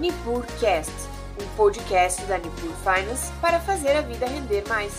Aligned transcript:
NipurCast, 0.00 0.90
um 1.38 1.46
podcast 1.56 2.24
da 2.24 2.38
Nipur 2.38 2.72
Finance 2.76 3.30
para 3.38 3.60
fazer 3.60 3.90
a 3.90 4.00
vida 4.00 4.24
render 4.26 4.66
mais. 4.66 4.94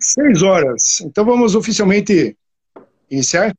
Seis 0.00 0.42
horas. 0.42 1.00
Então 1.02 1.24
vamos 1.24 1.54
oficialmente 1.54 2.36
iniciar. 3.08 3.54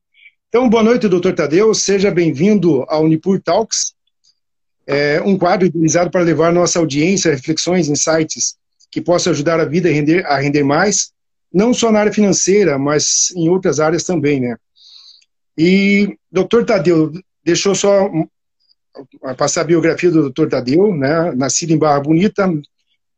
Então, 0.50 0.68
boa 0.68 0.82
noite, 0.82 1.08
doutor 1.08 1.34
Tadeu. 1.34 1.72
Seja 1.72 2.10
bem-vindo 2.10 2.84
ao 2.86 3.08
Nipur 3.08 3.40
Talks, 3.40 3.94
é 4.86 5.22
um 5.22 5.38
quadro 5.38 5.66
utilizado 5.66 6.10
para 6.10 6.20
levar 6.20 6.52
nossa 6.52 6.78
audiência 6.78 7.30
a 7.30 7.34
reflexões, 7.34 7.88
insights 7.88 8.58
que 8.90 9.00
possam 9.00 9.32
ajudar 9.32 9.58
a 9.58 9.64
vida 9.64 9.88
a 9.88 9.92
render, 9.92 10.26
a 10.26 10.38
render 10.38 10.64
mais, 10.64 11.12
não 11.50 11.72
só 11.72 11.90
na 11.90 12.00
área 12.00 12.12
financeira, 12.12 12.78
mas 12.78 13.30
em 13.34 13.48
outras 13.48 13.80
áreas 13.80 14.04
também, 14.04 14.38
né? 14.38 14.56
E, 15.56 16.14
doutor 16.30 16.66
Tadeu, 16.66 17.10
deixou 17.42 17.74
só 17.74 18.10
passar 19.36 19.62
a 19.62 19.64
biografia 19.64 20.10
do 20.10 20.30
Dr. 20.30 20.48
Tadeu, 20.48 20.94
né, 20.94 21.32
nascido 21.32 21.72
em 21.72 21.78
Barra 21.78 22.00
Bonita, 22.00 22.48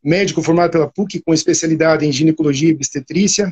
médico 0.03 0.43
formado 0.43 0.73
pela 0.73 0.91
PUC 0.91 1.21
com 1.21 1.33
especialidade 1.33 2.05
em 2.05 2.13
ginecologia 2.13 2.71
e 2.71 2.75
obstetrícia, 2.75 3.51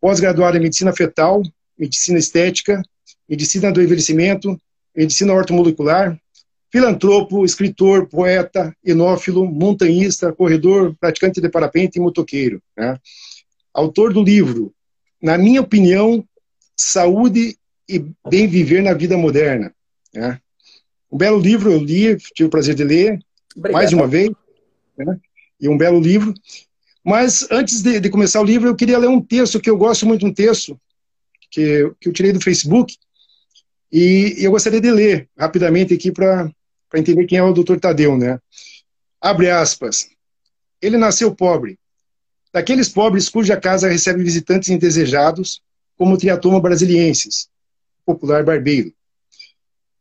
pós-graduado 0.00 0.56
em 0.56 0.60
medicina 0.60 0.92
fetal, 0.92 1.42
medicina 1.78 2.18
estética, 2.18 2.82
medicina 3.28 3.72
do 3.72 3.80
envelhecimento, 3.80 4.60
medicina 4.94 5.32
ortomolecular, 5.32 6.18
filantropo, 6.70 7.44
escritor, 7.44 8.08
poeta, 8.08 8.74
enófilo, 8.84 9.46
montanhista, 9.46 10.32
corredor, 10.32 10.96
praticante 10.98 11.40
de 11.40 11.48
parapente 11.48 11.98
e 11.98 12.00
motoqueiro. 12.00 12.62
Né? 12.76 12.98
Autor 13.74 14.12
do 14.12 14.22
livro, 14.22 14.72
na 15.22 15.38
minha 15.38 15.60
opinião, 15.60 16.24
Saúde 16.76 17.56
e 17.88 18.04
Bem 18.28 18.48
Viver 18.48 18.82
na 18.82 18.94
Vida 18.94 19.16
Moderna. 19.16 19.72
Né? 20.12 20.40
Um 21.12 21.18
belo 21.18 21.38
livro, 21.38 21.70
eu 21.70 21.78
li, 21.78 22.16
tive 22.16 22.46
o 22.46 22.50
prazer 22.50 22.74
de 22.74 22.82
ler, 22.82 23.18
Obrigado. 23.54 23.78
mais 23.78 23.92
uma 23.92 24.06
vez, 24.06 24.30
né? 24.96 25.20
e 25.60 25.68
um 25.68 25.76
belo 25.76 26.00
livro. 26.00 26.32
Mas 27.04 27.46
antes 27.50 27.82
de, 27.82 28.00
de, 28.00 28.08
começar 28.08 28.40
o 28.40 28.44
livro, 28.44 28.68
eu 28.68 28.74
queria 28.74 28.96
ler 28.96 29.08
um 29.08 29.20
texto 29.20 29.60
que 29.60 29.68
eu 29.68 29.76
gosto 29.76 30.06
muito, 30.06 30.24
um 30.24 30.32
texto 30.32 30.80
que, 31.50 31.92
que 32.00 32.08
eu 32.08 32.12
tirei 32.14 32.32
do 32.32 32.40
Facebook, 32.40 32.96
e, 33.92 34.36
e 34.38 34.44
eu 34.44 34.50
gostaria 34.50 34.80
de 34.80 34.90
ler 34.90 35.28
rapidamente 35.36 35.92
aqui 35.92 36.10
para 36.10 36.50
entender 36.94 37.26
quem 37.26 37.36
é 37.36 37.42
o 37.42 37.52
Dr. 37.52 37.76
Tadeu, 37.76 38.16
né? 38.16 38.40
Abre 39.20 39.50
aspas. 39.50 40.08
Ele 40.80 40.96
nasceu 40.96 41.34
pobre, 41.34 41.78
daqueles 42.52 42.88
pobres 42.88 43.28
cuja 43.28 43.60
casa 43.60 43.88
recebe 43.88 44.24
visitantes 44.24 44.70
indesejados, 44.70 45.60
como 45.98 46.14
o 46.14 46.18
triatoma 46.18 46.58
brasiliensis, 46.58 47.48
popular 48.06 48.42
barbeiro. 48.42 48.94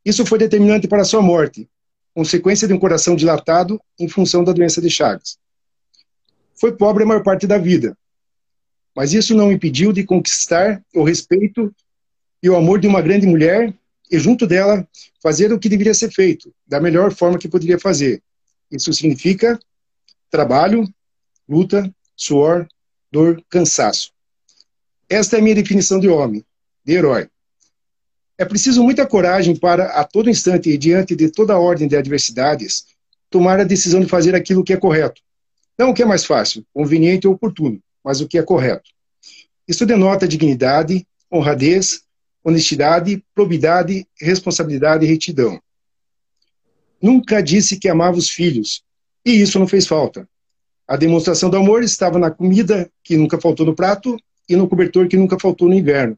Isso 0.03 0.25
foi 0.25 0.39
determinante 0.39 0.87
para 0.87 1.03
sua 1.03 1.21
morte, 1.21 1.69
consequência 2.13 2.67
de 2.67 2.73
um 2.73 2.79
coração 2.79 3.15
dilatado 3.15 3.79
em 3.99 4.07
função 4.07 4.43
da 4.43 4.51
doença 4.51 4.81
de 4.81 4.89
Chagas. 4.89 5.37
Foi 6.55 6.71
pobre 6.75 7.03
a 7.03 7.05
maior 7.05 7.23
parte 7.23 7.47
da 7.47 7.57
vida, 7.57 7.97
mas 8.95 9.13
isso 9.13 9.35
não 9.35 9.51
impediu 9.51 9.93
de 9.93 10.03
conquistar 10.03 10.83
o 10.93 11.03
respeito 11.03 11.73
e 12.41 12.49
o 12.49 12.55
amor 12.55 12.79
de 12.79 12.87
uma 12.87 13.01
grande 13.01 13.25
mulher 13.25 13.73
e, 14.11 14.19
junto 14.19 14.45
dela, 14.45 14.87
fazer 15.21 15.53
o 15.53 15.59
que 15.59 15.69
deveria 15.69 15.93
ser 15.93 16.11
feito, 16.11 16.53
da 16.67 16.79
melhor 16.79 17.13
forma 17.13 17.37
que 17.37 17.47
poderia 17.47 17.79
fazer. 17.79 18.21
Isso 18.69 18.91
significa 18.91 19.59
trabalho, 20.29 20.87
luta, 21.47 21.93
suor, 22.15 22.67
dor, 23.11 23.41
cansaço. 23.49 24.11
Esta 25.09 25.37
é 25.37 25.39
a 25.39 25.41
minha 25.41 25.55
definição 25.55 25.99
de 25.99 26.07
homem, 26.07 26.43
de 26.83 26.93
herói. 26.93 27.27
É 28.41 28.45
preciso 28.45 28.83
muita 28.83 29.05
coragem 29.05 29.55
para, 29.55 29.91
a 29.91 30.03
todo 30.03 30.27
instante 30.27 30.67
e 30.67 30.75
diante 30.75 31.15
de 31.15 31.29
toda 31.29 31.53
a 31.53 31.59
ordem 31.59 31.87
de 31.87 31.95
adversidades, 31.95 32.85
tomar 33.29 33.59
a 33.59 33.63
decisão 33.63 34.01
de 34.01 34.07
fazer 34.07 34.33
aquilo 34.33 34.63
que 34.63 34.73
é 34.73 34.77
correto. 34.77 35.21
Não 35.77 35.91
o 35.91 35.93
que 35.93 36.01
é 36.01 36.05
mais 36.07 36.25
fácil, 36.25 36.65
conveniente 36.73 37.27
ou 37.27 37.35
oportuno, 37.35 37.79
mas 38.03 38.19
o 38.19 38.27
que 38.27 38.39
é 38.39 38.41
correto. 38.41 38.89
Isso 39.67 39.85
denota 39.85 40.27
dignidade, 40.27 41.05
honradez, 41.31 42.01
honestidade, 42.43 43.23
probidade, 43.35 44.07
responsabilidade 44.19 45.05
e 45.05 45.07
retidão. 45.07 45.61
Nunca 46.99 47.43
disse 47.43 47.77
que 47.77 47.87
amava 47.87 48.17
os 48.17 48.31
filhos, 48.31 48.81
e 49.23 49.39
isso 49.39 49.59
não 49.59 49.67
fez 49.67 49.85
falta. 49.85 50.27
A 50.87 50.97
demonstração 50.97 51.47
do 51.47 51.57
amor 51.57 51.83
estava 51.83 52.17
na 52.17 52.31
comida 52.31 52.89
que 53.03 53.15
nunca 53.17 53.39
faltou 53.39 53.67
no 53.67 53.75
prato 53.75 54.17
e 54.49 54.55
no 54.55 54.67
cobertor 54.67 55.07
que 55.07 55.15
nunca 55.15 55.39
faltou 55.39 55.67
no 55.67 55.75
inverno 55.75 56.17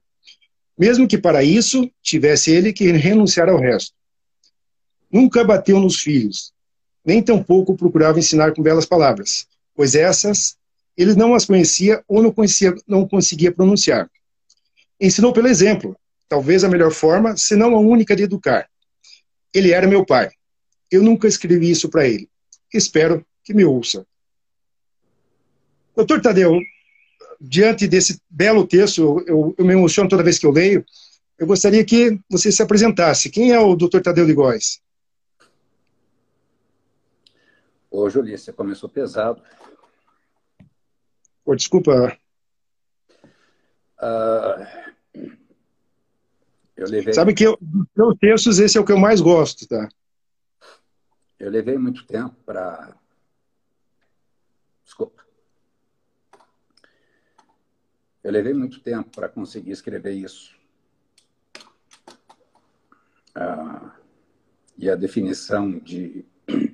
mesmo 0.78 1.08
que 1.08 1.18
para 1.18 1.44
isso 1.44 1.90
tivesse 2.02 2.52
ele 2.52 2.74
que 2.74 2.92
renunciar 2.92 3.50
ao 3.50 3.60
resto. 3.60 3.94
Nunca 5.12 5.44
bateu 5.44 5.80
nos 5.80 6.00
filhos, 6.00 6.52
nem 7.06 7.22
tampouco 7.22 7.76
procurava 7.76 8.20
ensinar 8.20 8.54
com 8.54 8.62
belas 8.62 8.86
palavras, 8.86 9.48
pois 9.76 9.96
essas 9.96 10.58
ele 10.98 11.16
não 11.16 11.34
as 11.34 11.46
conhecia 11.46 12.04
ou 12.08 12.22
não, 12.22 12.32
conhecia, 12.32 12.74
não 12.88 13.08
conseguia 13.08 13.52
pronunciar. 13.52 14.10
Ensinou 15.00 15.34
pelo 15.34 15.48
exemplo, 15.48 15.96
talvez 16.30 16.64
a 16.64 16.70
melhor 16.70 16.92
forma, 16.92 17.36
se 17.36 17.56
não 17.56 17.76
a 17.76 17.80
única 17.80 18.16
de 18.16 18.24
educar. 18.24 18.70
Ele 19.54 19.72
era 19.72 19.88
meu 19.88 20.06
pai. 20.06 20.32
Eu 20.90 21.04
nunca 21.04 21.28
escrevi 21.28 21.70
isso 21.70 21.90
para 21.90 22.08
ele. 22.08 22.30
Espero 22.74 23.26
que 23.44 23.54
me 23.54 23.66
ouça. 23.66 24.06
Doutor 25.96 26.22
Tadeu, 26.22 26.60
diante 27.44 27.88
desse 27.90 28.22
belo 28.30 28.66
texto, 28.66 29.22
eu, 29.28 29.54
eu, 29.58 29.66
me 29.66 29.74
emociono 29.74 30.10
toda 30.10 30.24
vez 30.24 30.40
que 30.40 30.46
eu 30.46 30.52
leio, 30.52 30.86
eu 31.38 31.46
gostaria 31.46 31.84
que 31.84 32.18
você 32.30 32.50
se 32.52 32.64
apresentasse. 32.64 33.30
Quem 33.30 33.52
é 33.52 33.60
o 33.60 33.76
Dr. 33.76 34.00
Tadeu 34.02 34.26
de 34.26 34.34
Góes? 34.34 34.82
Ô, 37.92 38.10
Julia, 38.10 38.38
você 38.38 38.54
começou 38.54 38.88
pesado. 38.88 39.44
Pô, 41.44 41.54
desculpa. 41.54 42.18
Uh, 44.02 44.66
eu 46.78 46.88
levei... 46.88 47.14
Sabe 47.14 47.34
que 47.34 47.46
dos 47.46 47.88
meus 47.96 48.18
textos, 48.20 48.60
esse 48.60 48.78
é 48.78 48.82
o 48.82 48.86
que 48.86 48.94
eu 48.94 48.98
mais 48.98 49.20
gosto, 49.20 49.68
tá? 49.68 49.90
Eu 51.38 51.52
levei 51.52 51.78
muito 51.78 52.08
tempo 52.08 52.36
para... 52.46 52.96
Desculpa. 54.86 55.23
Eu 58.24 58.32
levei 58.32 58.54
muito 58.54 58.80
tempo 58.80 59.10
para 59.10 59.28
conseguir 59.28 59.72
escrever 59.72 60.14
isso. 60.14 60.56
Ah, 63.36 63.96
e 64.78 64.90
a 64.90 64.96
definição 64.96 65.78
de 65.80 66.26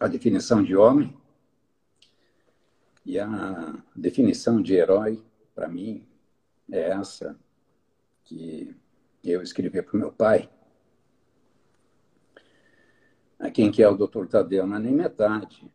a 0.00 0.08
definição 0.08 0.62
de 0.62 0.74
homem 0.74 1.16
e 3.04 3.18
a 3.18 3.82
definição 3.94 4.60
de 4.60 4.74
herói 4.74 5.22
para 5.54 5.68
mim 5.68 6.06
é 6.70 6.90
essa 6.90 7.38
que 8.24 8.74
eu 9.22 9.40
escrevi 9.42 9.80
para 9.82 9.96
o 9.96 10.00
meu 10.00 10.10
pai. 10.10 10.50
A 13.38 13.50
quem 13.50 13.70
que 13.70 13.82
é 13.82 13.88
o 13.88 13.96
Dr. 13.96 14.26
Tadeu 14.26 14.66
não 14.66 14.76
é 14.76 14.80
nem 14.80 14.92
metade 14.92 15.70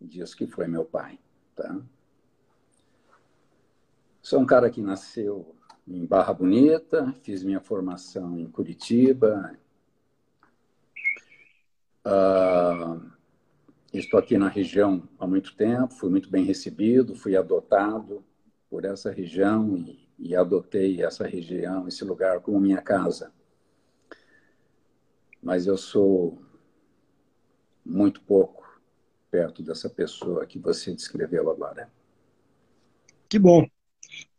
diz 0.00 0.34
que 0.34 0.46
foi 0.46 0.66
meu 0.68 0.84
pai, 0.84 1.18
tá? 1.56 1.80
Sou 4.24 4.40
um 4.40 4.46
cara 4.46 4.70
que 4.70 4.80
nasceu 4.80 5.54
em 5.86 6.06
Barra 6.06 6.32
Bonita, 6.32 7.12
fiz 7.22 7.44
minha 7.44 7.60
formação 7.60 8.38
em 8.38 8.50
Curitiba. 8.50 9.54
Uh, 12.06 13.06
estou 13.92 14.18
aqui 14.18 14.38
na 14.38 14.48
região 14.48 15.06
há 15.18 15.26
muito 15.26 15.54
tempo, 15.54 15.92
fui 15.92 16.08
muito 16.08 16.30
bem 16.30 16.42
recebido, 16.42 17.14
fui 17.14 17.36
adotado 17.36 18.24
por 18.70 18.86
essa 18.86 19.10
região 19.12 19.76
e, 19.76 20.08
e 20.18 20.34
adotei 20.34 21.04
essa 21.04 21.26
região, 21.26 21.86
esse 21.86 22.02
lugar 22.02 22.40
como 22.40 22.58
minha 22.58 22.80
casa. 22.80 23.30
Mas 25.42 25.66
eu 25.66 25.76
sou 25.76 26.42
muito 27.84 28.22
pouco 28.22 28.80
perto 29.30 29.62
dessa 29.62 29.90
pessoa 29.90 30.46
que 30.46 30.58
você 30.58 30.94
descreveu 30.94 31.50
agora. 31.50 31.92
Que 33.28 33.38
bom. 33.38 33.68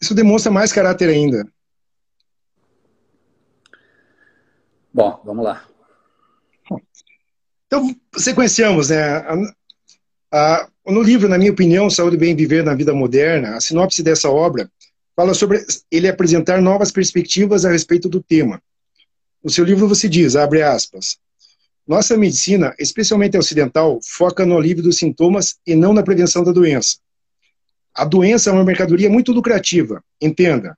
Isso 0.05 0.13
demonstra 0.13 0.51
mais 0.51 0.71
caráter 0.71 1.09
ainda. 1.09 1.47
Bom, 4.93 5.19
vamos 5.25 5.43
lá. 5.43 5.65
Então, 7.65 7.95
sequenciamos, 8.15 8.89
né? 8.89 9.01
A, 9.01 9.35
a, 10.31 10.69
no 10.85 11.01
livro, 11.01 11.27
na 11.27 11.39
minha 11.39 11.51
opinião, 11.51 11.89
Saúde 11.89 12.17
e 12.17 12.19
Bem 12.19 12.35
Viver 12.35 12.63
na 12.63 12.75
Vida 12.75 12.93
Moderna, 12.93 13.55
a 13.55 13.59
sinopse 13.59 14.03
dessa 14.03 14.29
obra 14.29 14.69
fala 15.15 15.33
sobre 15.33 15.65
ele 15.89 16.07
apresentar 16.07 16.61
novas 16.61 16.91
perspectivas 16.91 17.65
a 17.65 17.71
respeito 17.71 18.07
do 18.07 18.21
tema. 18.21 18.61
No 19.43 19.49
seu 19.49 19.65
livro 19.65 19.87
você 19.87 20.07
diz, 20.07 20.35
abre 20.35 20.61
aspas, 20.61 21.17
nossa 21.87 22.15
medicina, 22.15 22.75
especialmente 22.77 23.39
ocidental, 23.39 23.99
foca 24.03 24.45
no 24.45 24.55
alívio 24.55 24.83
dos 24.83 24.97
sintomas 24.97 25.55
e 25.65 25.73
não 25.73 25.93
na 25.93 26.03
prevenção 26.03 26.43
da 26.43 26.51
doença. 26.51 26.99
A 27.95 28.03
doença 28.03 28.49
é 28.49 28.53
uma 28.53 28.65
mercadoria 28.65 29.09
muito 29.09 29.31
lucrativa, 29.31 30.03
entenda. 30.21 30.77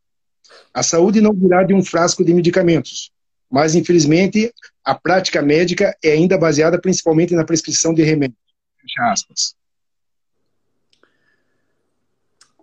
A 0.72 0.84
saúde 0.84 1.19
não 1.19 1.34
virá 1.34 1.64
de 1.64 1.74
um 1.74 1.84
frasco 1.84 2.24
de 2.24 2.31
medicamentos, 2.31 3.12
mas 3.50 3.74
infelizmente 3.74 4.54
a 4.84 4.94
prática 4.94 5.42
médica 5.42 5.98
é 6.04 6.12
ainda 6.12 6.38
baseada 6.38 6.80
principalmente 6.80 7.34
na 7.34 7.44
prescrição 7.44 7.92
de 7.92 8.04
remédios. 8.04 8.38
Fecha 8.80 9.12
aspas. 9.12 9.56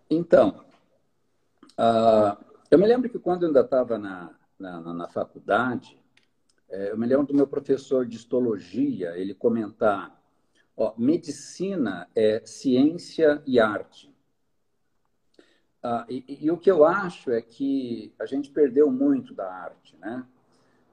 Então, 0.08 0.64
uh, 1.76 2.44
eu 2.70 2.78
me 2.78 2.86
lembro 2.86 3.10
que 3.10 3.18
quando 3.18 3.42
eu 3.42 3.48
ainda 3.48 3.62
estava 3.62 3.98
na, 3.98 4.30
na, 4.56 4.94
na, 4.94 5.08
faculdade, 5.08 5.98
é, 6.70 6.92
eu 6.92 6.96
me 6.96 7.06
lembro 7.06 7.26
do 7.26 7.34
meu 7.34 7.48
professor 7.48 8.06
de 8.06 8.16
histologia, 8.16 9.16
ele 9.16 9.34
comentar, 9.34 10.16
ó, 10.76 10.94
medicina 10.96 12.08
é 12.14 12.40
ciência 12.44 13.42
e 13.44 13.58
arte. 13.58 14.13
Uh, 15.84 16.04
e, 16.08 16.46
e, 16.46 16.50
o 16.50 16.56
que 16.56 16.70
eu 16.70 16.82
acho 16.82 17.30
é 17.30 17.42
que 17.42 18.10
a 18.18 18.24
gente 18.24 18.48
perdeu 18.48 18.90
muito 18.90 19.34
da 19.34 19.46
arte, 19.52 19.94
né? 19.98 20.26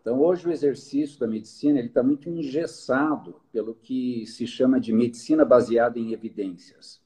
Então, 0.02 0.20
hoje 0.20 0.46
o 0.46 0.52
exercício 0.52 1.18
da 1.18 1.28
medicina 1.28 1.80
ele 1.80 1.88
está 1.88 2.04
muito 2.04 2.28
engessado 2.28 3.40
pelo 3.54 3.74
que 3.74 4.26
se 4.26 4.46
chama 4.46 4.82
de 4.82 4.92
medicina 4.92 5.46
baseada 5.46 5.98
em 5.98 6.12
evidências. 6.12 7.00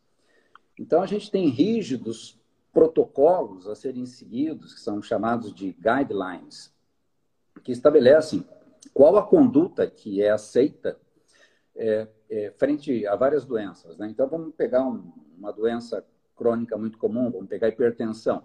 Então, 0.80 1.04
a 1.04 1.06
gente 1.06 1.30
tem 1.30 1.48
rígidos 1.50 2.40
protocolos 2.74 3.68
a 3.68 3.76
serem 3.76 4.06
seguidos, 4.08 4.74
que 4.74 4.80
são 4.80 5.00
chamados 5.02 5.54
de 5.54 5.74
guidelines, 5.74 6.74
que 7.64 7.72
estabelecem 7.72 8.44
qual 8.94 9.16
a 9.18 9.28
conduta 9.28 9.86
que 9.86 10.24
é 10.24 10.32
aceita 10.32 10.98
é, 11.76 12.08
é, 12.30 12.52
frente 12.58 13.06
a 13.06 13.16
várias 13.16 13.46
doenças. 13.46 13.96
Né? 13.98 14.08
Então, 14.10 14.28
vamos 14.28 14.56
pegar 14.56 14.84
um, 14.88 15.12
uma 15.38 15.52
doença 15.52 16.04
crônica 16.36 16.78
muito 16.78 16.98
comum, 16.98 17.32
vamos 17.32 17.48
pegar 17.48 17.68
hipertensão. 17.68 18.44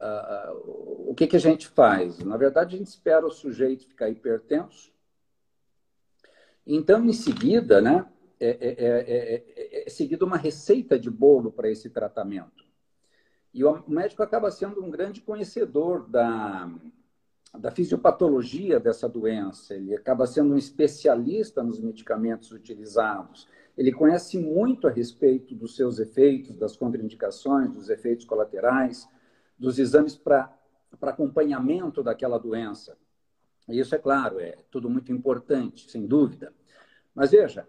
Uh, 0.00 1.10
o 1.10 1.14
que, 1.14 1.26
que 1.26 1.36
a 1.36 1.40
gente 1.40 1.68
faz? 1.68 2.18
Na 2.20 2.36
verdade, 2.36 2.74
a 2.74 2.78
gente 2.78 2.88
espera 2.88 3.26
o 3.26 3.30
sujeito 3.30 3.86
ficar 3.86 4.08
hipertenso. 4.08 4.92
Então, 6.66 7.04
em 7.04 7.12
seguida, 7.12 7.80
né, 7.80 8.06
é, 8.38 8.48
é, 8.48 9.82
é, 9.82 9.86
é 9.86 9.90
seguida 9.90 10.24
uma 10.24 10.36
receita 10.36 10.98
de 10.98 11.10
bolo 11.10 11.52
para 11.52 11.70
esse 11.70 11.90
tratamento. 11.90 12.64
E 13.52 13.64
o 13.64 13.84
médico 13.88 14.22
acaba 14.22 14.50
sendo 14.50 14.82
um 14.82 14.90
grande 14.90 15.20
conhecedor 15.20 16.08
da, 16.08 16.72
da 17.58 17.70
fisiopatologia 17.70 18.78
dessa 18.78 19.08
doença, 19.08 19.74
ele 19.74 19.94
acaba 19.94 20.26
sendo 20.26 20.54
um 20.54 20.58
especialista 20.58 21.62
nos 21.62 21.80
medicamentos 21.80 22.52
utilizados, 22.52 23.48
ele 23.80 23.92
conhece 23.92 24.36
muito 24.36 24.86
a 24.86 24.90
respeito 24.90 25.54
dos 25.54 25.74
seus 25.74 25.98
efeitos, 25.98 26.54
das 26.54 26.76
contraindicações, 26.76 27.72
dos 27.72 27.88
efeitos 27.88 28.26
colaterais, 28.26 29.08
dos 29.58 29.78
exames 29.78 30.14
para 30.14 30.54
acompanhamento 31.00 32.02
daquela 32.02 32.36
doença. 32.36 32.98
E 33.66 33.80
isso, 33.80 33.94
é 33.94 33.98
claro, 33.98 34.38
é 34.38 34.54
tudo 34.70 34.90
muito 34.90 35.10
importante, 35.10 35.90
sem 35.90 36.06
dúvida. 36.06 36.52
Mas 37.14 37.30
veja, 37.30 37.66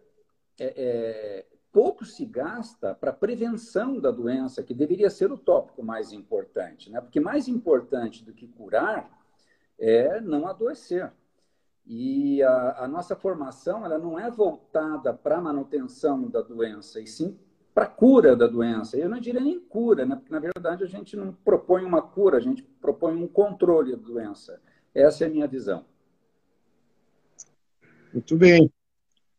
é, 0.59 0.73
é, 0.75 1.45
pouco 1.71 2.03
se 2.03 2.25
gasta 2.25 2.93
para 2.93 3.13
prevenção 3.13 3.97
da 3.97 4.11
doença, 4.11 4.61
que 4.61 4.73
deveria 4.73 5.09
ser 5.09 5.31
o 5.31 5.37
tópico 5.37 5.81
mais 5.81 6.11
importante, 6.11 6.91
né? 6.91 6.99
Porque 6.99 7.21
mais 7.21 7.47
importante 7.47 8.21
do 8.21 8.33
que 8.33 8.49
curar 8.49 9.09
é 9.79 10.19
não 10.19 10.45
adoecer. 10.45 11.09
E 11.85 12.41
a, 12.43 12.83
a 12.83 12.87
nossa 12.87 13.15
formação 13.15 13.85
ela 13.85 13.97
não 13.97 14.19
é 14.19 14.29
voltada 14.29 15.13
para 15.13 15.37
a 15.37 15.41
manutenção 15.41 16.29
da 16.29 16.41
doença, 16.41 17.01
e 17.01 17.07
sim 17.07 17.37
para 17.73 17.85
a 17.85 17.87
cura 17.87 18.35
da 18.35 18.47
doença. 18.47 18.97
Eu 18.97 19.09
não 19.09 19.19
diria 19.19 19.41
nem 19.41 19.59
cura, 19.59 20.05
né? 20.05 20.15
porque 20.15 20.31
na 20.31 20.39
verdade 20.39 20.83
a 20.83 20.87
gente 20.87 21.15
não 21.15 21.33
propõe 21.33 21.83
uma 21.83 22.01
cura, 22.01 22.37
a 22.37 22.41
gente 22.41 22.63
propõe 22.81 23.15
um 23.15 23.27
controle 23.27 23.91
da 23.91 23.97
doença. 23.97 24.59
Essa 24.93 25.23
é 25.23 25.27
a 25.27 25.29
minha 25.29 25.47
visão. 25.47 25.85
Muito 28.13 28.35
bem. 28.35 28.69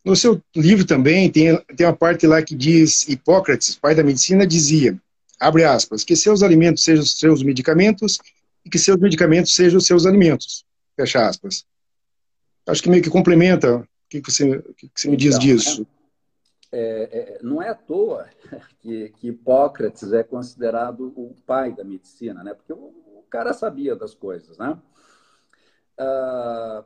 No 0.05 0.17
seu 0.17 0.43
livro 0.57 0.85
também 0.85 1.31
tem, 1.31 1.57
tem 1.77 1.87
uma 1.87 1.95
parte 1.95 2.27
lá 2.27 2.43
que 2.43 2.55
diz 2.55 3.07
Hipócrates, 3.09 3.77
pai 3.77 3.95
da 3.95 4.03
medicina, 4.03 4.47
dizia, 4.47 4.99
abre 5.39 5.65
aspas, 5.65 6.03
que 6.03 6.17
seus 6.17 6.43
alimentos 6.43 6.83
sejam 6.83 7.05
seus 7.05 7.43
medicamentos 7.43 8.19
e 8.65 8.71
que 8.71 8.79
seus 8.79 8.99
medicamentos 8.99 9.55
sejam 9.55 9.79
seus 9.79 10.07
alimentos. 10.07 10.65
Fecha 10.97 11.27
aspas. 11.29 11.65
Acho 12.67 12.83
que 12.83 12.91
meio 12.91 13.03
que 13.03 13.11
complementa 13.11 13.77
o 13.77 13.87
que, 14.09 14.21
você, 14.21 14.57
o 14.57 14.75
que 14.75 14.91
você 14.95 15.09
me 15.09 15.17
diz 15.17 15.35
então, 15.35 15.47
disso. 15.47 15.81
Né? 15.81 15.87
é, 16.73 17.37
é, 17.37 17.43
não 17.43 17.63
é 17.63 17.69
à 17.69 17.75
toa 17.75 18.29
que, 18.81 19.11
que, 19.11 19.29
Hipócrates 19.29 20.13
é 20.13 20.23
considerado 20.23 21.13
o 21.15 21.37
pai 21.47 21.75
da 21.75 21.85
medicina, 21.85 22.43
né? 22.43 22.55
Porque 22.55 22.73
o, 22.73 22.77
o 22.77 23.25
cara 23.29 23.53
sabia 23.53 23.95
das 23.95 24.15
coisas, 24.15 24.57
né? 24.57 24.81
Ah, 25.99 26.85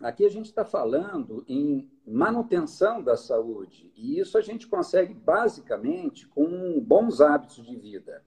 aqui 0.00 0.24
a 0.24 0.30
gente 0.30 0.46
está 0.46 0.64
falando 0.64 1.44
em 1.48 1.90
manutenção 2.06 3.02
da 3.02 3.16
saúde 3.16 3.92
e 3.96 4.20
isso 4.20 4.38
a 4.38 4.40
gente 4.40 4.68
consegue 4.68 5.12
basicamente 5.12 6.26
com 6.28 6.80
bons 6.80 7.20
hábitos 7.20 7.64
de 7.64 7.76
vida. 7.76 8.24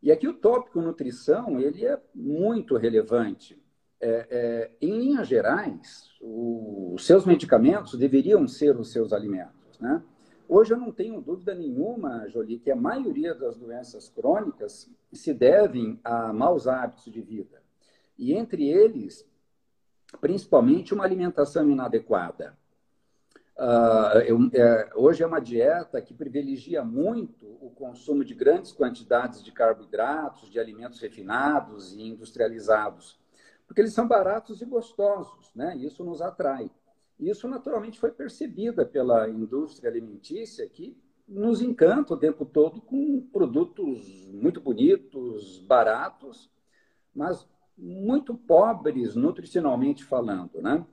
E 0.00 0.12
aqui 0.12 0.28
o 0.28 0.34
tópico 0.34 0.80
nutrição 0.80 1.58
ele 1.58 1.84
é 1.84 2.00
muito 2.14 2.76
relevante. 2.76 3.60
É, 3.98 4.26
é, 4.30 4.70
em 4.80 4.98
linhas 4.98 5.26
gerais, 5.26 6.10
o, 6.20 6.92
os 6.94 7.06
seus 7.06 7.24
medicamentos 7.24 7.98
deveriam 7.98 8.46
ser 8.46 8.78
os 8.78 8.92
seus 8.92 9.12
alimentos. 9.12 9.78
Né? 9.80 10.02
Hoje 10.48 10.74
eu 10.74 10.78
não 10.78 10.92
tenho 10.92 11.20
dúvida 11.20 11.54
nenhuma, 11.54 12.28
Jolie, 12.28 12.58
que 12.58 12.70
a 12.70 12.76
maioria 12.76 13.34
das 13.34 13.56
doenças 13.56 14.08
crônicas 14.08 14.90
se 15.12 15.32
devem 15.32 15.98
a 16.04 16.32
maus 16.32 16.68
hábitos 16.68 17.10
de 17.10 17.20
vida. 17.20 17.62
E 18.18 18.32
entre 18.32 18.68
eles, 18.68 19.26
principalmente 20.20 20.94
uma 20.94 21.04
alimentação 21.04 21.68
inadequada. 21.70 22.56
Uh, 23.58 24.18
eu, 24.26 24.38
é, 24.52 24.90
hoje 24.94 25.22
é 25.22 25.26
uma 25.26 25.40
dieta 25.40 26.00
que 26.02 26.12
privilegia 26.12 26.84
muito 26.84 27.46
o 27.60 27.70
consumo 27.70 28.22
de 28.22 28.34
grandes 28.34 28.70
quantidades 28.70 29.42
de 29.42 29.50
carboidratos, 29.50 30.50
de 30.50 30.60
alimentos 30.60 31.00
refinados 31.00 31.94
e 31.94 32.02
industrializados, 32.02 33.18
porque 33.66 33.80
eles 33.80 33.92
são 33.92 34.06
baratos 34.06 34.62
e 34.62 34.64
gostosos, 34.64 35.50
né? 35.54 35.76
Isso 35.76 36.04
nos 36.04 36.22
atrai. 36.22 36.70
Isso 37.18 37.48
naturalmente 37.48 37.98
foi 37.98 38.10
percebida 38.10 38.84
pela 38.84 39.28
indústria 39.28 39.90
alimentícia 39.90 40.68
que 40.68 40.96
nos 41.26 41.60
encanta 41.60 42.14
o 42.14 42.18
tempo 42.18 42.44
todo 42.44 42.80
com 42.80 43.20
produtos 43.32 44.30
muito 44.32 44.60
bonitos, 44.60 45.58
baratos, 45.60 46.50
mas 47.14 47.46
muito 47.76 48.34
pobres 48.34 49.16
nutricionalmente 49.16 50.04
falando, 50.04 50.62
né? 50.62 50.86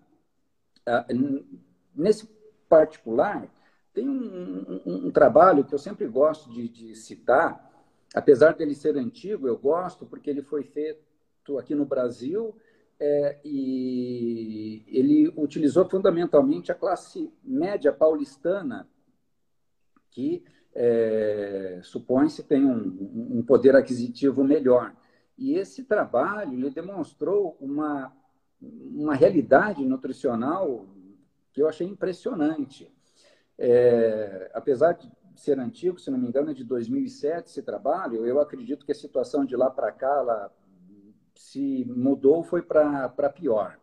Ah, 0.85 1.05
nesse 1.95 2.27
particular, 2.67 3.47
tem 3.93 4.09
um, 4.09 4.81
um, 4.85 5.07
um 5.07 5.11
trabalho 5.11 5.63
que 5.63 5.73
eu 5.73 5.79
sempre 5.79 6.07
gosto 6.07 6.49
de, 6.51 6.67
de 6.67 6.95
citar, 6.95 7.71
apesar 8.13 8.55
dele 8.55 8.73
ser 8.73 8.97
antigo, 8.97 9.47
eu 9.47 9.57
gosto 9.57 10.05
porque 10.05 10.29
ele 10.29 10.41
foi 10.41 10.63
feito 10.63 11.03
aqui 11.59 11.75
no 11.75 11.85
Brasil 11.85 12.55
é, 12.99 13.39
e 13.43 14.83
ele 14.87 15.33
utilizou 15.35 15.87
fundamentalmente 15.89 16.71
a 16.71 16.75
classe 16.75 17.31
média 17.43 17.91
paulistana, 17.91 18.87
que 20.11 20.43
é, 20.75 21.79
supõe-se 21.83 22.43
tem 22.43 22.65
um, 22.65 23.37
um, 23.37 23.43
poder 23.43 23.75
aquisitivo 23.75 24.43
melhor. 24.43 24.95
E 25.37 25.55
esse 25.55 25.83
trabalho 25.83 26.53
ele 26.53 26.69
demonstrou 26.69 27.57
uma, 27.59 28.15
uma 28.61 29.15
realidade 29.15 29.83
nutricional 29.85 30.87
que 31.51 31.61
eu 31.61 31.67
achei 31.67 31.87
impressionante. 31.87 32.91
É, 33.57 34.51
apesar 34.53 34.93
de 34.93 35.11
ser 35.35 35.59
antigo, 35.59 35.99
se 35.99 36.09
não 36.09 36.17
me 36.17 36.27
engano, 36.27 36.51
é 36.51 36.53
de 36.53 36.63
2007 36.63 37.49
esse 37.49 37.61
trabalho, 37.61 38.25
eu 38.25 38.39
acredito 38.39 38.85
que 38.85 38.91
a 38.91 38.95
situação 38.95 39.45
de 39.45 39.55
lá 39.55 39.69
para 39.69 39.91
cá 39.91 40.07
ela 40.19 40.51
se 41.35 41.85
mudou 41.85 42.43
foi 42.43 42.61
para 42.61 43.29
pior. 43.33 43.79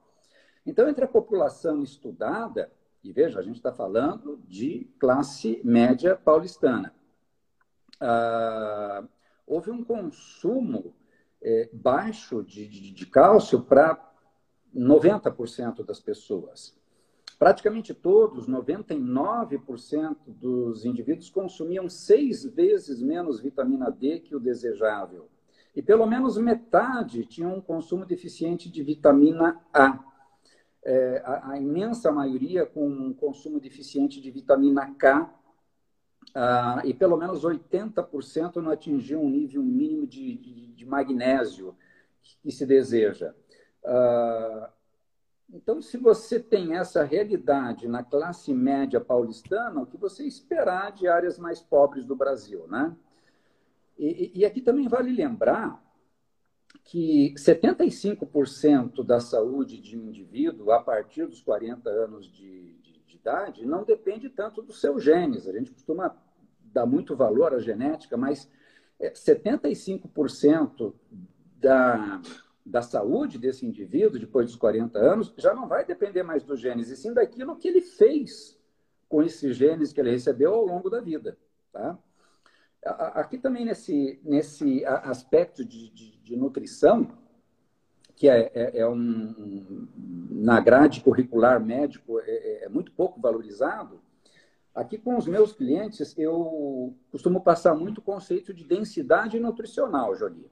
Então, 0.64 0.88
entre 0.88 1.04
a 1.04 1.08
população 1.08 1.82
estudada, 1.82 2.70
e 3.02 3.12
veja, 3.12 3.38
a 3.38 3.42
gente 3.42 3.56
está 3.56 3.72
falando 3.72 4.40
de 4.46 4.90
classe 4.98 5.60
média 5.64 6.16
paulistana, 6.16 6.94
ah, 8.00 9.04
houve 9.46 9.70
um 9.70 9.82
consumo 9.82 10.94
é, 11.42 11.68
baixo 11.72 12.42
de, 12.42 12.66
de, 12.68 12.90
de 12.92 13.06
cálcio 13.06 13.62
para 13.62 14.10
90% 14.74 15.84
das 15.84 16.00
pessoas. 16.00 16.78
Praticamente 17.38 17.94
todos, 17.94 18.46
99% 18.46 20.16
dos 20.26 20.84
indivíduos 20.84 21.30
consumiam 21.30 21.88
seis 21.88 22.44
vezes 22.44 23.00
menos 23.00 23.40
vitamina 23.40 23.90
D 23.90 24.20
que 24.20 24.36
o 24.36 24.40
desejável 24.40 25.28
e 25.74 25.82
pelo 25.82 26.06
menos 26.06 26.36
metade 26.36 27.24
tinham 27.24 27.54
um 27.54 27.60
consumo 27.60 28.04
deficiente 28.04 28.70
de 28.70 28.82
vitamina 28.82 29.60
A. 29.72 29.98
É, 30.82 31.22
a, 31.24 31.50
a, 31.50 31.58
imensa 31.58 32.10
maioria 32.10 32.64
com 32.64 32.86
um 32.88 33.12
consumo 33.12 33.60
deficiente 33.60 34.18
de 34.18 34.30
vitamina 34.30 34.90
K 34.94 35.30
ah, 36.34 36.80
e 36.84 36.94
pelo 36.94 37.16
menos 37.16 37.44
80% 37.44 38.56
não 38.56 38.70
atingiam 38.70 39.22
um 39.22 39.28
nível 39.28 39.62
mínimo 39.62 40.06
de, 40.06 40.36
de, 40.36 40.66
de 40.68 40.86
magnésio 40.86 41.76
que 42.42 42.50
se 42.50 42.64
deseja. 42.64 43.34
Uh, 43.82 44.68
então, 45.52 45.82
se 45.82 45.96
você 45.96 46.38
tem 46.38 46.76
essa 46.76 47.02
realidade 47.02 47.88
na 47.88 48.04
classe 48.04 48.54
média 48.54 49.00
paulistana, 49.00 49.80
o 49.80 49.86
que 49.86 49.96
você 49.96 50.24
esperar 50.24 50.92
de 50.92 51.08
áreas 51.08 51.38
mais 51.38 51.60
pobres 51.60 52.04
do 52.04 52.14
Brasil, 52.14 52.66
né? 52.68 52.94
E, 54.00 54.32
e 54.40 54.44
aqui 54.46 54.62
também 54.62 54.88
vale 54.88 55.12
lembrar 55.12 55.78
que 56.84 57.34
75% 57.36 59.04
da 59.04 59.20
saúde 59.20 59.78
de 59.78 59.98
um 59.98 60.06
indivíduo 60.06 60.70
a 60.72 60.82
partir 60.82 61.26
dos 61.26 61.42
40 61.42 61.90
anos 61.90 62.32
de, 62.32 62.78
de, 62.78 62.98
de 63.00 63.16
idade 63.16 63.66
não 63.66 63.84
depende 63.84 64.30
tanto 64.30 64.62
dos 64.62 64.80
seus 64.80 65.04
genes. 65.04 65.46
A 65.46 65.52
gente 65.52 65.70
costuma 65.70 66.16
dar 66.62 66.86
muito 66.86 67.14
valor 67.14 67.52
à 67.52 67.58
genética, 67.58 68.16
mas 68.16 68.50
75% 68.98 70.94
é, 70.94 70.94
da, 71.60 72.22
da 72.64 72.80
saúde 72.80 73.36
desse 73.36 73.66
indivíduo, 73.66 74.18
depois 74.18 74.46
dos 74.46 74.56
40 74.56 74.98
anos, 74.98 75.34
já 75.36 75.52
não 75.52 75.68
vai 75.68 75.84
depender 75.84 76.22
mais 76.22 76.42
dos 76.42 76.58
genes, 76.58 76.88
e 76.88 76.96
sim 76.96 77.12
daquilo 77.12 77.56
que 77.56 77.68
ele 77.68 77.82
fez 77.82 78.58
com 79.10 79.22
esses 79.22 79.56
genes 79.56 79.92
que 79.92 80.00
ele 80.00 80.10
recebeu 80.10 80.54
ao 80.54 80.64
longo 80.64 80.88
da 80.88 81.02
vida. 81.02 81.36
Tá? 81.70 81.98
Aqui 82.84 83.36
também 83.36 83.64
nesse, 83.64 84.18
nesse 84.24 84.84
aspecto 84.86 85.64
de, 85.64 85.90
de, 85.90 86.16
de 86.18 86.36
nutrição, 86.36 87.08
que 88.16 88.28
é, 88.28 88.50
é, 88.54 88.80
é 88.80 88.88
um, 88.88 89.88
na 90.30 90.60
grade 90.60 91.00
curricular 91.00 91.58
médico 91.62 92.20
é, 92.20 92.64
é, 92.64 92.68
muito 92.68 92.92
pouco 92.92 93.20
valorizado, 93.20 94.00
aqui 94.74 94.96
com 94.98 95.16
os 95.16 95.26
meus 95.26 95.52
clientes 95.52 96.16
eu 96.18 96.94
costumo 97.10 97.40
passar 97.42 97.74
muito 97.74 97.98
o 97.98 98.02
conceito 98.02 98.54
de 98.54 98.64
densidade 98.64 99.38
nutricional, 99.38 100.14
Jolie. 100.14 100.50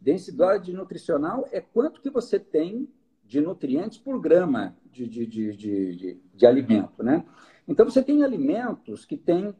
Densidade 0.00 0.72
nutricional 0.72 1.46
é 1.52 1.60
quanto 1.60 2.00
que 2.00 2.10
você 2.10 2.38
tem 2.38 2.88
de 3.24 3.40
nutrientes 3.40 3.98
por 3.98 4.20
grama 4.20 4.76
de, 4.90 5.08
de, 5.08 5.26
de, 5.26 5.56
de, 5.56 6.20
de 6.34 6.46
alimento, 6.46 7.02
né? 7.02 7.24
Então, 7.66 7.84
você 7.84 8.02
tem 8.02 8.24
alimentos 8.24 9.04
que 9.04 9.16
têm 9.16 9.54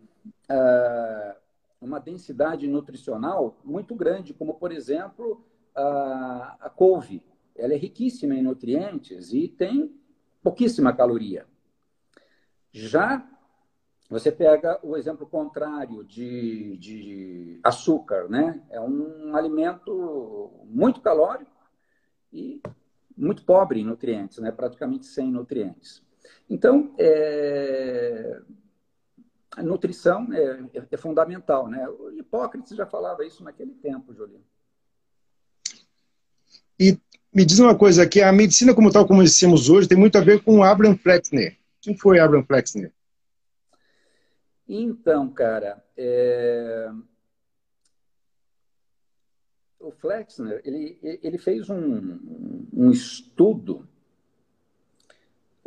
ah, 0.49 1.37
uma 1.83 1.99
densidade 1.99 2.67
nutricional 2.67 3.59
muito 3.65 3.95
grande, 3.95 4.33
como, 4.33 4.55
por 4.55 4.73
exemplo, 4.73 5.45
a, 5.75 6.57
a 6.61 6.71
couve. 6.71 7.23
Ela 7.55 7.75
é 7.75 7.77
riquíssima 7.77 8.35
em 8.35 8.43
nutrientes 8.43 9.33
e 9.33 9.49
tem 9.49 9.95
pouquíssima 10.43 10.93
caloria. 10.93 11.47
Já 12.71 13.29
você 14.09 14.31
pega 14.31 14.79
o 14.83 14.97
exemplo 14.97 15.27
contrário 15.27 16.05
de, 16.05 16.77
de 16.77 17.61
açúcar, 17.62 18.29
né? 18.29 18.62
É 18.71 18.81
um 18.81 19.35
alimento 19.35 20.51
muito 20.67 21.01
calórico 21.01 21.51
e 22.33 22.62
muito 23.17 23.45
pobre 23.45 23.81
em 23.81 23.85
nutrientes, 23.85 24.39
né? 24.39 24.51
praticamente 24.51 25.07
sem 25.07 25.31
nutrientes. 25.31 26.03
Então, 26.49 26.95
é... 26.99 28.41
a 29.57 29.63
nutrição 29.63 30.33
é, 30.33 30.61
é, 30.75 30.87
é, 30.91 30.97
fundamental. 30.97 31.69
Né? 31.69 31.87
O 31.89 32.11
Hipócrates 32.11 32.75
já 32.77 32.87
falava 32.87 33.25
isso 33.25 33.45
naquele 33.45 33.75
tempo, 33.75 34.15
Jolino. 34.15 34.45
E 36.79 36.99
me 37.33 37.45
diz 37.45 37.59
uma 37.59 37.77
coisa 37.77 38.03
aqui, 38.03 38.21
a 38.21 38.33
medicina 38.33 38.75
como 38.75 38.91
tal, 38.91 39.07
como 39.07 39.21
conhecemos 39.21 39.69
hoje, 39.69 39.89
tem 39.89 39.99
muito 39.99 40.17
a 40.17 40.21
ver 40.21 40.43
com 40.43 40.63
Abraham 40.63 40.97
Flexner. 40.97 41.57
Quem 41.81 41.97
foi 41.97 42.19
Abraham 42.19 42.45
Flexner? 42.45 42.93
Então, 44.69 45.29
cara, 45.31 45.85
é... 45.97 46.91
o 49.79 49.91
Flexner 49.91 50.63
ele, 50.65 50.99
ele 51.03 51.39
fez 51.39 51.69
um, 51.69 52.69
um 52.73 52.91
estudo, 52.91 53.87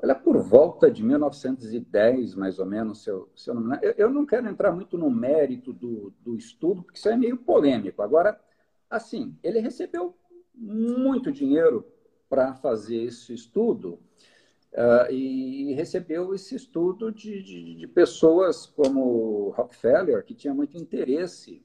olha, 0.06 0.14
por 0.14 0.38
volta 0.38 0.90
de 0.90 1.04
1910, 1.04 2.36
mais 2.36 2.60
ou 2.60 2.66
menos, 2.66 3.04
se 3.04 3.10
eu, 3.10 3.28
se 3.36 3.50
eu, 3.50 3.56
não, 3.56 3.76
eu, 3.82 3.94
eu 3.98 4.10
não 4.12 4.24
quero 4.24 4.48
entrar 4.48 4.72
muito 4.72 5.00
no 5.00 5.10
mérito 5.10 5.74
do, 5.74 6.14
do 6.24 6.38
estudo, 6.38 6.84
porque 6.84 7.00
isso 7.00 7.10
é 7.10 7.18
meio 7.18 7.38
polêmico. 7.38 8.04
Agora, 8.04 8.40
assim, 8.88 9.36
ele 9.44 9.60
recebeu 9.60 10.16
muito 10.54 11.32
dinheiro 11.32 11.84
para 12.30 12.54
fazer 12.54 13.04
esse 13.04 13.34
estudo, 13.34 14.00
Uh, 14.78 15.10
e 15.10 15.74
recebeu 15.74 16.36
esse 16.36 16.54
estudo 16.54 17.10
de, 17.10 17.42
de, 17.42 17.76
de, 17.76 17.88
pessoas 17.88 18.66
como 18.66 19.52
Rockefeller, 19.52 20.22
que 20.26 20.34
tinha 20.34 20.54
muito 20.54 20.76
interesse 20.76 21.64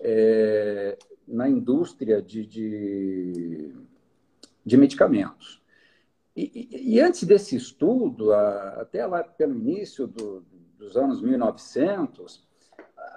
é, 0.00 0.98
na 1.24 1.48
indústria 1.48 2.20
de, 2.20 2.44
de, 2.44 3.72
de 4.64 4.76
medicamentos. 4.76 5.62
E, 6.36 6.94
e, 6.94 7.00
antes 7.00 7.24
desse 7.24 7.56
estudo, 7.56 8.32
até 8.32 9.06
lá 9.06 9.24
pelo 9.24 9.54
início 9.54 10.06
do, 10.06 10.44
dos 10.76 10.96
anos 10.96 11.22
1900, 11.22 12.46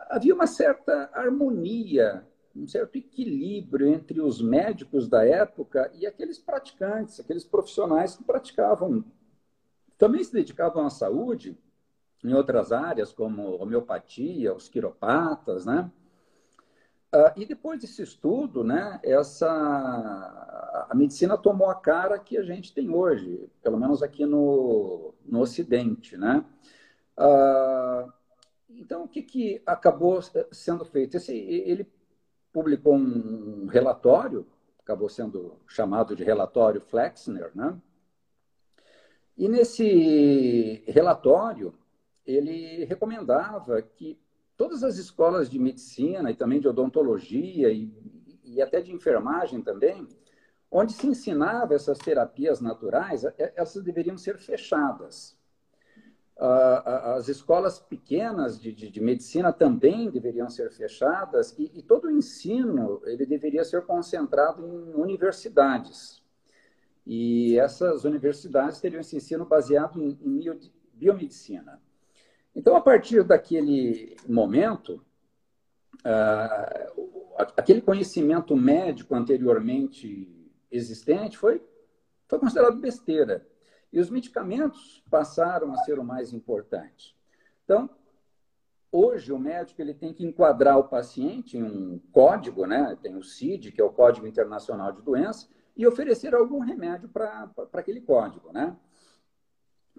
havia 0.09 0.33
uma 0.33 0.47
certa 0.47 1.09
harmonia 1.13 2.25
um 2.55 2.67
certo 2.67 2.95
equilíbrio 2.97 3.87
entre 3.87 4.21
os 4.21 4.41
médicos 4.41 5.07
da 5.07 5.25
época 5.25 5.91
e 5.93 6.05
aqueles 6.05 6.39
praticantes, 6.39 7.19
aqueles 7.19 7.45
profissionais 7.45 8.15
que 8.15 8.23
praticavam, 8.23 9.03
também 9.97 10.23
se 10.23 10.33
dedicavam 10.33 10.85
à 10.85 10.89
saúde 10.89 11.57
em 12.23 12.33
outras 12.33 12.71
áreas, 12.71 13.13
como 13.13 13.61
homeopatia, 13.61 14.53
os 14.53 14.67
quiropatas, 14.67 15.65
né? 15.65 15.89
Uh, 17.11 17.33
e 17.35 17.45
depois 17.45 17.81
desse 17.81 18.03
estudo, 18.03 18.63
né, 18.63 18.99
essa, 19.03 19.49
a 20.89 20.93
medicina 20.93 21.35
tomou 21.35 21.67
a 21.67 21.73
cara 21.73 22.19
que 22.19 22.37
a 22.37 22.43
gente 22.43 22.71
tem 22.71 22.89
hoje, 22.89 23.49
pelo 23.63 23.79
menos 23.79 24.03
aqui 24.03 24.27
no, 24.27 25.15
no 25.25 25.39
Ocidente. 25.41 26.15
Né? 26.15 26.45
Uh, 27.17 28.13
então, 28.69 29.05
o 29.05 29.07
que, 29.07 29.23
que 29.23 29.61
acabou 29.65 30.19
sendo 30.51 30.85
feito? 30.85 31.17
Esse, 31.17 31.35
ele 31.35 31.91
publicou 32.53 32.95
um 32.95 33.65
relatório, 33.65 34.45
acabou 34.79 35.09
sendo 35.09 35.57
chamado 35.67 36.15
de 36.15 36.23
relatório 36.23 36.79
Flexner, 36.79 37.51
né? 37.55 37.75
E 39.37 39.47
nesse 39.47 40.83
relatório, 40.87 41.73
ele 42.25 42.83
recomendava 42.85 43.81
que 43.81 44.19
todas 44.59 44.83
as 44.83 44.97
escolas 44.97 45.49
de 45.49 45.57
medicina 45.57 46.29
e 46.29 46.35
também 46.35 46.59
de 46.59 46.67
odontologia 46.67 47.71
e, 47.71 47.89
e 48.43 48.61
até 48.61 48.79
de 48.79 48.93
enfermagem 48.93 49.61
também, 49.63 50.07
onde 50.69 50.93
se 50.93 51.07
ensinava 51.07 51.73
essas 51.73 51.97
terapias 51.97 52.61
naturais, 52.61 53.23
elas 53.55 53.73
deveriam 53.75 54.17
ser 54.17 54.37
fechadas 54.37 55.39
as 56.39 57.27
escolas 57.27 57.79
pequenas 57.79 58.59
de, 58.59 58.71
de, 58.71 58.89
de, 58.89 59.01
medicina 59.01 59.51
também 59.51 60.09
deveriam 60.09 60.49
ser 60.49 60.71
fechadas 60.71 61.53
e, 61.59 61.69
e, 61.73 61.83
todo 61.83 62.05
o 62.05 62.11
ensino 62.11 63.01
ele 63.03 63.25
deveria 63.25 63.63
ser 63.65 63.85
concentrado 63.85 64.65
em 64.65 64.93
universidades. 64.93 66.23
E 67.05 67.59
essas 67.59 68.05
universidades 68.05 68.79
teriam 68.79 69.01
esse 69.01 69.17
ensino 69.17 69.45
baseado 69.45 70.01
em, 70.01 70.17
em 70.21 70.59
biomedicina. 70.93 71.81
Então, 72.55 72.75
a 72.75 72.81
partir 72.81 73.23
daquele 73.23 74.15
momento, 74.27 75.03
uh, 76.05 77.47
aquele 77.57 77.81
conhecimento 77.81 78.55
médico 78.55 79.15
anteriormente 79.15 80.51
existente 80.71 81.37
foi, 81.37 81.63
foi 82.27 82.39
considerado 82.39 82.79
besteira. 82.79 83.47
E 83.91 83.99
os 83.99 84.09
medicamentos 84.09 85.03
passaram 85.09 85.71
a 85.73 85.77
ser 85.77 85.97
o 85.99 86.03
mais 86.03 86.31
importante. 86.31 87.15
Então, 87.63 87.89
hoje 88.91 89.31
o 89.31 89.39
médico 89.39 89.81
ele 89.81 89.93
tem 89.93 90.13
que 90.13 90.25
enquadrar 90.25 90.77
o 90.77 90.87
paciente 90.87 91.57
em 91.57 91.63
um 91.63 91.99
código, 92.11 92.65
né? 92.65 92.97
Tem 93.01 93.15
o 93.15 93.23
CID, 93.23 93.71
que 93.71 93.81
é 93.81 93.83
o 93.83 93.91
Código 93.91 94.27
Internacional 94.27 94.91
de 94.91 95.01
Doença, 95.01 95.47
e 95.75 95.87
oferecer 95.87 96.35
algum 96.35 96.59
remédio 96.59 97.09
para 97.09 97.49
aquele 97.73 98.01
código, 98.01 98.51
né? 98.51 98.75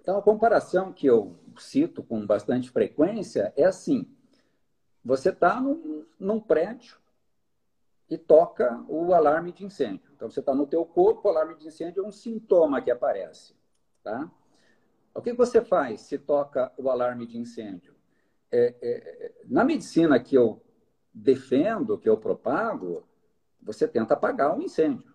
Então, 0.01 0.17
a 0.17 0.21
comparação 0.21 0.91
que 0.91 1.05
eu 1.05 1.35
cito 1.57 2.01
com 2.01 2.25
bastante 2.25 2.71
frequência 2.71 3.53
é 3.55 3.65
assim: 3.65 4.11
você 5.05 5.29
está 5.29 5.61
num, 5.61 6.05
num 6.19 6.39
prédio 6.39 6.97
e 8.09 8.17
toca 8.17 8.83
o 8.89 9.13
alarme 9.13 9.51
de 9.51 9.63
incêndio. 9.63 10.11
Então, 10.15 10.29
você 10.29 10.39
está 10.39 10.55
no 10.55 10.65
teu 10.65 10.83
corpo, 10.83 11.27
o 11.27 11.31
alarme 11.31 11.55
de 11.55 11.67
incêndio 11.67 12.03
é 12.03 12.07
um 12.07 12.11
sintoma 12.11 12.81
que 12.81 12.89
aparece. 12.89 13.55
Tá? 14.03 14.29
O 15.13 15.21
que 15.21 15.33
você 15.33 15.61
faz 15.61 16.01
se 16.01 16.17
toca 16.17 16.71
o 16.77 16.89
alarme 16.89 17.27
de 17.27 17.37
incêndio? 17.37 17.93
É, 18.51 18.75
é, 18.81 19.33
na 19.45 19.63
medicina 19.63 20.19
que 20.19 20.35
eu 20.35 20.61
defendo, 21.13 21.97
que 21.97 22.09
eu 22.09 22.17
propago, 22.17 23.07
você 23.61 23.87
tenta 23.87 24.15
apagar 24.15 24.57
um 24.57 24.61
incêndio. 24.61 25.13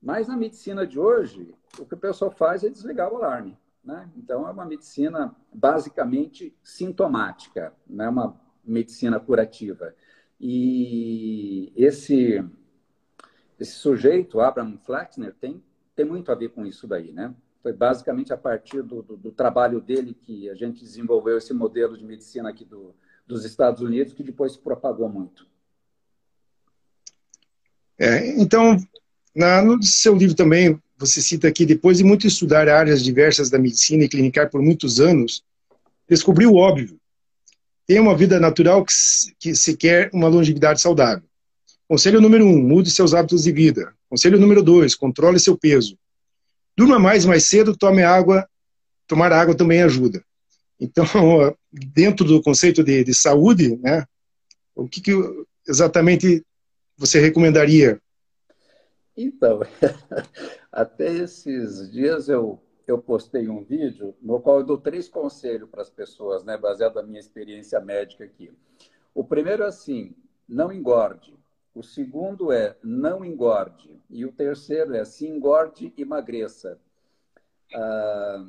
Mas 0.00 0.28
na 0.28 0.36
medicina 0.36 0.86
de 0.86 0.98
hoje, 0.98 1.54
o 1.78 1.86
que 1.86 1.94
o 1.94 1.98
pessoal 1.98 2.30
faz 2.30 2.62
é 2.62 2.68
desligar 2.68 3.12
o 3.12 3.16
alarme. 3.16 3.58
Né? 3.84 4.10
Então, 4.16 4.46
é 4.46 4.50
uma 4.50 4.64
medicina 4.64 5.34
basicamente 5.52 6.56
sintomática, 6.62 7.74
não 7.86 8.04
é 8.04 8.08
uma 8.08 8.40
medicina 8.64 9.18
curativa. 9.18 9.94
E 10.40 11.72
esse, 11.76 12.44
esse 13.58 13.72
sujeito, 13.72 14.40
Abraham 14.40 14.78
Flexner, 14.78 15.34
tem 15.34 15.62
tem 15.94 16.04
muito 16.04 16.32
a 16.32 16.34
ver 16.34 16.50
com 16.50 16.66
isso 16.66 16.86
daí, 16.86 17.12
né? 17.12 17.34
Foi 17.62 17.72
basicamente 17.72 18.32
a 18.32 18.36
partir 18.36 18.82
do, 18.82 19.02
do, 19.02 19.16
do 19.16 19.30
trabalho 19.30 19.80
dele 19.80 20.14
que 20.14 20.50
a 20.50 20.54
gente 20.54 20.80
desenvolveu 20.80 21.38
esse 21.38 21.54
modelo 21.54 21.96
de 21.96 22.04
medicina 22.04 22.50
aqui 22.50 22.64
do, 22.64 22.94
dos 23.26 23.44
Estados 23.44 23.82
Unidos, 23.82 24.12
que 24.12 24.22
depois 24.22 24.52
se 24.52 24.58
propagou 24.58 25.08
muito. 25.08 25.46
É, 27.98 28.40
então, 28.40 28.76
na, 29.34 29.62
no 29.62 29.80
seu 29.82 30.16
livro 30.16 30.34
também, 30.34 30.80
você 31.06 31.20
cita 31.20 31.50
que 31.50 31.66
depois 31.66 31.98
de 31.98 32.04
muito 32.04 32.26
estudar 32.26 32.68
áreas 32.68 33.02
diversas 33.02 33.50
da 33.50 33.58
medicina 33.58 34.04
e 34.04 34.08
clinicar 34.08 34.48
por 34.48 34.62
muitos 34.62 35.00
anos, 35.00 35.42
descobriu 36.08 36.52
o 36.52 36.56
óbvio. 36.56 36.96
Tenha 37.86 38.00
uma 38.00 38.16
vida 38.16 38.38
natural 38.38 38.84
que, 38.84 38.94
que 39.38 39.54
se 39.54 39.76
quer 39.76 40.10
uma 40.12 40.28
longevidade 40.28 40.80
saudável. 40.80 41.24
Conselho 41.88 42.20
número 42.20 42.46
um, 42.46 42.62
mude 42.62 42.90
seus 42.90 43.12
hábitos 43.12 43.42
de 43.42 43.52
vida. 43.52 43.92
Conselho 44.08 44.38
número 44.38 44.62
dois, 44.62 44.94
controle 44.94 45.40
seu 45.40 45.58
peso. 45.58 45.98
Durma 46.76 46.98
mais 46.98 47.24
mais 47.24 47.44
cedo, 47.44 47.76
tome 47.76 48.02
água. 48.02 48.48
Tomar 49.06 49.32
água 49.32 49.54
também 49.54 49.82
ajuda. 49.82 50.24
Então, 50.78 51.04
dentro 51.72 52.24
do 52.24 52.40
conceito 52.40 52.84
de, 52.84 53.02
de 53.02 53.12
saúde, 53.12 53.76
né, 53.82 54.06
o 54.74 54.88
que, 54.88 55.00
que 55.00 55.12
exatamente 55.68 56.44
você 56.96 57.20
recomendaria? 57.20 58.00
Então, 59.16 59.60
até 60.72 61.12
esses 61.12 61.90
dias 61.90 62.28
eu, 62.28 62.60
eu 62.86 62.98
postei 62.98 63.48
um 63.48 63.62
vídeo 63.62 64.14
no 64.20 64.40
qual 64.40 64.60
eu 64.60 64.64
dou 64.64 64.78
três 64.78 65.08
conselhos 65.08 65.68
para 65.68 65.82
as 65.82 65.90
pessoas, 65.90 66.44
né, 66.44 66.56
baseado 66.56 66.94
na 66.94 67.02
minha 67.02 67.20
experiência 67.20 67.80
médica 67.80 68.24
aqui. 68.24 68.50
O 69.14 69.22
primeiro 69.22 69.62
é 69.62 69.66
assim, 69.66 70.14
não 70.48 70.72
engorde. 70.72 71.36
O 71.74 71.82
segundo 71.82 72.52
é 72.52 72.76
não 72.82 73.24
engorde. 73.24 73.98
E 74.08 74.24
o 74.24 74.32
terceiro 74.32 74.94
é 74.94 75.04
se 75.04 75.26
engorde, 75.26 75.92
emagreça. 75.96 76.78
Ah, 77.74 78.46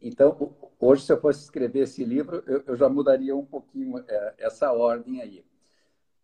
então, 0.00 0.54
hoje, 0.78 1.04
se 1.04 1.12
eu 1.12 1.20
fosse 1.20 1.42
escrever 1.42 1.80
esse 1.80 2.04
livro, 2.04 2.42
eu, 2.46 2.62
eu 2.66 2.76
já 2.76 2.88
mudaria 2.88 3.36
um 3.36 3.44
pouquinho 3.44 3.98
é, 4.08 4.34
essa 4.38 4.72
ordem 4.72 5.20
aí. 5.20 5.44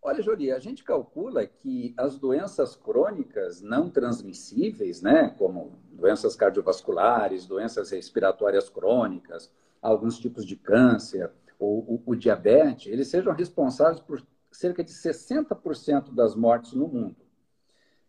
Olha, 0.05 0.21
Jolie, 0.21 0.51
a 0.51 0.59
gente 0.59 0.83
calcula 0.83 1.47
que 1.47 1.95
as 1.97 2.19
doenças 2.19 2.75
crônicas 2.75 3.63
não 3.63 3.89
transmissíveis, 3.89 5.01
né, 5.01 5.31
como 5.39 5.79
doenças 5.93 6.35
cardiovasculares, 6.35 7.47
doenças 7.47 7.91
respiratórias 7.91 8.69
crônicas, 8.69 9.49
alguns 9.81 10.19
tipos 10.19 10.45
de 10.45 10.57
câncer, 10.57 11.31
ou 11.57 11.79
o, 11.79 12.03
o 12.05 12.17
diabetes, 12.17 12.93
eles 12.93 13.07
sejam 13.07 13.33
responsáveis 13.33 14.01
por 14.01 14.21
cerca 14.51 14.83
de 14.83 14.91
60% 14.91 16.13
das 16.13 16.35
mortes 16.35 16.73
no 16.73 16.89
mundo. 16.89 17.17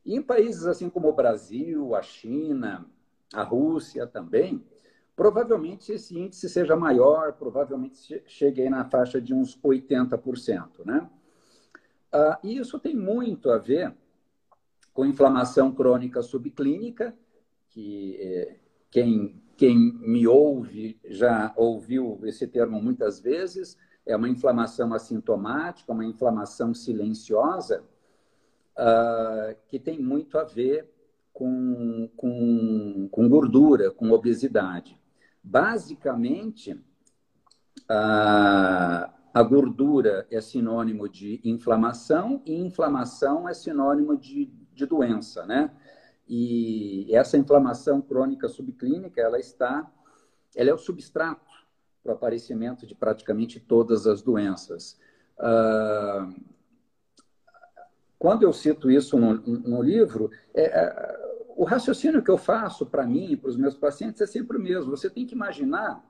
E 0.03 0.15
em 0.15 0.21
países 0.21 0.65
assim 0.65 0.89
como 0.89 1.09
o 1.09 1.13
Brasil, 1.13 1.93
a 1.93 2.01
China, 2.01 2.87
a 3.31 3.43
Rússia 3.43 4.07
também, 4.07 4.65
Provavelmente 5.15 5.91
esse 5.91 6.17
índice 6.17 6.49
seja 6.49 6.75
maior, 6.75 7.33
provavelmente 7.33 8.23
chegue 8.25 8.67
na 8.67 8.83
faixa 8.83 9.21
de 9.21 9.31
uns 9.31 9.55
80%. 9.61 10.83
Né? 10.83 11.07
Ah, 12.13 12.39
e 12.43 12.57
isso 12.57 12.77
tem 12.77 12.95
muito 12.95 13.49
a 13.49 13.57
ver 13.57 13.91
com 14.93 15.03
inflamação 15.03 15.71
crônica 15.73 16.21
subclínica, 16.21 17.17
que 17.69 18.15
eh, 18.21 18.59
quem, 18.91 19.41
quem 19.57 19.75
me 19.75 20.27
ouve 20.27 20.99
já 21.05 21.51
ouviu 21.57 22.19
esse 22.25 22.45
termo 22.45 22.79
muitas 22.79 23.19
vezes, 23.19 23.75
é 24.05 24.15
uma 24.15 24.29
inflamação 24.29 24.93
assintomática, 24.93 25.91
uma 25.91 26.05
inflamação 26.05 26.71
silenciosa, 26.75 27.83
ah, 28.77 29.55
que 29.67 29.79
tem 29.79 29.99
muito 29.99 30.37
a 30.37 30.43
ver 30.43 30.87
com, 31.33 32.07
com, 32.15 33.09
com 33.11 33.27
gordura, 33.27 33.89
com 33.89 34.11
obesidade. 34.11 34.99
Basicamente, 35.43 36.79
a, 37.89 39.11
a 39.33 39.41
gordura 39.41 40.27
é 40.29 40.39
sinônimo 40.39 41.09
de 41.09 41.41
inflamação 41.43 42.41
e 42.45 42.53
inflamação 42.53 43.49
é 43.49 43.53
sinônimo 43.53 44.15
de, 44.15 44.45
de 44.73 44.85
doença, 44.85 45.45
né? 45.45 45.71
E 46.27 47.07
essa 47.13 47.37
inflamação 47.37 48.01
crônica 48.01 48.47
subclínica, 48.47 49.19
ela 49.19 49.39
está, 49.39 49.91
ela 50.55 50.69
é 50.69 50.73
o 50.73 50.77
substrato 50.77 51.51
para 52.03 52.11
o 52.11 52.15
aparecimento 52.15 52.85
de 52.85 52.93
praticamente 52.93 53.59
todas 53.59 54.05
as 54.05 54.21
doenças. 54.21 54.99
Uh, 55.39 56.53
quando 58.19 58.43
eu 58.43 58.53
cito 58.53 58.89
isso 58.89 59.17
no, 59.17 59.33
no 59.33 59.81
livro, 59.81 60.29
é, 60.53 60.63
é 60.63 61.23
o 61.55 61.63
raciocínio 61.65 62.23
que 62.23 62.31
eu 62.31 62.37
faço 62.37 62.85
para 62.85 63.05
mim 63.05 63.31
e 63.31 63.37
para 63.37 63.49
os 63.49 63.57
meus 63.57 63.75
pacientes 63.75 64.21
é 64.21 64.27
sempre 64.27 64.57
o 64.57 64.61
mesmo. 64.61 64.91
Você 64.91 65.09
tem 65.09 65.25
que 65.25 65.35
imaginar 65.35 66.03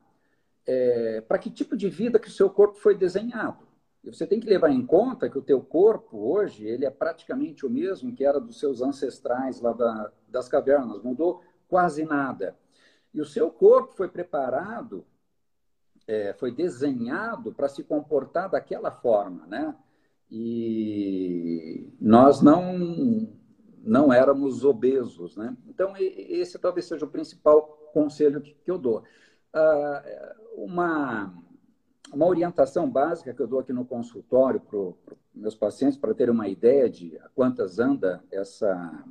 é, 0.66 1.22
para 1.22 1.38
que 1.38 1.50
tipo 1.50 1.76
de 1.76 1.90
vida 1.90 2.20
que 2.20 2.28
o 2.28 2.32
seu 2.32 2.50
corpo 2.50 2.78
foi 2.78 2.96
desenhado. 2.96 3.68
E 4.04 4.14
você 4.14 4.28
tem 4.28 4.40
que 4.40 4.48
levar 4.48 4.70
em 4.70 4.86
conta 4.86 5.30
que 5.30 5.38
o 5.38 5.42
teu 5.42 5.62
corpo 5.62 6.18
hoje 6.18 6.66
ele 6.66 6.86
é 6.86 6.90
praticamente 6.90 7.66
o 7.66 7.70
mesmo 7.70 8.14
que 8.14 8.26
era 8.26 8.40
dos 8.40 8.60
seus 8.60 8.82
ancestrais 8.82 9.62
lá 9.62 9.72
da, 9.72 10.12
das 10.28 10.50
cavernas, 10.50 11.02
mudou 11.02 11.42
quase 11.68 12.04
nada. 12.04 12.58
E 13.14 13.22
o 13.22 13.26
seu 13.26 13.50
corpo 13.50 13.94
foi 13.94 14.10
preparado, 14.10 15.06
é, 16.06 16.34
foi 16.34 16.52
desenhado 16.52 17.54
para 17.54 17.70
se 17.70 17.84
comportar 17.84 18.50
daquela 18.50 18.92
forma, 18.92 19.46
né? 19.48 19.76
E 20.30 21.94
nós 22.02 22.42
não 22.42 23.30
não 23.84 24.14
éramos 24.14 24.64
obesos. 24.64 25.36
Né? 25.36 25.56
Então, 25.68 25.94
esse 25.98 26.58
talvez 26.58 26.86
seja 26.86 27.06
o 27.06 27.10
principal 27.10 27.62
conselho 27.94 28.42
que, 28.42 28.56
eu 28.66 28.78
dou. 28.78 29.04
Ah, 29.54 30.36
uma, 30.56 31.34
uma 32.12 32.26
orientação 32.26 32.90
básica 32.90 33.34
que 33.34 33.42
eu 33.42 33.48
dou 33.48 33.60
aqui 33.60 33.74
no 33.74 33.86
consultório 33.86 34.60
para 34.60 34.78
os 34.78 34.96
meus 35.34 35.56
pacientes, 35.56 35.98
para 35.98 36.14
terem 36.14 36.34
uma 36.34 36.48
ideia 36.48 36.90
de 36.90 37.20
quantas 37.36 37.80
anda 37.80 38.24
essa, 38.32 39.04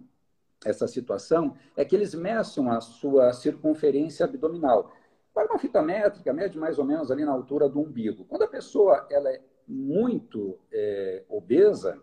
essa 0.64 0.86
situação, 0.88 1.56
é 1.76 1.84
que 1.84 1.94
eles 1.94 2.14
meçam 2.14 2.70
a 2.70 2.80
sua 2.80 3.32
circunferência 3.32 4.24
abdominal. 4.24 4.92
Para 5.32 5.46
uma 5.46 5.58
fita 5.58 5.80
métrica, 5.80 6.32
mede 6.32 6.58
mais 6.58 6.78
ou 6.78 6.84
menos 6.84 7.10
ali 7.10 7.24
na 7.24 7.32
altura 7.32 7.68
do 7.68 7.80
umbigo. 7.80 8.24
Quando 8.24 8.42
a 8.42 8.48
pessoa 8.48 9.06
ela 9.10 9.30
é 9.30 9.40
muito 9.66 10.58
é, 10.72 11.24
obesa, 11.28 12.00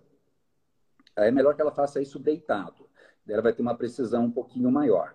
é 1.15 1.29
melhor 1.29 1.55
que 1.55 1.61
ela 1.61 1.71
faça 1.71 2.01
isso 2.01 2.17
deitado. 2.17 2.89
Ela 3.27 3.43
vai 3.43 3.53
ter 3.53 3.61
uma 3.61 3.75
precisão 3.75 4.25
um 4.25 4.31
pouquinho 4.31 4.71
maior. 4.71 5.13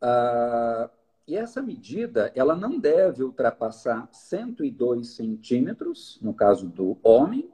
Ah, 0.00 0.90
e 1.26 1.36
essa 1.36 1.60
medida, 1.60 2.30
ela 2.36 2.54
não 2.54 2.78
deve 2.78 3.24
ultrapassar 3.24 4.08
102 4.12 5.08
centímetros, 5.08 6.18
no 6.22 6.32
caso 6.32 6.68
do 6.68 6.96
homem, 7.02 7.50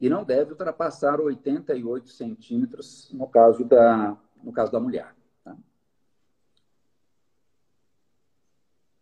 e 0.00 0.08
não 0.08 0.22
deve 0.22 0.52
ultrapassar 0.52 1.20
88 1.20 2.08
centímetros, 2.08 3.10
no 3.12 3.26
caso 3.26 3.64
da, 3.64 4.16
no 4.42 4.52
caso 4.52 4.70
da 4.70 4.78
mulher. 4.78 5.12
Tá? 5.42 5.56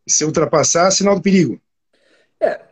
Se 0.07 0.25
ultrapassar, 0.25 0.90
sinal 0.90 1.14
do 1.14 1.23
perigo. 1.23 1.61
É. 2.40 2.66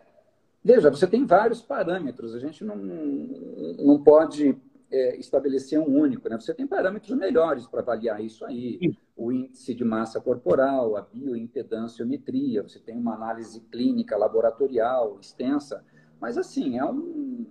Veja, 0.64 0.90
você 0.90 1.07
tem 1.07 1.27
vários 1.27 1.61
parâmetros. 1.61 2.35
A 2.35 2.40
gente 2.40 2.64
não, 2.64 2.77
não 2.77 4.03
pode 4.03 4.57
é, 4.90 5.16
estabelecer 5.16 5.79
um 5.79 6.01
único. 6.01 6.29
Né? 6.31 6.40
Você 6.40 6.55
tem 6.55 6.66
parâmetros 6.66 7.16
melhores 7.16 7.66
para 7.66 7.81
avaliar 7.81 8.25
isso 8.25 8.44
aí. 8.44 8.96
O 9.16 9.33
índice 9.33 9.74
de 9.74 9.85
massa 9.85 10.20
corporal, 10.20 10.96
a 10.96 11.00
bioimpedanciometria, 11.00 12.62
você 12.62 12.79
tem 12.79 12.96
uma 12.96 13.14
análise 13.14 13.61
clínica 13.61 14.16
laboratorial 14.16 15.18
extensa. 15.20 15.83
Mas, 16.20 16.37
assim, 16.37 16.79
é 16.79 16.85
um, 16.85 17.46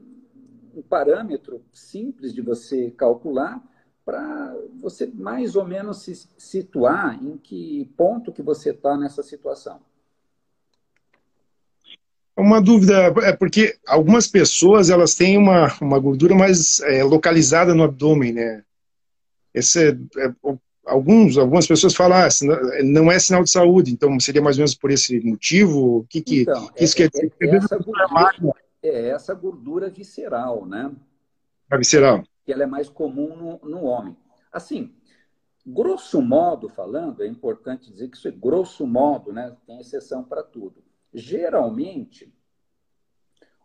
um 0.75 0.81
parâmetro 0.81 1.63
simples 1.73 2.33
de 2.33 2.41
você 2.41 2.91
calcular 2.91 3.63
para 4.05 4.55
você 4.79 5.07
mais 5.07 5.55
ou 5.55 5.65
menos 5.65 6.03
se 6.03 6.29
situar 6.37 7.21
em 7.23 7.37
que 7.37 7.91
ponto 7.97 8.31
que 8.31 8.43
você 8.43 8.69
está 8.69 8.95
nessa 8.95 9.23
situação. 9.23 9.79
Uma 12.37 12.61
dúvida, 12.61 13.13
é 13.23 13.33
porque 13.33 13.77
algumas 13.87 14.27
pessoas 14.27 14.89
elas 14.89 15.15
têm 15.15 15.37
uma, 15.37 15.73
uma 15.81 15.97
gordura 15.97 16.35
mais 16.35 16.81
é, 16.81 17.01
localizada 17.01 17.73
no 17.73 17.83
abdômen, 17.83 18.33
né? 18.33 18.63
Esse 19.53 19.89
é, 19.89 19.91
é, 20.17 20.35
alguns, 20.85 21.37
algumas 21.37 21.67
pessoas 21.67 21.95
falam, 21.95 22.17
ah, 22.17 22.29
não 22.83 23.11
é 23.11 23.19
sinal 23.19 23.43
de 23.43 23.51
saúde, 23.51 23.91
então 23.91 24.19
seria 24.19 24.41
mais 24.41 24.57
ou 24.57 24.61
menos 24.61 24.75
por 24.75 24.91
esse 24.91 25.19
motivo? 25.21 25.99
O 25.99 26.07
que, 26.07 26.21
que, 26.21 26.41
então, 26.41 26.67
que 26.67 26.83
isso 26.83 26.93
é, 26.93 26.97
quer 26.97 27.09
dizer? 27.09 27.33
É, 27.41 27.55
essa 27.55 27.77
gordura, 27.77 28.55
é 28.83 29.07
essa 29.09 29.33
gordura 29.33 29.89
visceral, 29.89 30.65
né? 30.65 30.91
A 31.69 31.77
visceral. 31.77 32.23
Que 32.45 32.53
ela 32.53 32.63
é 32.63 32.67
mais 32.67 32.89
comum 32.89 33.35
no, 33.35 33.69
no 33.69 33.83
homem. 33.85 34.15
Assim, 34.51 34.93
grosso 35.65 36.21
modo 36.21 36.69
falando, 36.69 37.23
é 37.23 37.27
importante 37.27 37.91
dizer 37.91 38.09
que 38.09 38.17
isso 38.17 38.27
é 38.27 38.31
grosso 38.31 38.85
modo, 38.85 39.33
né? 39.33 39.55
Tem 39.65 39.79
exceção 39.79 40.23
para 40.23 40.43
tudo 40.43 40.85
Geralmente, 41.15 42.29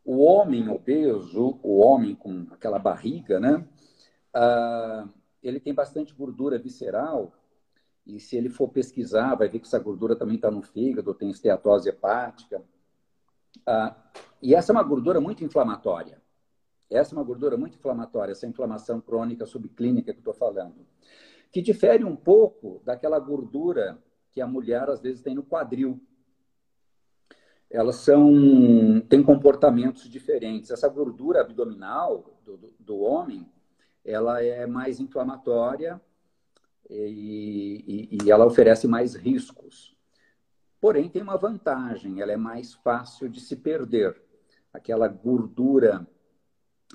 o 0.05 0.19
homem 0.19 0.69
obeso, 0.69 1.59
o 1.65 1.81
homem 1.81 2.15
com 2.15 2.47
aquela 2.53 2.79
barriga, 2.79 3.41
né? 3.41 3.67
Ah, 4.33 5.09
ele 5.43 5.61
tem 5.61 5.75
bastante 5.75 6.15
gordura 6.15 6.59
visceral 6.59 7.33
e 8.07 8.19
se 8.19 8.37
ele 8.37 8.49
for 8.49 8.69
pesquisar, 8.69 9.35
vai 9.35 9.49
ver 9.49 9.61
que 9.61 9.67
essa 9.67 9.79
gordura 9.79 10.17
também 10.17 10.37
está 10.37 10.51
no 10.51 10.63
fígado, 10.63 11.15
tem 11.15 11.31
esteatose 11.31 11.89
hepática. 11.89 12.63
Ah, 13.67 13.97
e 14.43 14.55
essa 14.55 14.73
é 14.73 14.75
uma 14.75 14.83
gordura 14.83 15.21
muito 15.21 15.45
inflamatória. 15.45 16.21
Essa 16.89 17.15
é 17.15 17.19
uma 17.19 17.25
gordura 17.25 17.57
muito 17.57 17.77
inflamatória, 17.77 18.33
essa 18.33 18.47
inflamação 18.47 19.01
crônica 19.01 19.47
subclínica 19.47 20.13
que 20.13 20.19
eu 20.19 20.33
estou 20.33 20.35
falando. 20.35 20.85
Que 21.53 21.63
difere 21.63 22.05
um 22.05 22.17
pouco 22.17 22.83
daquela 22.85 23.19
gordura 23.19 24.03
que 24.33 24.41
a 24.41 24.47
mulher 24.47 24.89
às 24.89 25.01
vezes 25.01 25.23
tem 25.23 25.35
no 25.35 25.43
quadril. 25.43 26.01
Elas 27.69 27.97
são 27.97 29.01
têm 29.09 29.23
comportamentos 29.23 30.09
diferentes. 30.09 30.71
Essa 30.71 30.89
gordura 30.89 31.43
abdominal 31.43 32.41
do, 32.45 32.57
do, 32.57 32.75
do 32.81 32.99
homem, 32.99 33.49
ela 34.05 34.43
é 34.43 34.67
mais 34.67 35.01
inflamatória 35.01 36.01
e, 36.89 38.09
e, 38.13 38.25
e 38.25 38.31
ela 38.31 38.47
oferece 38.47 38.87
mais 38.89 39.15
riscos. 39.15 39.97
Porém, 40.81 41.09
tem 41.09 41.23
uma 41.23 41.37
vantagem, 41.37 42.21
ela 42.21 42.33
é 42.33 42.37
mais 42.37 42.75
fácil 42.75 43.29
de 43.29 43.41
se 43.41 43.57
perder. 43.57 44.21
Aquela 44.73 45.09
gordura 45.09 46.07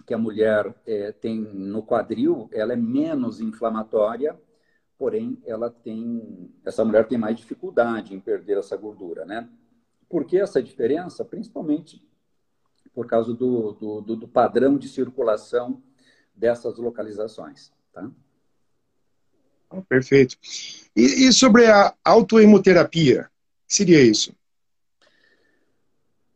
que 0.06 0.14
a 0.14 0.18
mulher 0.18 0.76
é, 0.86 1.12
tem 1.12 1.40
no 1.40 1.84
quadril, 1.84 2.50
ela 2.52 2.74
é 2.74 2.76
menos 2.76 3.40
inflamatória, 3.40 4.40
porém, 4.98 5.42
ela 5.46 5.70
tem, 5.70 6.52
essa 6.66 6.84
mulher 6.84 7.08
tem 7.08 7.18
mais 7.18 7.38
dificuldade 7.38 8.14
em 8.14 8.20
perder 8.20 8.58
essa 8.58 8.76
gordura, 8.76 9.24
né? 9.24 9.48
Por 10.10 10.26
que 10.26 10.38
essa 10.38 10.62
diferença? 10.62 11.24
Principalmente 11.24 12.04
por 12.94 13.08
causa 13.08 13.34
do, 13.34 13.74
do, 13.74 14.16
do 14.16 14.28
padrão 14.28 14.78
de 14.78 14.88
circulação 14.88 15.82
dessas 16.36 16.78
localizações, 16.78 17.72
tá? 17.94 18.10
Ah, 19.70 19.82
perfeito. 19.82 20.38
E, 20.96 21.28
e 21.28 21.34
sobre 21.34 21.66
a 21.66 21.94
autoemoterapia, 22.04 23.30
seria 23.68 24.02
isso? 24.02 24.34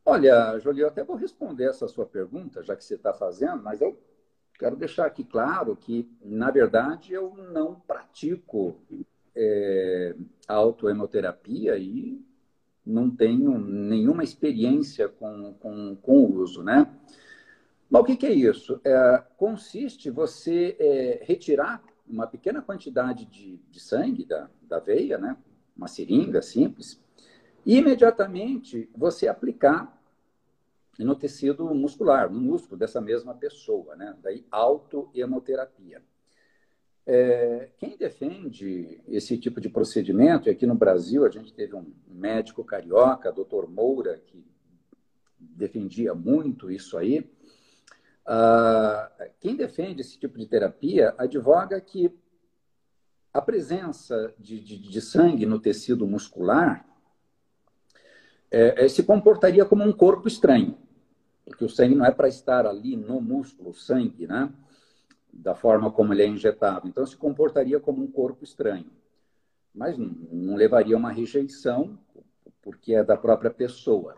Olha, 0.06 0.58
Jolie, 0.60 0.82
eu 0.82 0.88
até 0.88 1.04
vou 1.04 1.16
responder 1.16 1.66
essa 1.66 1.88
sua 1.88 2.06
pergunta, 2.06 2.64
já 2.64 2.76
que 2.76 2.84
você 2.84 2.96
está 2.96 3.14
fazendo, 3.14 3.62
mas 3.62 3.80
eu 3.80 3.98
quero 4.58 4.76
deixar 4.76 5.06
aqui 5.06 5.24
claro 5.24 5.76
que, 5.76 6.10
na 6.24 6.50
verdade, 6.50 7.14
eu 7.14 7.36
não 7.36 7.76
pratico 7.76 8.76
é, 9.36 10.16
autoemoterapia 10.48 11.78
e 11.78 12.20
não 12.86 13.10
tenho 13.10 13.60
nenhuma 13.60 14.24
experiência 14.24 15.08
com, 15.08 15.54
com, 15.54 15.96
com 15.96 16.24
o 16.24 16.36
uso, 16.38 16.64
né? 16.64 16.92
Mas 17.90 18.02
o 18.02 18.06
que, 18.06 18.16
que 18.16 18.26
é 18.28 18.34
isso? 18.34 18.80
É, 18.84 19.24
consiste 19.36 20.12
você 20.12 20.76
é, 20.80 21.24
retirar 21.24 21.84
uma 22.08 22.28
pequena 22.28 22.62
quantidade 22.62 23.26
de, 23.26 23.58
de 23.70 23.80
sangue 23.80 24.26
da, 24.26 24.50
da 24.62 24.80
veia, 24.80 25.18
né? 25.18 25.38
uma 25.76 25.88
seringa 25.88 26.42
simples, 26.42 27.02
e 27.66 27.78
imediatamente 27.78 28.90
você 28.96 29.28
aplicar 29.28 29.98
no 30.98 31.16
tecido 31.16 31.74
muscular, 31.74 32.30
no 32.30 32.40
músculo 32.40 32.78
dessa 32.78 33.00
mesma 33.00 33.34
pessoa, 33.34 33.96
né? 33.96 34.16
daí 34.22 34.46
autohemoterapia. 34.52 36.04
É, 37.06 37.70
quem 37.78 37.98
defende 37.98 39.02
esse 39.08 39.38
tipo 39.38 39.60
de 39.62 39.70
procedimento, 39.70 40.48
e 40.48 40.52
aqui 40.52 40.68
no 40.68 40.76
Brasil 40.76 41.26
a 41.26 41.30
gente 41.30 41.54
teve 41.54 41.76
um 41.76 41.92
médico 42.08 42.64
carioca, 42.64 43.32
doutor 43.32 43.68
Moura, 43.70 44.22
que 44.28 44.46
defendia 45.40 46.14
muito 46.14 46.70
isso 46.70 46.98
aí, 46.98 47.26
ah, 48.32 49.12
quem 49.40 49.56
defende 49.56 50.02
esse 50.02 50.20
tipo 50.20 50.38
de 50.38 50.46
terapia 50.46 51.16
advoga 51.18 51.82
que 51.82 52.16
a 53.34 53.42
presença 53.42 54.32
de, 54.38 54.60
de, 54.60 54.78
de 54.78 55.02
sangue 55.02 55.48
no 55.48 55.60
tecido 55.60 56.06
muscular 56.06 56.86
é, 58.52 58.86
é, 58.86 58.88
se 58.88 59.02
comportaria 59.02 59.66
como 59.66 59.84
um 59.84 59.92
corpo 59.92 60.28
estranho, 60.28 60.78
porque 61.44 61.66
o 61.66 61.70
sangue 61.70 61.96
não 61.96 62.06
é 62.06 62.12
para 62.12 62.28
estar 62.28 62.68
ali 62.68 62.96
no 62.96 63.20
músculo, 63.20 63.72
o 63.72 63.74
sangue, 63.74 64.28
né? 64.28 64.54
Da 65.34 65.56
forma 65.56 65.92
como 65.92 66.14
ele 66.14 66.22
é 66.22 66.28
injetado. 66.28 66.88
Então, 66.88 67.08
se 67.08 67.18
comportaria 67.18 67.80
como 67.80 68.04
um 68.04 68.12
corpo 68.12 68.44
estranho. 68.44 68.92
Mas 69.74 69.98
não, 69.98 70.08
não 70.32 70.56
levaria 70.56 70.96
a 70.96 71.00
uma 71.00 71.12
rejeição, 71.12 71.98
porque 72.62 72.94
é 72.94 73.04
da 73.04 73.18
própria 73.18 73.50
pessoa. 73.50 74.16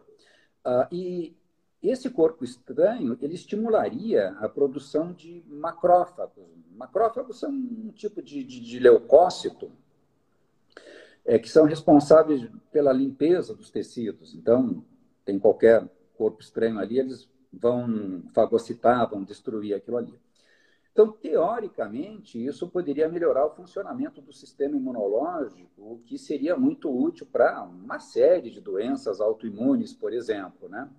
Ah, 0.66 0.90
e 0.92 1.34
esse 1.82 2.10
corpo 2.10 2.44
estranho, 2.44 3.18
ele 3.22 3.34
estimularia 3.34 4.30
a 4.40 4.48
produção 4.48 5.12
de 5.12 5.44
macrófagos. 5.48 6.46
Macrófagos 6.76 7.40
são 7.40 7.50
um 7.50 7.92
tipo 7.96 8.22
de, 8.22 8.44
de, 8.44 8.60
de 8.60 8.80
leucócito 8.80 9.72
é, 11.26 11.40
que 11.40 11.50
são 11.50 11.66
responsáveis 11.66 12.48
pela 12.72 12.94
limpeza 12.94 13.56
dos 13.56 13.72
tecidos. 13.72 14.36
Então, 14.36 14.84
tem 15.26 15.40
qualquer 15.40 15.88
corpo 16.16 16.42
estranho 16.42 16.78
ali, 16.80 17.00
eles 17.00 17.28
vão 17.52 18.24
fagocitar, 18.34 19.10
vão 19.10 19.24
destruir 19.24 19.74
aquilo 19.74 19.98
ali. 19.98 20.14
Então, 20.92 21.12
teoricamente, 21.12 22.44
isso 22.44 22.68
poderia 22.68 23.08
melhorar 23.08 23.46
o 23.46 23.56
funcionamento 23.56 24.22
do 24.22 24.34
sistema 24.34 24.76
imunológico, 24.76 25.70
o 25.78 26.00
que 26.06 26.18
seria 26.18 26.56
muito 26.58 26.92
útil 26.92 27.26
para 27.26 27.64
uma 27.64 28.00
série 28.00 28.52
de 28.52 28.60
doenças 28.60 29.22
autoimunes, 29.22 29.94
por 29.94 30.12
exemplo, 30.12 30.68
né? 30.68 30.90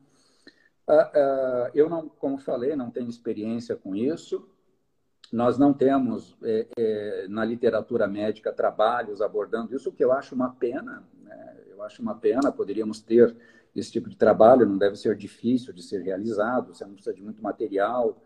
Ah, 0.86 1.10
ah, 1.14 1.70
eu 1.74 1.88
não, 1.88 2.08
como 2.08 2.38
falei, 2.38 2.74
não 2.76 2.90
tenho 2.90 3.08
experiência 3.08 3.76
com 3.76 3.94
isso. 3.94 4.48
Nós 5.32 5.58
não 5.58 5.72
temos 5.72 6.36
é, 6.42 6.66
é, 6.76 7.26
na 7.28 7.44
literatura 7.44 8.06
médica 8.06 8.52
trabalhos 8.52 9.22
abordando 9.22 9.74
isso, 9.74 9.88
o 9.88 9.92
que 9.92 10.04
eu 10.04 10.12
acho 10.12 10.34
uma 10.34 10.50
pena. 10.50 11.02
Né? 11.22 11.56
Eu 11.70 11.82
acho 11.82 12.02
uma 12.02 12.14
pena. 12.14 12.52
Poderíamos 12.52 13.00
ter 13.00 13.34
esse 13.74 13.90
tipo 13.90 14.10
de 14.10 14.16
trabalho. 14.16 14.66
Não 14.66 14.76
deve 14.76 14.96
ser 14.96 15.16
difícil 15.16 15.72
de 15.72 15.82
ser 15.82 16.02
realizado. 16.02 16.74
Você 16.74 16.84
não 16.84 16.94
precisa 16.94 17.14
de 17.14 17.22
muito 17.22 17.42
material. 17.42 18.22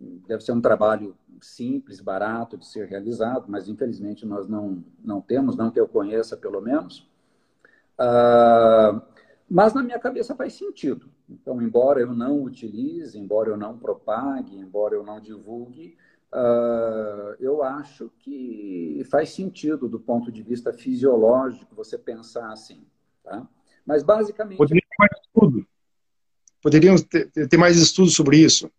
Deve 0.00 0.42
ser 0.44 0.52
um 0.52 0.60
trabalho 0.60 1.16
simples, 1.40 2.00
barato 2.00 2.56
de 2.56 2.66
ser 2.66 2.86
realizado, 2.86 3.46
mas 3.48 3.68
infelizmente 3.68 4.24
nós 4.24 4.48
não 4.48 4.84
não 5.02 5.20
temos, 5.20 5.56
não 5.56 5.70
que 5.72 5.80
eu 5.80 5.88
conheça, 5.88 6.36
pelo 6.36 6.60
menos. 6.60 7.08
Ah, 7.98 9.02
mas 9.50 9.74
na 9.74 9.82
minha 9.82 9.98
cabeça 9.98 10.36
faz 10.36 10.52
sentido. 10.54 11.10
Então, 11.28 11.60
embora 11.60 12.00
eu 12.00 12.14
não 12.14 12.42
utilize, 12.42 13.18
embora 13.18 13.50
eu 13.50 13.56
não 13.56 13.78
propague, 13.78 14.56
embora 14.56 14.94
eu 14.94 15.04
não 15.04 15.20
divulgue, 15.20 15.96
uh, 16.32 17.34
eu 17.38 17.62
acho 17.62 18.10
que 18.18 19.02
faz 19.10 19.30
sentido 19.30 19.88
do 19.88 20.00
ponto 20.00 20.32
de 20.32 20.42
vista 20.42 20.72
fisiológico 20.72 21.74
você 21.74 21.98
pensar 21.98 22.50
assim. 22.50 22.86
Tá? 23.22 23.46
Mas 23.84 24.02
basicamente. 24.02 24.56
Poderia 24.56 24.82
ter 24.82 24.96
mais 24.98 25.12
estudo. 25.22 25.66
Poderíamos 26.62 27.02
ter, 27.02 27.30
ter 27.30 27.56
mais 27.56 27.76
estudos 27.76 28.14
sobre 28.14 28.38
isso. 28.38 28.70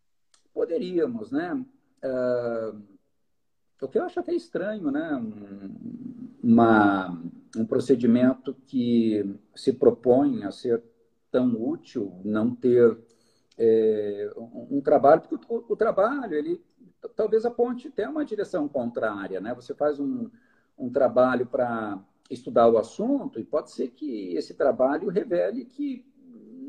Poderíamos, 0.53 1.31
né? 1.31 1.53
Uh, 2.03 2.81
o 3.81 3.87
que 3.87 3.97
eu 3.97 4.03
acho 4.03 4.19
até 4.19 4.33
estranho, 4.33 4.91
né? 4.91 5.21
Uma, 6.43 7.17
um 7.55 7.65
procedimento 7.65 8.53
que 8.65 9.35
se 9.55 9.71
propõe 9.71 10.43
a 10.43 10.51
ser 10.51 10.83
tão 11.31 11.61
útil, 11.61 12.19
não 12.23 12.55
ter 12.55 12.97
é, 13.57 14.31
um, 14.37 14.77
um, 14.77 14.81
trabalho, 14.81 15.21
porque 15.21 15.45
o, 15.47 15.65
o, 15.69 15.75
trabalho, 15.75 16.33
ele 16.33 16.63
talvez 17.15 17.45
aponte 17.45 17.87
até 17.87 18.07
uma 18.07 18.25
direção 18.25 18.67
contrária, 18.67 19.41
né? 19.41 19.53
Você 19.53 19.73
faz 19.73 19.99
um, 19.99 20.29
um 20.77 20.89
trabalho 20.89 21.45
para 21.45 21.99
estudar 22.29 22.69
o 22.69 22.77
assunto 22.77 23.39
e 23.39 23.43
pode 23.43 23.71
ser 23.71 23.89
que 23.89 24.33
esse 24.35 24.53
trabalho 24.53 25.09
revele 25.09 25.65
que 25.65 26.05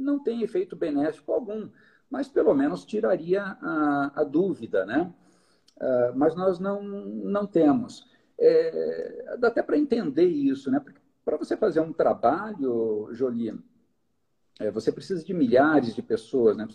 não 0.00 0.18
tem 0.18 0.42
efeito 0.42 0.74
benéfico 0.74 1.32
algum, 1.32 1.68
mas 2.08 2.28
pelo 2.28 2.54
menos 2.54 2.84
tiraria 2.84 3.42
a, 3.42 4.12
a 4.16 4.24
dúvida, 4.24 4.84
né? 4.84 5.12
Uh, 5.76 6.16
mas 6.16 6.34
nós 6.34 6.58
não, 6.58 6.82
não 6.82 7.46
temos. 7.46 8.06
É, 8.38 9.36
dá 9.38 9.48
até 9.48 9.62
para 9.62 9.78
entender 9.78 10.26
isso, 10.26 10.70
né? 10.70 10.82
Para 11.24 11.36
você 11.36 11.56
fazer 11.56 11.80
um 11.80 11.92
trabalho, 11.92 13.08
Jolie, 13.12 13.54
é, 14.60 14.70
você 14.70 14.92
precisa 14.92 15.24
de 15.24 15.32
milhares 15.32 15.94
de 15.94 16.02
pessoas, 16.02 16.56
né? 16.56 16.68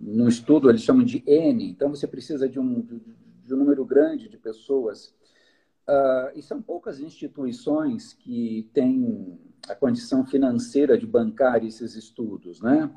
Num 0.00 0.28
estudo 0.28 0.70
eles 0.70 0.82
chamam 0.82 1.04
de 1.04 1.22
N, 1.26 1.68
então 1.68 1.90
você 1.90 2.06
precisa 2.06 2.48
de 2.48 2.60
um, 2.60 2.80
de 3.42 3.52
um 3.52 3.56
número 3.56 3.84
grande 3.84 4.28
de 4.28 4.38
pessoas. 4.38 5.14
Uh, 5.86 6.30
e 6.34 6.40
são 6.40 6.62
poucas 6.62 7.00
instituições 7.00 8.14
que 8.14 8.70
têm 8.72 9.38
a 9.68 9.74
condição 9.74 10.24
financeira 10.24 10.96
de 10.96 11.06
bancar 11.06 11.64
esses 11.64 11.94
estudos, 11.94 12.60
né? 12.60 12.90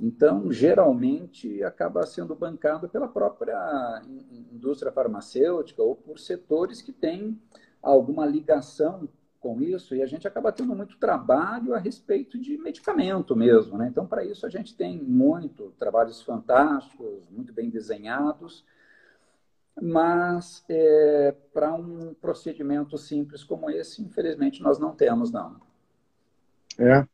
Então, 0.00 0.50
geralmente, 0.50 1.62
acaba 1.62 2.06
sendo 2.06 2.34
bancado 2.34 2.88
pela 2.88 3.06
própria 3.06 4.02
indústria 4.50 4.90
farmacêutica 4.90 5.82
ou 5.82 5.94
por 5.94 6.18
setores 6.18 6.80
que 6.80 6.92
têm 6.92 7.38
alguma 7.82 8.24
ligação 8.24 9.08
com 9.42 9.60
isso, 9.60 9.94
e 9.94 10.02
a 10.02 10.06
gente 10.06 10.26
acaba 10.26 10.52
tendo 10.52 10.74
muito 10.74 10.96
trabalho 10.96 11.74
a 11.74 11.78
respeito 11.78 12.38
de 12.38 12.56
medicamento 12.56 13.34
mesmo. 13.34 13.76
Né? 13.76 13.88
Então, 13.90 14.06
para 14.06 14.24
isso, 14.24 14.46
a 14.46 14.48
gente 14.48 14.74
tem 14.74 14.96
muito 14.96 15.74
trabalhos 15.78 16.22
fantásticos, 16.22 17.28
muito 17.28 17.52
bem 17.52 17.68
desenhados, 17.68 18.64
mas 19.80 20.62
é, 20.68 21.34
para 21.52 21.74
um 21.74 22.14
procedimento 22.14 22.96
simples 22.96 23.42
como 23.42 23.68
esse, 23.68 24.00
infelizmente, 24.00 24.62
nós 24.62 24.78
não 24.78 24.94
temos, 24.94 25.32
não. 25.32 25.56
É. 26.78 27.04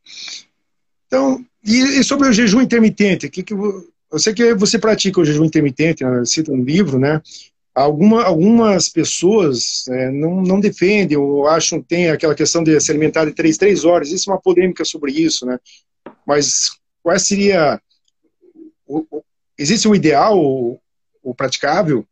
Então, 1.07 1.43
e, 1.63 2.03
sobre 2.03 2.27
o 2.29 2.31
jejum 2.31 2.61
intermitente? 2.61 3.27
Que 3.29 3.41
que, 3.41 3.53
eu 3.53 4.19
sei 4.19 4.33
que 4.33 4.53
você 4.53 4.77
pratica 4.77 5.19
o 5.19 5.25
jejum 5.25 5.45
intermitente, 5.45 6.03
cita 6.25 6.51
um 6.51 6.63
livro, 6.63 6.99
né? 6.99 7.21
Alguma, 7.79 8.23
algumas 8.25 8.89
pessoas 8.89 9.87
é, 9.87 10.11
não, 10.11 10.41
não 10.41 10.59
defendem 10.59 11.17
ou 11.17 11.47
acham 11.47 11.81
tem 11.81 12.09
aquela 12.09 12.35
questão 12.35 12.61
de 12.61 12.77
se 12.81 12.91
alimentar 12.91 13.23
de 13.23 13.31
três, 13.31 13.57
três 13.57 13.85
horas. 13.85 14.11
Isso 14.11 14.29
é 14.29 14.33
uma 14.33 14.41
polêmica 14.41 14.83
sobre 14.83 15.13
isso, 15.13 15.45
né? 15.45 15.57
Mas 16.27 16.77
qual 17.01 17.17
seria... 17.17 17.81
O, 18.85 19.05
o, 19.09 19.23
existe 19.57 19.87
o 19.87 19.95
ideal, 19.95 20.37
o, 20.37 20.77
o 21.23 21.33
praticável? 21.33 22.05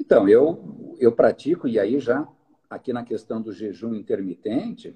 Então, 0.00 0.26
eu, 0.26 0.96
eu 0.98 1.12
pratico, 1.12 1.68
e 1.68 1.78
aí 1.78 2.00
já, 2.00 2.26
aqui 2.70 2.94
na 2.94 3.04
questão 3.04 3.42
do 3.42 3.52
jejum 3.52 3.94
intermitente, 3.94 4.94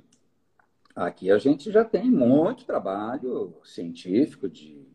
aqui 0.96 1.30
a 1.30 1.36
gente 1.36 1.70
já 1.70 1.84
tem 1.84 2.10
muito 2.10 2.64
trabalho 2.64 3.52
científico 3.62 4.48
de 4.48 4.86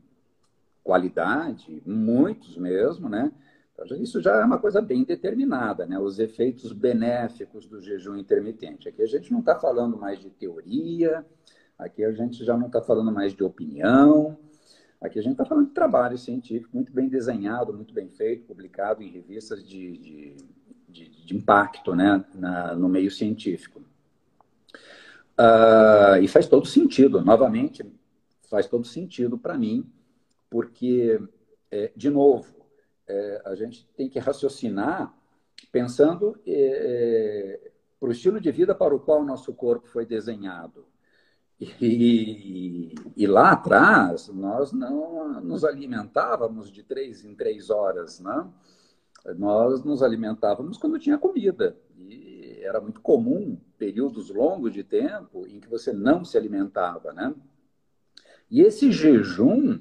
qualidade, 0.84 1.84
muitos 1.86 2.58
mesmo, 2.58 3.08
né? 3.08 3.32
Então, 3.78 3.98
isso 3.98 4.22
já 4.22 4.40
é 4.40 4.46
uma 4.46 4.58
coisa 4.58 4.82
bem 4.82 5.04
determinada, 5.04 5.86
né? 5.86 6.00
Os 6.00 6.18
efeitos 6.18 6.72
benéficos 6.72 7.68
do 7.68 7.82
jejum 7.82 8.16
intermitente. 8.16 8.88
Aqui 8.88 9.02
a 9.02 9.06
gente 9.06 9.32
não 9.32 9.40
está 9.40 9.60
falando 9.60 9.98
mais 9.98 10.20
de 10.20 10.30
teoria, 10.30 11.26
aqui 11.78 12.04
a 12.04 12.12
gente 12.14 12.46
já 12.46 12.58
não 12.58 12.68
está 12.68 12.82
falando 12.82 13.12
mais 13.12 13.34
de 13.34 13.44
opinião, 13.44 14.38
aqui 15.02 15.20
a 15.20 15.22
gente 15.22 15.34
está 15.34 15.44
falando 15.44 15.68
de 15.68 15.74
trabalho 15.74 16.18
científico 16.18 16.70
muito 16.74 16.94
bem 16.94 17.10
desenhado, 17.10 17.74
muito 17.74 17.94
bem 17.94 18.08
feito, 18.10 18.46
publicado 18.46 19.04
em 19.04 19.12
revistas 19.12 19.62
de, 19.62 19.98
de, 19.98 20.36
de, 20.88 21.26
de 21.26 21.36
impacto 21.36 21.94
né? 21.94 22.24
Na, 22.34 22.74
no 22.76 22.88
meio 22.88 23.12
científico. 23.12 23.82
Uh, 25.38 26.16
e 26.22 26.30
faz 26.30 26.48
todo 26.48 26.66
sentido, 26.66 27.20
novamente, 27.20 27.86
faz 28.50 28.68
todo 28.68 28.86
sentido 28.88 29.38
para 29.38 29.58
mim, 29.58 29.86
porque, 30.50 31.20
é, 31.70 31.92
de 31.94 32.10
novo, 32.10 32.55
é, 33.08 33.42
a 33.46 33.56
gente 33.56 33.88
tem 33.96 34.10
que 34.10 34.20
raciocinar 34.20 35.14
pensando 35.72 36.40
é, 36.46 37.62
é 37.68 37.72
para 38.00 38.10
o 38.10 38.12
estilo 38.12 38.40
de 38.40 38.52
vida 38.52 38.76
para 38.76 38.94
o 38.94 39.00
qual 39.00 39.22
o 39.22 39.26
nosso 39.26 39.54
corpo 39.54 39.88
foi 39.88 40.06
desenhado. 40.06 40.86
E, 41.60 42.94
e, 43.16 43.26
lá 43.26 43.52
atrás, 43.52 44.28
nós 44.28 44.74
não 44.74 45.42
nos 45.42 45.64
alimentávamos 45.64 46.70
de 46.70 46.84
três 46.84 47.24
em 47.24 47.34
três 47.34 47.70
horas, 47.70 48.20
né? 48.20 48.48
Nós 49.38 49.84
nos 49.84 50.04
alimentávamos 50.04 50.78
quando 50.78 51.00
tinha 51.00 51.18
comida. 51.18 51.78
E 51.98 52.60
era 52.62 52.82
muito 52.82 53.00
comum 53.00 53.58
períodos 53.78 54.30
longos 54.30 54.74
de 54.74 54.84
tempo 54.84 55.48
em 55.48 55.60
que 55.60 55.70
você 55.70 55.94
não 55.94 56.26
se 56.26 56.38
alimentava, 56.38 57.14
né? 57.14 57.34
E 58.52 58.62
esse 58.62 58.92
jejum 58.92 59.80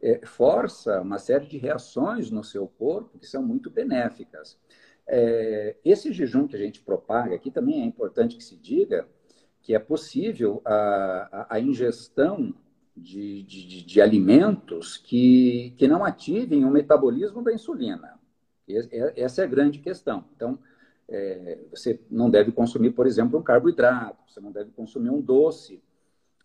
é, 0.00 0.24
força 0.24 1.00
uma 1.00 1.18
série 1.18 1.46
de 1.46 1.58
reações 1.58 2.30
no 2.30 2.44
seu 2.44 2.66
corpo 2.66 3.18
que 3.18 3.26
são 3.26 3.42
muito 3.42 3.70
benéficas. 3.70 4.58
É, 5.06 5.76
esse 5.84 6.12
jejum 6.12 6.46
que 6.46 6.56
a 6.56 6.58
gente 6.58 6.80
propaga 6.82 7.34
aqui 7.34 7.50
também 7.50 7.82
é 7.82 7.84
importante 7.84 8.36
que 8.36 8.44
se 8.44 8.56
diga 8.56 9.08
que 9.62 9.74
é 9.74 9.78
possível 9.78 10.62
a, 10.64 11.28
a, 11.32 11.56
a 11.56 11.60
ingestão 11.60 12.54
de, 12.96 13.42
de, 13.44 13.84
de, 13.84 14.00
alimentos 14.00 14.96
que, 14.96 15.74
que 15.76 15.86
não 15.86 16.04
ativem 16.04 16.64
o 16.64 16.70
metabolismo 16.70 17.42
da 17.42 17.52
insulina. 17.52 18.18
Essa 19.16 19.42
é 19.42 19.44
a 19.44 19.48
grande 19.48 19.78
questão. 19.78 20.24
Então, 20.34 20.58
é, 21.08 21.58
você 21.70 22.00
não 22.10 22.28
deve 22.28 22.52
consumir, 22.52 22.90
por 22.90 23.06
exemplo, 23.06 23.38
um 23.38 23.42
carboidrato, 23.42 24.30
você 24.30 24.40
não 24.40 24.52
deve 24.52 24.70
consumir 24.72 25.10
um 25.10 25.20
doce, 25.20 25.82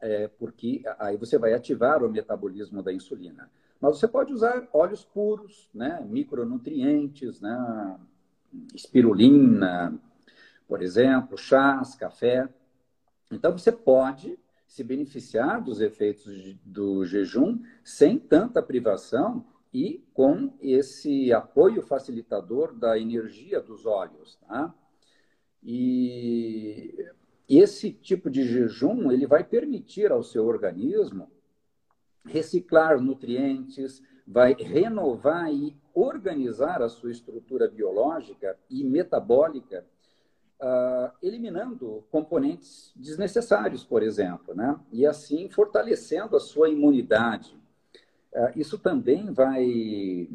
é, 0.04 0.28
porque 0.28 0.84
aí 1.00 1.16
você 1.16 1.38
vai 1.38 1.54
ativar 1.54 2.04
o 2.04 2.12
metabolismo 2.12 2.84
da 2.84 2.92
insulina. 2.92 3.50
Mas 3.80 3.98
você 3.98 4.08
pode 4.08 4.34
usar 4.34 4.68
óleos 4.74 5.06
puros, 5.06 5.70
né, 5.74 6.06
micronutrientes, 6.10 7.39
né, 7.39 7.98
espirulina, 8.76 9.98
por 10.68 10.82
exemplo, 10.82 11.38
chás, 11.38 11.96
café. 11.96 12.50
Então 13.32 13.58
você 13.58 13.72
pode 13.72 14.38
se 14.68 14.84
beneficiar 14.84 15.63
dos 15.63 15.80
efeitos 15.80 16.56
do 16.66 17.06
jejum 17.06 17.60
sem 17.84 18.20
tanta 18.20 18.62
privação 18.62 19.46
e 19.74 20.06
com 20.13 20.54
esse 20.62 21.32
apoio 21.32 21.82
facilitador 21.82 22.74
da 22.74 23.00
energia 23.00 23.62
dos 23.62 23.86
óleos. 23.86 24.38
Tá? 24.48 24.74
E 25.63 26.94
esse 27.47 27.91
tipo 27.91 28.29
de 28.29 28.43
jejum 28.43 29.12
ele 29.12 29.27
vai 29.27 29.43
permitir 29.43 30.12
ao 30.12 30.23
seu 30.23 30.45
organismo 30.45 31.29
reciclar 32.25 33.01
nutrientes, 33.01 34.01
vai 34.25 34.53
renovar 34.53 35.53
e 35.53 35.75
organizar 35.93 36.82
a 36.82 36.89
sua 36.89 37.12
estrutura 37.12 37.67
biológica 37.67 38.58
e 38.69 38.84
metabólica, 38.84 39.86
uh, 40.62 41.12
eliminando 41.21 42.06
componentes 42.10 42.93
desnecessários, 42.95 43.84
por 43.84 44.01
exemplo, 44.01 44.56
né? 44.56 44.79
e 44.91 45.06
assim 45.06 45.49
fortalecendo 45.49 46.38
a 46.38 46.39
sua 46.39 46.69
imunidade. 46.69 47.53
Uh, 48.32 48.58
isso 48.58 48.79
também 48.79 49.32
vai, 49.32 50.29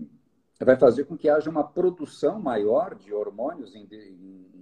vai 0.60 0.76
fazer 0.76 1.04
com 1.04 1.16
que 1.16 1.28
haja 1.28 1.50
uma 1.50 1.64
produção 1.64 2.38
maior 2.38 2.94
de 2.94 3.12
hormônios 3.14 3.74
em, 3.74 3.88
em 3.90 4.58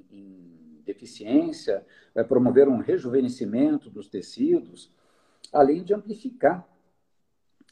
deficiência, 0.87 1.85
vai 2.15 2.25
promover 2.25 2.69
um 2.69 2.79
rejuvenescimento 2.79 3.91
dos 3.91 4.09
tecidos, 4.09 4.91
além 5.53 5.83
de 5.83 5.93
amplificar 5.93 6.67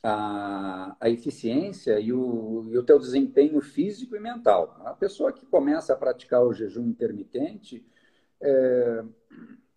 a, 0.02 0.94
a 1.00 1.08
eficiência 1.08 1.98
e 1.98 2.12
o, 2.12 2.68
e 2.70 2.76
o 2.76 2.82
teu 2.82 2.98
desempenho 2.98 3.60
físico 3.62 4.14
e 4.14 4.20
mental. 4.20 4.78
A 4.84 4.92
pessoa 4.92 5.32
que 5.32 5.46
começa 5.46 5.94
a 5.94 5.96
praticar 5.96 6.42
o 6.42 6.52
jejum 6.52 6.86
intermitente, 6.86 7.86
é, 8.40 9.04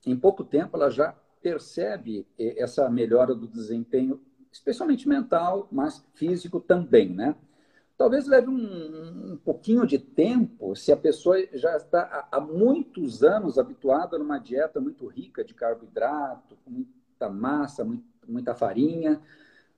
em 0.06 0.17
pouco 0.17 0.43
tempo 0.43 0.76
ela 0.76 0.89
já 0.89 1.15
percebe 1.41 2.28
essa 2.38 2.89
melhora 2.89 3.34
do 3.34 3.47
desempenho, 3.47 4.19
especialmente 4.52 5.08
mental, 5.08 5.67
mas 5.71 6.06
físico 6.13 6.60
também, 6.60 7.13
né? 7.13 7.36
Talvez 7.97 8.27
leve 8.27 8.47
um, 8.47 9.33
um, 9.33 9.38
pouquinho 9.38 9.86
de 9.88 9.97
tempo 9.97 10.75
se 10.75 10.91
a 10.91 10.97
pessoa 10.97 11.36
já 11.53 11.75
está 11.75 12.27
há, 12.31 12.39
muitos 12.39 13.23
anos 13.23 13.57
habituada 13.57 14.19
numa 14.19 14.38
dieta 14.38 14.79
muito 14.79 15.07
rica 15.07 15.43
de 15.43 15.55
carboidrato, 15.55 16.55
com 16.63 16.69
muita 16.69 17.29
massa, 17.29 17.83
muito, 17.83 18.05
muita 18.27 18.53
farinha, 18.53 19.19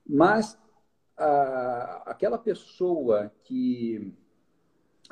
mas 0.06 0.58
a, 1.16 2.02
aquela 2.06 2.36
pessoa 2.36 3.32
que 3.42 4.14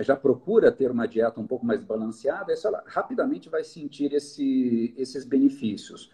já 0.01 0.15
procura 0.15 0.71
ter 0.71 0.91
uma 0.91 1.09
dieta 1.09 1.41
um 1.41 1.47
pouco 1.47 1.65
mais 1.65 1.83
balanceada, 1.83 2.53
ela 2.63 2.85
rapidamente 2.87 3.49
vai 3.49 3.65
sentir 3.65 4.13
esse, 4.13 4.95
esses 4.99 5.25
benefícios. 5.25 6.13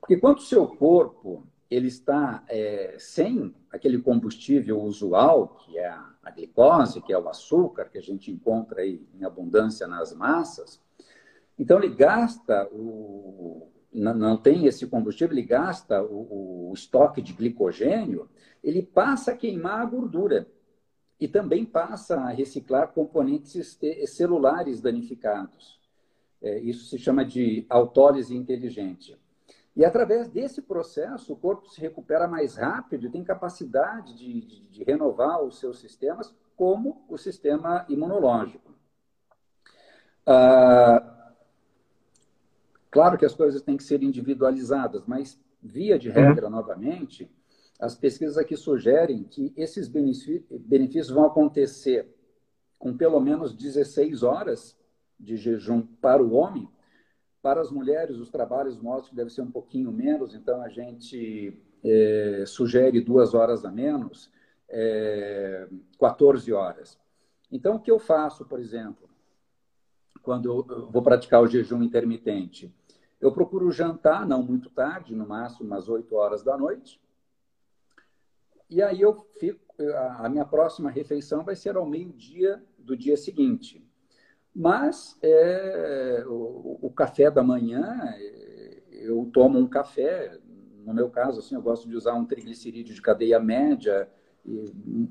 Porque 0.00 0.16
quando 0.16 0.38
o 0.38 0.42
seu 0.42 0.66
corpo 0.68 1.44
ele 1.70 1.88
está 1.88 2.44
é, 2.48 2.96
sem 2.98 3.54
aquele 3.70 3.98
combustível 3.98 4.80
usual, 4.82 5.48
que 5.64 5.78
é 5.78 5.88
a, 5.88 6.30
glicose, 6.34 7.00
que 7.00 7.12
é 7.12 7.18
o 7.18 7.28
açúcar 7.28 7.86
que 7.86 7.98
a 7.98 8.02
gente 8.02 8.30
encontra 8.30 8.82
aí 8.82 9.06
em 9.14 9.24
abundância 9.24 9.86
nas 9.86 10.12
massas, 10.12 10.80
então 11.58 11.78
ele 11.78 11.94
gasta 11.94 12.68
o 12.72 13.70
não, 13.92 14.14
não 14.14 14.36
tem 14.36 14.66
esse 14.66 14.86
combustível, 14.86 15.32
ele 15.32 15.46
gasta 15.46 16.02
o, 16.02 16.70
o 16.70 16.74
estoque 16.74 17.22
de 17.22 17.32
glicogênio, 17.32 18.28
ele 18.62 18.82
passa 18.82 19.32
a 19.32 19.36
queimar 19.36 19.80
a 19.80 19.86
gordura 19.86 20.46
e 21.18 21.26
também 21.26 21.64
passa 21.64 22.16
a 22.16 22.28
reciclar 22.28 22.92
componentes 22.92 23.78
celulares 24.06 24.82
danificados. 24.82 25.80
É, 26.42 26.58
isso 26.60 26.84
se 26.86 26.98
chama 26.98 27.24
de 27.24 27.64
autólise 27.70 28.36
inteligente. 28.36 29.16
E 29.76 29.84
através 29.84 30.26
desse 30.26 30.62
processo, 30.62 31.34
o 31.34 31.36
corpo 31.36 31.68
se 31.68 31.78
recupera 31.78 32.26
mais 32.26 32.56
rápido 32.56 33.06
e 33.06 33.10
tem 33.10 33.22
capacidade 33.22 34.16
de, 34.16 34.40
de, 34.40 34.60
de 34.68 34.84
renovar 34.84 35.42
os 35.42 35.60
seus 35.60 35.78
sistemas, 35.78 36.34
como 36.56 37.04
o 37.10 37.18
sistema 37.18 37.84
imunológico. 37.86 38.74
Ah, 40.24 41.34
claro 42.90 43.18
que 43.18 43.26
as 43.26 43.34
coisas 43.34 43.60
têm 43.60 43.76
que 43.76 43.84
ser 43.84 44.02
individualizadas, 44.02 45.04
mas, 45.06 45.38
via 45.62 45.98
de 45.98 46.08
regra, 46.08 46.46
uhum. 46.46 46.52
novamente, 46.52 47.30
as 47.78 47.94
pesquisas 47.94 48.38
aqui 48.38 48.56
sugerem 48.56 49.24
que 49.24 49.52
esses 49.54 49.88
benefícios 49.88 51.10
vão 51.10 51.26
acontecer 51.26 52.08
com 52.78 52.96
pelo 52.96 53.20
menos 53.20 53.54
16 53.54 54.22
horas 54.22 54.74
de 55.20 55.36
jejum 55.36 55.82
para 55.82 56.22
o 56.22 56.32
homem 56.32 56.66
para 57.46 57.60
as 57.60 57.70
mulheres, 57.70 58.16
os 58.16 58.28
trabalhos 58.28 58.76
mostram 58.76 59.10
que 59.10 59.14
deve 59.14 59.30
ser 59.30 59.40
um 59.40 59.50
pouquinho 59.52 59.92
menos, 59.92 60.34
então 60.34 60.60
a 60.62 60.68
gente 60.68 61.56
é, 61.84 62.42
sugere 62.44 63.00
duas 63.00 63.34
horas 63.34 63.64
a 63.64 63.70
menos, 63.70 64.32
é, 64.68 65.68
14 65.96 66.52
horas. 66.52 66.98
Então, 67.48 67.76
o 67.76 67.80
que 67.80 67.88
eu 67.88 68.00
faço, 68.00 68.44
por 68.46 68.58
exemplo, 68.58 69.08
quando 70.24 70.50
eu 70.50 70.90
vou 70.90 71.00
praticar 71.02 71.40
o 71.40 71.46
jejum 71.46 71.84
intermitente? 71.84 72.74
Eu 73.20 73.30
procuro 73.30 73.70
jantar, 73.70 74.26
não 74.26 74.42
muito 74.42 74.68
tarde, 74.68 75.14
no 75.14 75.24
máximo 75.24 75.68
umas 75.68 75.88
8 75.88 76.16
horas 76.16 76.42
da 76.42 76.58
noite. 76.58 77.00
E 78.68 78.82
aí 78.82 79.00
eu 79.00 79.24
fico, 79.38 79.60
a 80.18 80.28
minha 80.28 80.44
próxima 80.44 80.90
refeição 80.90 81.44
vai 81.44 81.54
ser 81.54 81.76
ao 81.76 81.86
meio-dia 81.86 82.60
do 82.76 82.96
dia 82.96 83.16
seguinte. 83.16 83.85
Mas 84.58 85.18
é, 85.20 86.24
o, 86.26 86.78
o, 86.80 86.90
café 86.90 87.30
da 87.30 87.42
manhã, 87.42 87.84
eu 88.90 89.28
tomo 89.30 89.58
um 89.58 89.68
café, 89.68 90.38
no 90.82 90.94
meu 90.94 91.10
caso, 91.10 91.40
assim, 91.40 91.54
eu 91.54 91.60
gosto 91.60 91.86
de 91.86 91.94
usar 91.94 92.14
um 92.14 92.24
triglicerídeo 92.24 92.94
de 92.94 93.02
cadeia 93.02 93.38
média, 93.38 94.08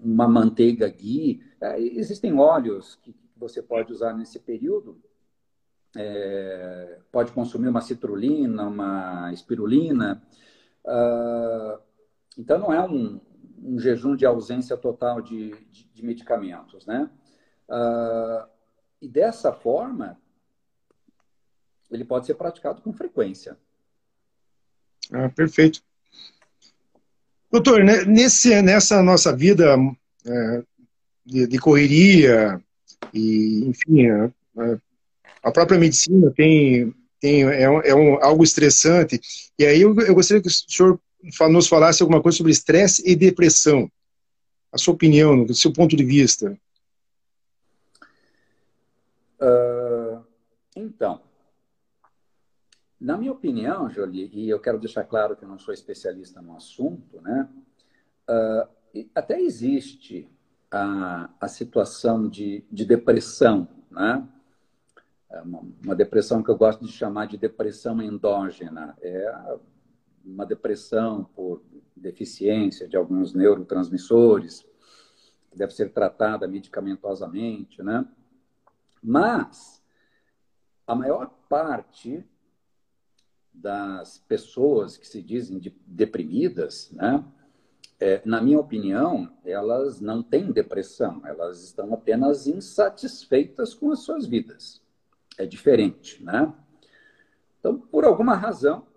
uma 0.04 0.28
manteiga 0.28 0.90
ghee. 0.90 1.44
É, 1.62 1.80
existem 1.80 2.34
óleos 2.34 2.96
que 2.96 3.16
você 3.38 3.62
pode 3.62 3.94
usar 3.94 4.14
nesse 4.14 4.40
período. 4.40 5.00
É, 5.96 6.98
pode 7.12 7.32
consumir 7.32 7.68
uma 7.68 7.82
citrulina, 7.82 8.68
uma 8.68 9.32
espirulina. 9.32 10.24
Uh, 10.84 11.80
então, 12.36 12.58
não 12.58 12.74
é 12.74 12.84
um, 12.84 13.22
um, 13.62 13.78
jejum 13.78 14.16
de 14.16 14.26
ausência 14.26 14.76
total 14.76 15.22
de, 15.22 15.52
de, 15.70 15.88
de 15.94 16.04
medicamentos, 16.04 16.88
né? 16.88 17.12
Uh, 17.70 18.55
e 19.06 19.08
dessa 19.08 19.54
forma, 19.54 20.20
ele 21.92 22.04
pode 22.04 22.26
ser 22.26 22.34
praticado 22.34 22.82
com 22.82 22.92
frequência. 22.92 23.56
Ah, 25.12 25.30
perfeito. 25.30 25.84
Doutor, 27.52 27.84
né, 27.84 28.04
nesse, 28.04 28.60
nessa 28.64 29.04
nossa 29.04 29.32
vida 29.32 29.78
é, 30.26 30.64
de, 31.24 31.46
de, 31.46 31.60
correria, 31.60 32.60
e, 33.14 33.66
enfim, 33.68 34.10
a, 34.10 34.32
a, 35.44 35.52
própria 35.52 35.78
medicina 35.78 36.32
tem, 36.32 36.92
tem 37.20 37.44
é, 37.44 37.70
um, 37.70 37.82
é 37.82 37.94
um, 37.94 38.24
algo 38.24 38.44
estressante. 38.44 39.22
E 39.60 39.66
aí 39.68 39.82
eu, 39.82 39.96
eu 40.00 40.16
gostaria 40.16 40.42
que 40.42 40.50
o 40.50 40.52
senhor 40.52 41.00
nos 41.52 41.68
falasse 41.68 42.02
alguma 42.02 42.24
coisa 42.24 42.40
sobre 42.40 42.52
estresse 42.52 43.04
e 43.06 43.16
depressão. 43.16 43.88
A 44.72 44.80
sua 44.80 44.96
opinião, 44.96 45.46
do 45.46 45.54
seu 45.54 45.72
ponto 45.72 45.96
de 45.96 46.04
vista. 46.04 46.58
Uh, 49.42 50.24
então, 50.76 51.22
na 53.00 53.18
minha 53.18 53.32
opinião, 53.32 53.90
Jolie, 53.90 54.30
e 54.34 54.50
eu 54.50 54.60
quero 54.60 54.80
deixar 54.80 55.04
claro 55.04 55.36
que 55.36 55.44
eu 55.44 55.50
não 55.50 55.60
sou 55.60 55.74
especialista 55.74 56.42
no 56.42 56.56
assunto, 56.56 57.22
né? 57.22 57.50
Uh, 58.30 59.06
até 59.14 59.40
existe 59.40 60.30
a, 60.72 61.30
a 61.40 61.48
situação 61.48 62.28
de, 62.28 62.66
de 62.72 62.86
depressão, 62.86 63.68
né? 63.92 64.28
É 65.30 65.42
uma, 65.42 65.96
depressão 65.96 66.42
que 66.42 66.50
eu 66.50 66.58
gosto 66.58 66.86
de 66.86 66.92
chamar 66.92 67.28
de 67.28 67.38
depressão 67.38 68.02
endógena. 68.02 68.96
É 69.02 69.58
uma 70.24 70.46
depressão 70.46 71.26
por 71.36 71.62
deficiência 71.96 72.88
de 72.88 72.96
alguns 72.96 73.34
neurotransmissores, 73.34 74.66
que 75.52 75.58
deve 75.58 75.74
ser 75.74 75.92
tratada 75.92 76.48
medicamentosamente, 76.48 77.84
né? 77.84 78.06
Mas 79.08 79.84
a 80.88 80.96
maior 80.96 81.28
parte 81.48 82.26
das 83.54 84.18
pessoas 84.18 84.98
que 84.98 85.08
se 85.08 85.22
dizem 85.22 85.60
de, 85.60 85.70
deprimidas, 85.86 86.90
né? 86.92 87.24
É, 88.00 88.22
na 88.26 88.42
minha 88.42 88.60
opinião, 88.60 89.32
elas 89.46 90.02
não 90.02 90.24
têm 90.24 90.52
depressão, 90.52 91.22
elas 91.24 91.64
estão 91.64 91.94
apenas 91.94 92.48
insatisfeitas 92.48 93.76
com 93.76 93.92
as 93.92 94.00
suas 94.00 94.26
vidas. 94.26 94.82
É 95.38 95.46
diferente, 95.46 96.22
né? 96.24 96.52
Então, 97.60 97.78
por 97.78 98.06
alguma 98.06 98.36
razão, 98.36 98.88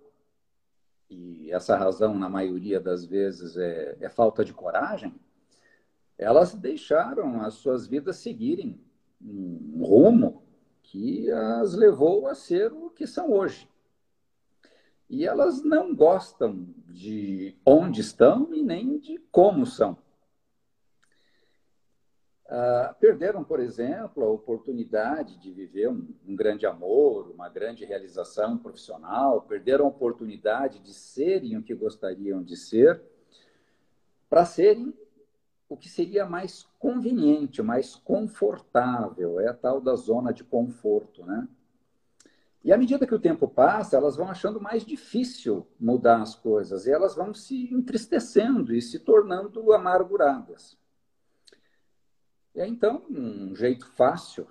e 1.10 1.52
essa 1.52 1.76
razão, 1.76 2.18
na 2.18 2.30
maioria 2.30 2.80
das 2.80 3.04
vezes, 3.04 3.58
é, 3.58 3.98
é 4.00 4.08
falta 4.08 4.42
de 4.42 4.54
coragem, 4.54 5.14
elas 6.16 6.54
deixaram 6.54 7.42
as 7.42 7.54
suas 7.54 7.86
vidas 7.86 8.16
seguirem 8.16 8.87
um 9.20 9.82
rumo 9.84 10.42
que 10.82 11.30
as 11.30 11.74
levou 11.74 12.26
a 12.26 12.34
ser 12.34 12.72
o 12.72 12.90
que 12.90 13.06
são 13.06 13.30
hoje. 13.30 13.68
E 15.08 15.26
elas 15.26 15.62
não 15.62 15.94
gostam 15.94 16.66
de 16.86 17.56
onde 17.64 18.00
estão 18.00 18.52
e 18.54 18.62
nem 18.62 18.98
de 18.98 19.18
como 19.30 19.64
são. 19.64 19.96
Uh, 22.46 22.94
perderam, 22.98 23.44
por 23.44 23.60
exemplo, 23.60 24.24
a 24.24 24.30
oportunidade 24.30 25.38
de 25.38 25.52
viver 25.52 25.90
um, 25.90 26.08
um, 26.26 26.34
grande 26.34 26.66
amor, 26.66 27.30
uma 27.30 27.48
grande 27.50 27.84
realização 27.84 28.56
profissional, 28.56 29.42
perderam 29.42 29.84
a 29.84 29.88
oportunidade 29.88 30.78
de 30.78 30.94
serem 30.94 31.58
o 31.58 31.62
que 31.62 31.74
gostariam 31.74 32.42
de 32.42 32.56
ser, 32.56 33.02
para 34.30 34.46
serem 34.46 34.94
o 35.68 35.76
que 35.76 35.88
seria 35.88 36.24
mais 36.24 36.66
conveniente, 36.78 37.62
mais 37.62 37.94
confortável, 37.94 39.38
é 39.38 39.48
a 39.48 39.54
tal 39.54 39.80
da 39.80 39.94
zona 39.94 40.32
de 40.32 40.42
conforto, 40.42 41.24
né? 41.26 41.46
E 42.64 42.72
à 42.72 42.78
medida 42.78 43.06
que 43.06 43.14
o 43.14 43.20
tempo 43.20 43.46
passa, 43.46 43.96
elas 43.96 44.16
vão 44.16 44.28
achando 44.28 44.60
mais 44.60 44.84
difícil 44.84 45.66
mudar 45.78 46.20
as 46.20 46.34
coisas 46.34 46.86
e 46.86 46.90
elas 46.90 47.14
vão 47.14 47.32
se 47.32 47.72
entristecendo 47.72 48.74
e 48.74 48.82
se 48.82 48.98
tornando 48.98 49.72
amarguradas. 49.72 50.76
Aí, 52.56 52.68
então, 52.68 53.04
um 53.08 53.54
jeito 53.54 53.86
fácil, 53.92 54.48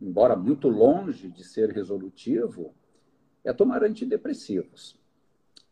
embora 0.00 0.34
muito 0.34 0.68
longe 0.68 1.30
de 1.30 1.44
ser 1.44 1.70
resolutivo, 1.70 2.74
é 3.44 3.52
tomar 3.52 3.84
antidepressivos. 3.84 4.98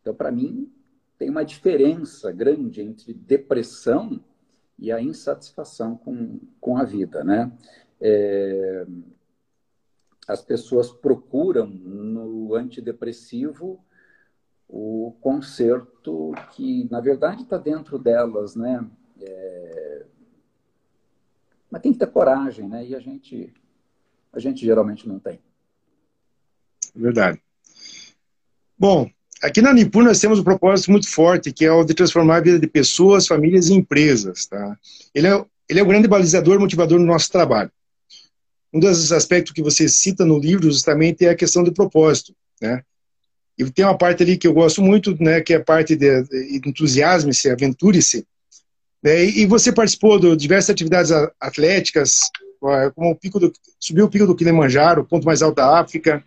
Então, 0.01 0.15
para 0.15 0.31
mim, 0.31 0.73
tem 1.19 1.29
uma 1.29 1.45
diferença 1.45 2.31
grande 2.31 2.81
entre 2.81 3.13
depressão 3.13 4.23
e 4.79 4.91
a 4.91 5.01
insatisfação 5.01 5.97
com, 5.97 6.41
com 6.61 6.77
a 6.77 6.85
vida, 6.85 7.23
né? 7.23 7.53
É, 8.01 8.87
as 10.27 10.43
pessoas 10.43 10.91
procuram 10.91 11.67
no 11.67 12.55
antidepressivo 12.55 13.85
o 14.69 15.15
conserto 15.21 16.33
que, 16.53 16.89
na 16.91 17.01
verdade, 17.01 17.43
está 17.43 17.59
dentro 17.59 17.99
delas, 17.99 18.57
né? 18.57 18.89
É... 19.21 20.07
Mas 21.71 21.83
tem 21.83 21.93
que 21.93 21.99
ter 21.99 22.11
coragem, 22.11 22.69
né? 22.69 22.87
E 22.87 22.95
a 22.95 23.01
gente, 23.01 23.53
a 24.33 24.39
gente 24.39 24.65
geralmente 24.65 25.07
não 25.07 25.19
tem. 25.19 25.41
Verdade. 26.95 27.43
Bom, 28.79 29.11
Aqui 29.43 29.61
na 29.61 29.73
Nipur 29.73 30.05
nós 30.05 30.21
temos 30.21 30.39
um 30.39 30.45
propósito 30.45 30.93
muito 30.93 31.11
forte, 31.11 31.53
que 31.53 31.65
é 31.65 31.73
o 31.73 31.83
de 31.83 31.95
transformar 31.95 32.37
a 32.37 32.41
vida 32.41 32.61
de 32.61 32.67
pessoas, 32.69 33.27
famílias 33.27 33.69
e 33.69 33.75
empresas. 33.75 34.47
Tá? 34.47 34.79
Ele, 35.13 35.27
é, 35.27 35.45
ele 35.69 35.81
é 35.81 35.83
o 35.83 35.87
grande 35.87 36.07
balizador, 36.07 36.61
motivador 36.61 36.99
do 36.99 37.05
nosso 37.05 37.31
trabalho. 37.31 37.71
Um 38.73 38.79
dos 38.79 39.11
aspectos 39.11 39.53
que 39.53 39.61
você 39.61 39.89
cita 39.89 40.25
no 40.25 40.39
livro 40.39 40.71
justamente 40.71 41.27
é 41.27 41.31
a 41.31 41.35
questão 41.35 41.65
do 41.65 41.73
propósito. 41.73 42.33
Né? 42.61 42.83
E 43.59 43.69
tem 43.69 43.85
uma 43.85 43.99
parte 43.99 44.23
ali 44.23 44.39
que 44.39 44.47
eu 44.47 44.55
gosto 44.55 44.81
muito, 44.81 45.21
né, 45.21 45.41
que 45.41 45.53
é 45.53 45.57
a 45.57 45.65
parte 45.65 45.97
de, 45.97 46.23
de 46.23 46.69
entusiasme-se, 46.69 47.51
aventure-se. 47.51 48.25
Né? 49.03 49.25
E, 49.25 49.41
e 49.41 49.47
você 49.47 49.73
participou 49.73 50.21
de 50.21 50.37
diversas 50.37 50.71
atividades 50.71 51.11
atléticas, 51.41 52.21
como 52.95 53.11
o 53.11 53.17
pico 53.17 53.41
do, 53.41 53.53
subiu 53.81 54.05
o 54.05 54.09
pico 54.09 54.27
do 54.27 54.37
Kilimanjaro, 54.37 55.03
o 55.03 55.05
ponto 55.05 55.27
mais 55.27 55.43
alto 55.43 55.57
da 55.57 55.81
África. 55.81 56.23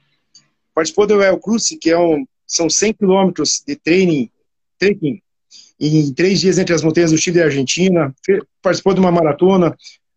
Participou 0.73 1.07
do 1.07 1.21
El 1.21 1.39
Cruce, 1.39 1.77
que 1.77 1.89
é 1.89 1.97
um 1.97 2.25
são 2.47 2.69
100 2.69 2.93
quilômetros 2.93 3.63
de 3.65 3.75
training, 3.75 4.29
trekking, 4.77 5.21
em 5.79 6.13
três 6.13 6.39
dias 6.39 6.57
entre 6.57 6.73
as 6.73 6.81
montanhas 6.81 7.11
do 7.11 7.17
Chile 7.17 7.39
e 7.39 7.43
Argentina, 7.43 8.13
participou 8.61 8.93
de 8.93 8.99
uma 8.99 9.11
maratona, 9.11 9.75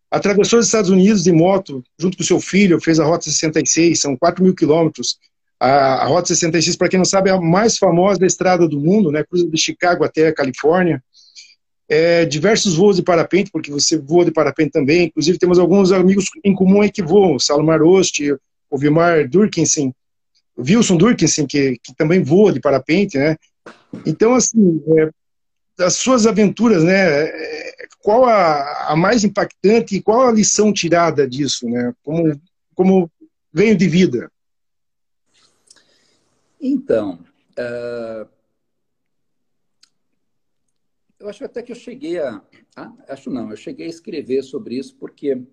atravessou 0.09 0.59
os 0.59 0.65
Estados 0.65 0.89
Unidos 0.89 1.23
de 1.23 1.31
moto, 1.31 1.83
junto 1.99 2.17
com 2.17 2.23
seu 2.23 2.39
filho, 2.39 2.81
fez 2.81 2.99
a 2.99 3.05
Rota 3.05 3.25
66, 3.25 3.99
são 3.99 4.15
4 4.17 4.43
mil 4.43 4.55
quilômetros. 4.55 5.17
A, 5.59 6.03
a 6.03 6.05
Rota 6.05 6.29
66, 6.29 6.77
para 6.77 6.87
quem 6.87 6.97
não 6.97 7.05
sabe, 7.05 7.29
é 7.29 7.33
a 7.33 7.41
mais 7.41 7.77
famosa 7.77 8.25
estrada 8.25 8.67
do 8.67 8.79
mundo, 8.79 9.11
né, 9.11 9.23
cruza 9.23 9.47
de 9.47 9.57
Chicago 9.57 10.03
até 10.03 10.27
a 10.27 10.33
Califórnia. 10.33 11.03
É, 11.91 12.23
diversos 12.23 12.75
voos 12.75 12.97
de 12.97 13.03
parapente, 13.03 13.49
porque 13.51 13.71
você 13.71 13.97
voa 13.97 14.23
de 14.23 14.31
parapente 14.31 14.71
também, 14.71 15.05
inclusive 15.05 15.39
temos 15.39 15.57
alguns 15.57 15.91
amigos 15.91 16.25
em 16.43 16.53
comum 16.53 16.81
aí 16.81 16.91
que 16.91 17.01
voam, 17.01 17.39
Salomar 17.39 17.81
Ost, 17.81 18.21
o 18.69 18.77
Vilmar 18.77 19.27
Durkinson, 19.27 19.91
Wilson 20.59 20.97
Durkinson, 20.97 21.47
que, 21.47 21.79
que 21.81 21.95
também 21.95 22.21
voa 22.21 22.51
de 22.51 22.59
parapente, 22.59 23.17
né? 23.17 23.37
Então, 24.05 24.35
assim, 24.35 24.83
é, 24.97 25.09
as 25.83 25.95
suas 25.95 26.27
aventuras, 26.27 26.83
né? 26.83 27.23
É, 27.23 27.75
qual 28.01 28.25
a, 28.25 28.91
a, 28.91 28.95
mais 28.95 29.23
impactante 29.23 29.95
e 29.95 30.01
qual 30.01 30.27
a 30.27 30.31
lição 30.31 30.73
tirada 30.73 31.27
disso, 31.27 31.67
né? 31.67 31.93
Como, 32.03 32.39
como 32.75 33.11
venho 33.51 33.75
de 33.75 33.87
vida? 33.87 34.31
Então, 36.61 37.19
uh, 37.57 38.29
eu 41.19 41.29
acho 41.29 41.45
até 41.45 41.61
que 41.61 41.71
eu 41.71 41.75
cheguei 41.75 42.19
a, 42.19 42.41
a, 42.75 42.91
acho 43.09 43.29
não, 43.29 43.49
eu 43.49 43.57
cheguei 43.57 43.85
a 43.85 43.89
escrever 43.89 44.43
sobre 44.43 44.77
isso 44.77 44.95
porque 44.95 45.35
uh, 45.35 45.47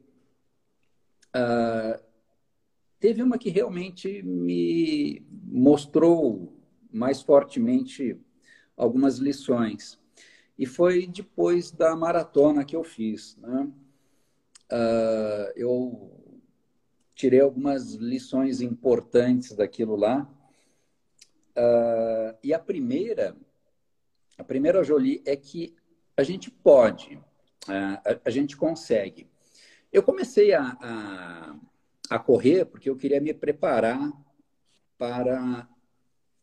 teve 2.99 3.22
uma 3.22 3.38
que 3.38 3.51
realmente 3.51 4.22
me 4.22 5.24
mostrou 5.30 6.57
mais 6.90 7.20
fortemente 7.20 8.18
algumas 8.76 9.18
lições. 9.18 9.99
E 10.59 10.64
foi 10.64 11.07
depois 11.07 11.70
da 11.70 11.94
maratona 11.94 12.64
que 12.64 12.74
eu 12.74 12.82
fiz. 12.82 13.36
Né? 13.36 13.70
Uh, 14.72 15.53
eu 15.55 16.26
tirei 17.14 17.40
algumas 17.40 17.94
lições 17.94 18.61
importantes 18.61 19.55
daquilo 19.55 19.97
lá. 19.97 20.30
Uh, 21.57 22.36
e 22.42 22.53
a 22.53 22.59
primeira, 22.59 23.36
a 24.36 24.44
primeira, 24.44 24.84
Jolie, 24.84 25.22
é 25.24 25.36
que 25.36 25.74
a 26.16 26.22
gente 26.22 26.51
pode, 26.51 27.16
uh, 27.16 27.99
a, 28.05 28.20
a, 28.24 28.30
gente 28.30 28.57
consegue. 28.57 29.26
Eu 29.92 30.03
comecei 30.03 30.53
a, 30.53 30.76
a, 30.80 31.57
a 32.11 32.18
correr 32.18 32.64
porque 32.66 32.88
eu 32.88 32.96
queria 32.96 33.20
me 33.20 33.34
preparar 33.34 34.12
para 34.98 35.68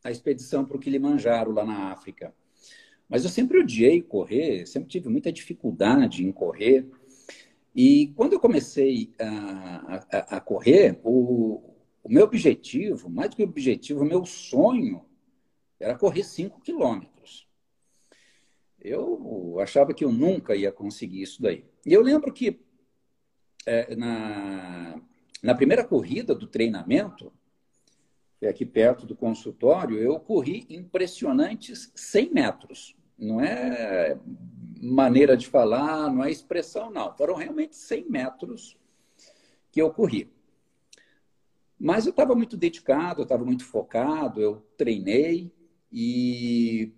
a 0.04 0.12
expedição 0.12 0.66
para 0.66 0.78
o 0.78 0.80
Kilimanjaro, 0.80 1.52
lá 1.52 1.66
na 1.66 1.92
África. 1.92 2.34
Mas 3.08 3.24
eu 3.24 3.30
sempre 3.30 3.60
odiei 3.60 4.02
correr, 4.02 4.66
sempre 4.66 4.90
tive 4.90 5.10
muita 5.10 5.32
dificuldade 5.32 6.26
em 6.26 6.32
correr. 6.32 6.90
E 7.76 8.08
quando 8.16 8.34
eu 8.34 8.40
comecei 8.40 9.14
a, 9.20 10.06
a, 10.12 10.38
a 10.38 10.42
correr, 10.42 11.00
o, 11.04 11.76
o, 12.04 12.10
meu 12.10 12.24
objetivo, 12.24 13.10
mais 13.10 13.30
do 13.30 13.36
que 13.36 13.44
objetivo, 13.44 14.02
o 14.02 14.06
meu 14.06 14.26
sonho 14.26 15.06
era 15.80 15.98
correr 15.98 16.24
5 16.24 16.62
quilômetros. 16.62 17.48
Eu 18.80 19.58
achava 19.60 19.94
que 19.94 20.04
eu 20.04 20.12
nunca 20.12 20.56
ia 20.56 20.72
conseguir 20.72 21.22
isso 21.22 21.42
daí. 21.42 21.66
E 21.86 21.94
eu 21.94 22.02
lembro 22.02 22.34
que 22.34 22.60
é, 23.66 23.96
na, 23.96 25.02
na 25.44 25.54
primeira 25.54 25.84
corrida 25.84 26.34
do 26.34 26.48
treinamento, 26.48 27.32
aqui 28.48 28.66
perto 28.66 29.06
do 29.06 29.16
consultório, 29.16 29.98
eu 29.98 30.18
corri 30.20 30.66
impressionantes 30.70 31.92
100 31.94 32.34
metros. 32.34 32.96
Não 33.18 33.42
é 33.42 34.18
maneira 34.82 35.36
de 35.36 35.48
falar, 35.48 36.10
não 36.12 36.24
é 36.24 36.32
expressão, 36.32 36.90
não. 36.90 37.16
Foram 37.16 37.36
realmente 37.36 37.76
100 37.76 38.10
metros 38.10 38.78
que 39.70 39.82
eu 39.82 39.92
corri. 39.92 40.32
Mas 41.78 42.06
eu 42.06 42.12
estava 42.12 42.34
muito 42.36 42.56
dedicado, 42.56 43.22
eu 43.22 43.24
estava 43.24 43.44
muito 43.44 43.66
focado, 43.66 44.42
eu 44.42 44.66
treinei 44.78 45.52
e 45.92 46.94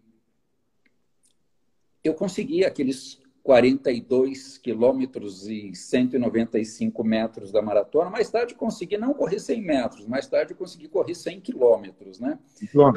eu 2.04 2.14
consegui 2.14 2.64
aqueles 2.64 3.20
42 3.46 4.58
quilômetros 4.58 5.48
e 5.48 5.76
195 5.76 7.04
metros 7.04 7.52
da 7.52 7.62
maratona. 7.62 8.10
Mais 8.10 8.28
tarde 8.32 8.56
consegui 8.56 8.98
não 8.98 9.14
correr 9.14 9.40
100 9.40 9.62
metros, 9.62 10.08
mais 10.08 10.26
tarde 10.26 10.56
consegui 10.56 10.88
correr 10.88 11.14
100 11.14 11.42
quilômetros, 11.42 12.20
né? 12.20 12.40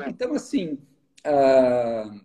Então, 0.09 0.33
assim, 0.33 0.79
ah, 1.23 2.19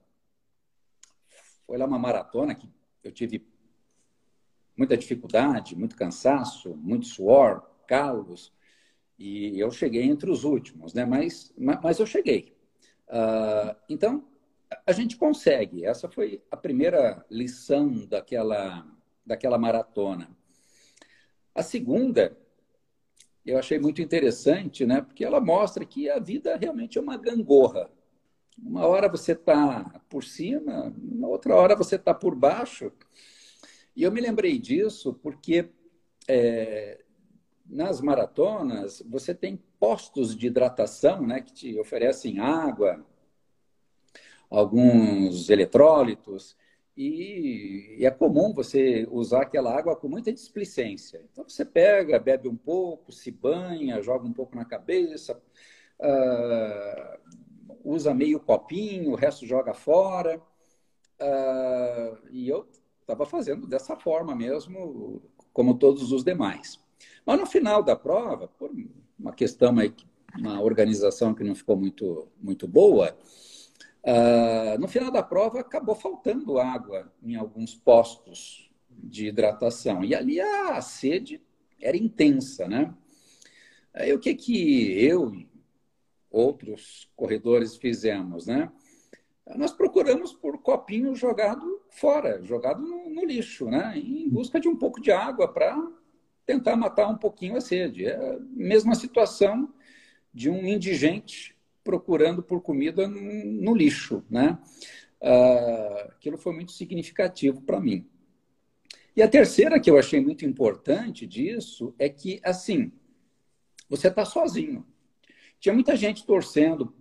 foi 1.68 1.78
lá 1.78 1.86
uma 1.86 2.00
maratona 2.00 2.56
que 2.56 2.70
eu 3.04 3.12
tive 3.12 3.46
muita 4.78 4.96
dificuldade, 4.96 5.76
muito 5.76 5.98
cansaço, 5.98 6.74
muito 6.78 7.08
suor, 7.08 7.62
calos, 7.86 8.54
e 9.20 9.60
eu 9.60 9.70
cheguei 9.70 10.04
entre 10.04 10.32
os 10.32 10.46
últimos, 10.46 10.94
né? 10.94 11.04
Mas, 11.06 11.54
mas 11.58 12.00
eu 12.00 12.06
cheguei. 12.06 12.56
Uh, 13.10 13.76
então, 13.90 14.26
a 14.86 14.92
gente 14.92 15.18
consegue. 15.18 15.86
Essa 15.86 16.10
foi 16.10 16.42
a 16.50 16.58
primeira 16.58 17.26
lição 17.30 18.06
daquela, 18.08 18.86
daquela 19.26 19.58
maratona. 19.58 20.30
A 21.54 21.62
segunda, 21.62 22.38
eu 23.46 23.58
achei 23.58 23.80
muito 23.80 24.02
interessante, 24.02 24.86
né? 24.86 25.02
Porque 25.02 25.24
ela 25.24 25.40
mostra 25.40 25.86
que 25.86 26.10
a 26.10 26.20
vida 26.20 26.56
realmente 26.56 26.98
é 26.98 27.02
uma 27.02 27.18
gangorra. 27.18 27.90
Uma 28.58 28.86
hora 28.86 29.10
você 29.10 29.34
está 29.34 30.02
por 30.10 30.24
cima, 30.24 30.94
uma 30.98 31.28
outra 31.28 31.56
hora 31.56 31.76
você 31.76 31.96
está 31.96 32.14
por 32.14 32.36
baixo. 32.36 32.92
E 33.96 34.04
eu 34.04 34.12
me 34.12 34.22
lembrei 34.22 34.58
disso 34.58 35.14
porque 35.22 35.70
é, 36.28 37.04
nas 37.66 38.02
maratonas 38.02 39.04
você 39.08 39.34
tem 39.34 39.62
postos 39.80 40.36
de 40.36 40.48
hidratação, 40.48 41.26
né, 41.26 41.42
que 41.42 41.54
te 41.54 41.80
oferecem 41.80 42.40
água, 42.40 43.06
alguns 44.54 45.50
eletrólitos, 45.50 46.56
e, 46.96 47.98
é 48.02 48.12
comum 48.12 48.54
você 48.54 49.08
usar 49.10 49.42
aquela 49.42 49.76
água 49.76 49.96
com 49.96 50.08
muita 50.08 50.32
displicência. 50.32 51.26
Então 51.32 51.44
você 51.50 51.66
pega, 51.66 52.20
bebe 52.20 52.48
um 52.48 52.56
pouco, 52.56 53.12
se 53.12 53.32
banha, 53.32 54.02
joga 54.02 54.28
um 54.28 54.32
pouco 54.32 54.56
na 54.56 54.64
cabeça, 54.64 55.42
uh, 56.00 57.20
usa 57.84 58.14
meio 58.14 58.40
copinho, 58.40 59.12
o 59.12 59.16
resto 59.16 59.48
joga 59.48 59.74
fora. 59.74 60.40
Uh, 61.20 62.28
e 62.30 62.48
eu 62.48 62.68
estava 63.02 63.26
fazendo 63.26 63.66
dessa 63.66 63.96
forma 63.96 64.36
mesmo, 64.36 65.20
como 65.52 65.80
todos 65.80 66.12
os 66.12 66.24
demais. 66.24 66.80
Mas 67.26 67.40
no 67.40 67.48
final 67.48 67.82
da 67.82 67.96
prova, 67.96 68.48
por 68.48 68.70
uma 69.18 69.34
questão 69.34 69.80
aí, 69.80 69.92
uma 70.38 70.62
organização 70.62 71.34
que 71.34 71.44
não 71.44 71.56
ficou 71.56 71.76
muito, 71.76 72.28
muito 72.40 72.68
boa, 72.68 73.18
uh, 74.04 74.80
no 74.80 74.88
final 74.88 75.12
da 75.12 75.24
prova 75.24 75.60
acabou 75.60 75.96
faltando 75.96 76.60
água 76.60 77.12
em 77.22 77.36
alguns 77.36 77.74
postos 77.74 78.70
de 78.90 79.28
hidratação. 79.28 80.04
E 80.04 80.14
ali 80.14 80.40
a 80.40 80.82
sede 80.82 81.42
era 81.82 81.98
intensa, 81.98 82.68
né? 82.68 82.94
Aí 83.94 84.14
o 84.14 84.20
que 84.20 84.34
que 84.34 85.04
eu 85.04 85.32
outros 86.32 87.10
corredores 87.16 87.76
fizemos, 87.78 88.48
né? 88.48 88.72
Nós 89.56 89.72
procuramos 89.72 90.34
por 90.34 90.62
copinho 90.62 91.14
jogado 91.16 91.82
fora, 91.90 92.42
jogado 92.42 92.82
no, 92.82 93.10
no 93.10 93.26
lixo, 93.26 93.66
né? 93.66 93.98
Em 93.98 94.28
busca 94.30 94.60
de 94.60 94.68
um 94.68 94.76
pouco 94.76 95.00
de 95.00 95.12
água 95.12 95.48
para 95.48 95.78
tentar 96.46 96.76
matar 96.76 97.08
um 97.08 97.18
pouquinho 97.18 97.58
a 97.58 97.62
sede. 97.62 98.06
É 98.06 98.16
a 98.16 98.40
mesma 98.40 98.96
situação 98.96 99.72
de 100.34 100.50
um 100.50 100.66
indigente 100.66 101.56
procurando 101.84 102.42
por 102.42 102.62
comida 102.62 103.08
no, 103.08 103.22
no 103.62 103.76
lixo, 103.76 104.24
né? 104.30 104.58
Uh, 105.22 106.12
aquilo 106.12 106.38
foi 106.38 106.54
muito 106.54 106.72
significativo 106.72 107.62
para 107.62 107.80
mim. 107.80 108.08
E 109.16 109.22
a 109.22 109.28
terceira 109.28 109.80
que 109.80 109.90
eu 109.90 109.98
achei 109.98 110.20
muito 110.20 110.46
importante 110.46 111.28
disso 111.28 111.94
é 112.00 112.10
que, 112.10 112.40
assim, 112.44 112.92
você 113.88 114.08
está 114.08 114.26
sozinho. 114.26 114.86
Tinha 115.60 115.74
muita 115.74 115.96
gente 115.96 116.26
torcendo 116.26 116.94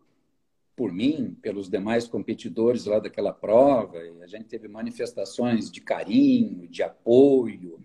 por 0.77 0.93
mim, 0.93 1.37
pelos 1.41 1.69
demais 1.69 2.07
competidores 2.07 2.85
lá 2.85 2.99
daquela 2.99 3.33
prova, 3.33 3.99
e 3.99 4.23
a 4.23 4.27
gente 4.27 4.45
teve 4.45 4.69
manifestações 4.69 5.71
de 5.71 5.81
carinho, 5.81 6.69
de 6.69 6.83
apoio. 6.83 7.85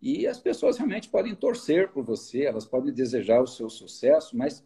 E 0.00 0.26
as 0.26 0.38
pessoas 0.38 0.76
realmente 0.76 1.08
podem 1.08 1.34
torcer 1.34 1.90
por 1.90 2.04
você, 2.04 2.44
elas 2.44 2.64
podem 2.64 2.92
desejar 2.92 3.42
o 3.42 3.46
seu 3.46 3.68
sucesso, 3.68 4.36
mas 4.36 4.64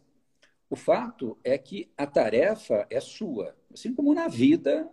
o 0.69 0.75
fato 0.75 1.37
é 1.43 1.57
que 1.57 1.91
a 1.97 2.05
tarefa 2.07 2.85
é 2.89 2.99
sua. 2.99 3.55
Assim 3.73 3.93
como 3.93 4.13
na 4.13 4.27
vida, 4.27 4.89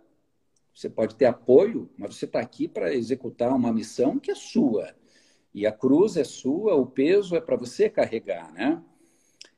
você 0.73 0.89
pode 0.89 1.15
ter 1.15 1.25
apoio, 1.25 1.89
mas 1.97 2.15
você 2.15 2.25
está 2.25 2.39
aqui 2.39 2.67
para 2.67 2.93
executar 2.93 3.53
uma 3.53 3.73
missão 3.73 4.19
que 4.19 4.31
é 4.31 4.35
sua. 4.35 4.95
E 5.53 5.67
a 5.67 5.71
cruz 5.71 6.17
é 6.17 6.23
sua, 6.23 6.75
o 6.75 6.85
peso 6.85 7.35
é 7.35 7.41
para 7.41 7.55
você 7.55 7.89
carregar, 7.89 8.51
né? 8.53 8.81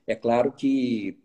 É 0.05 0.15
claro 0.15 0.51
que 0.51 1.17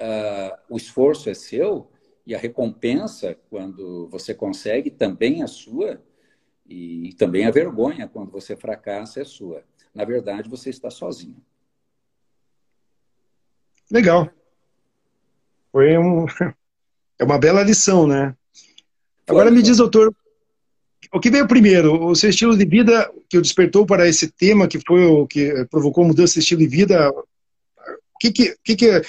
uh, 0.00 0.56
o 0.68 0.76
esforço 0.76 1.28
é 1.28 1.34
seu 1.34 1.90
e 2.26 2.34
a 2.34 2.38
recompensa, 2.38 3.36
quando 3.50 4.08
você 4.08 4.32
consegue, 4.34 4.90
também 4.90 5.42
é 5.42 5.46
sua, 5.46 6.02
e 6.66 7.12
também 7.18 7.44
a 7.44 7.50
vergonha, 7.50 8.08
quando 8.08 8.30
você 8.30 8.56
fracassa, 8.56 9.20
é 9.20 9.24
sua. 9.24 9.62
Na 9.94 10.04
verdade, 10.04 10.48
você 10.48 10.70
está 10.70 10.90
sozinho. 10.90 11.36
Legal. 13.90 14.30
Foi 15.72 15.98
um, 15.98 16.26
é 17.18 17.24
uma 17.24 17.38
bela 17.38 17.62
lição, 17.62 18.06
né? 18.06 18.34
Agora 19.26 19.50
me 19.50 19.62
diz, 19.62 19.78
doutor, 19.78 20.14
o 21.12 21.20
que 21.20 21.30
veio 21.30 21.46
primeiro? 21.46 22.06
O 22.06 22.14
seu 22.14 22.30
estilo 22.30 22.56
de 22.56 22.64
vida 22.64 23.10
que 23.28 23.38
o 23.38 23.42
despertou 23.42 23.86
para 23.86 24.08
esse 24.08 24.30
tema, 24.30 24.68
que 24.68 24.78
foi 24.80 25.04
o 25.06 25.26
que 25.26 25.64
provocou 25.70 26.04
mudança 26.04 26.34
de 26.34 26.40
estilo 26.40 26.60
de 26.60 26.66
vida, 26.66 27.12
que 28.20 28.32
que, 28.32 28.56
que, 28.62 28.76
que 28.76 29.02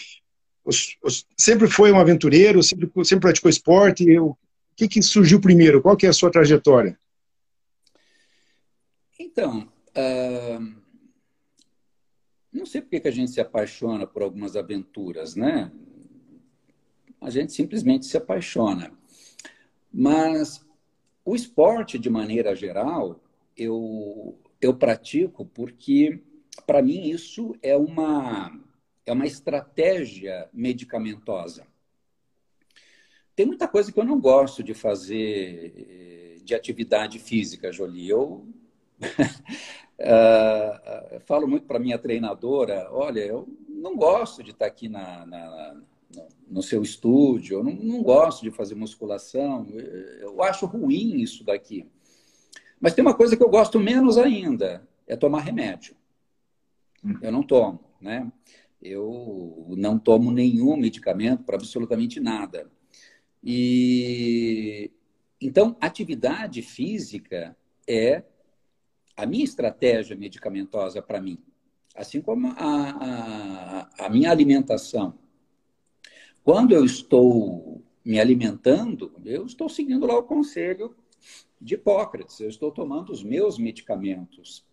os, 0.63 0.97
os, 1.03 1.25
sempre 1.37 1.67
foi 1.67 1.91
um 1.91 1.99
aventureiro, 1.99 2.61
sempre, 2.63 2.89
sempre 3.03 3.21
praticou 3.21 3.49
esporte? 3.49 4.19
O 4.19 4.35
que, 4.75 4.87
que 4.87 5.01
surgiu 5.01 5.39
primeiro? 5.39 5.81
Qual 5.81 5.95
que 5.95 6.05
é 6.05 6.09
a 6.09 6.13
sua 6.13 6.31
trajetória? 6.31 6.97
Então, 9.19 9.67
uh, 9.95 10.75
não 12.55 12.65
sei 12.65 12.81
por 12.81 12.89
que 12.89 13.07
a 13.07 13.11
gente 13.11 13.31
se 13.31 13.41
apaixona 13.41 14.07
por 14.07 14.23
algumas 14.23 14.55
aventuras, 14.55 15.35
né? 15.35 15.71
A 17.21 17.29
gente 17.29 17.53
simplesmente 17.53 18.05
se 18.05 18.17
apaixona. 18.17 18.91
Mas 19.91 20.65
o 21.23 21.35
esporte, 21.35 21.97
de 21.97 22.09
maneira 22.09 22.55
geral, 22.55 23.19
eu, 23.57 24.37
eu 24.61 24.75
pratico 24.75 25.45
porque 25.45 26.21
para 26.65 26.81
mim, 26.81 27.09
isso 27.09 27.55
é 27.61 27.75
uma, 27.75 28.51
é 29.05 29.11
uma 29.11 29.25
estratégia 29.25 30.49
medicamentosa. 30.53 31.67
Tem 33.35 33.45
muita 33.45 33.67
coisa 33.67 33.91
que 33.91 33.99
eu 33.99 34.05
não 34.05 34.19
gosto 34.19 34.63
de 34.63 34.73
fazer 34.73 36.41
de 36.43 36.53
atividade 36.53 37.19
física, 37.19 37.71
Jolie. 37.71 38.07
Eu 38.07 38.47
uh, 39.99 41.19
falo 41.21 41.47
muito 41.47 41.65
para 41.65 41.79
minha 41.79 41.97
treinadora: 41.97 42.89
olha, 42.91 43.21
eu 43.21 43.47
não 43.67 43.95
gosto 43.95 44.43
de 44.43 44.51
estar 44.51 44.65
aqui 44.65 44.89
na, 44.89 45.25
na 45.25 45.75
no 46.47 46.61
seu 46.61 46.81
estúdio, 46.81 47.57
eu 47.57 47.63
não, 47.63 47.73
não, 47.73 48.03
gosto 48.03 48.43
de 48.43 48.51
fazer 48.51 48.75
musculação, 48.75 49.67
eu 50.19 50.41
acho 50.41 50.65
ruim 50.65 51.19
isso 51.19 51.43
daqui. 51.43 51.85
Mas 52.79 52.93
tem 52.93 53.03
uma 53.03 53.15
coisa 53.15 53.35
que 53.35 53.43
eu 53.43 53.49
gosto 53.49 53.79
menos 53.79 54.17
ainda, 54.17 54.87
é 55.07 55.15
tomar 55.15 55.41
remédio. 55.41 55.95
Eu 57.21 57.31
não 57.31 57.43
tomo, 57.43 57.79
né? 57.99 58.31
Eu 58.81 59.73
não 59.77 59.97
tomo 59.97 60.31
nenhum 60.31 60.77
medicamento 60.77 61.43
para 61.43 61.55
absolutamente 61.55 62.19
nada. 62.19 62.69
E 63.43 64.91
então, 65.41 65.75
atividade 65.79 66.61
física 66.61 67.55
é 67.87 68.23
a 69.15 69.25
minha 69.25 69.43
estratégia 69.43 70.15
medicamentosa 70.15 71.01
para 71.01 71.21
mim, 71.21 71.37
assim 71.95 72.21
como 72.21 72.47
a, 72.47 73.89
a, 73.99 74.05
a 74.05 74.09
minha 74.09 74.29
alimentação. 74.29 75.17
Quando 76.43 76.73
eu 76.73 76.85
estou 76.85 77.83
me 78.03 78.19
alimentando, 78.19 79.11
eu 79.25 79.45
estou 79.45 79.67
seguindo 79.67 80.05
lá 80.05 80.17
o 80.17 80.23
conselho 80.23 80.95
de 81.59 81.75
Hipócrates, 81.75 82.39
eu 82.39 82.49
estou 82.49 82.71
tomando 82.71 83.11
os 83.11 83.23
meus 83.23 83.57
medicamentos. 83.57 84.65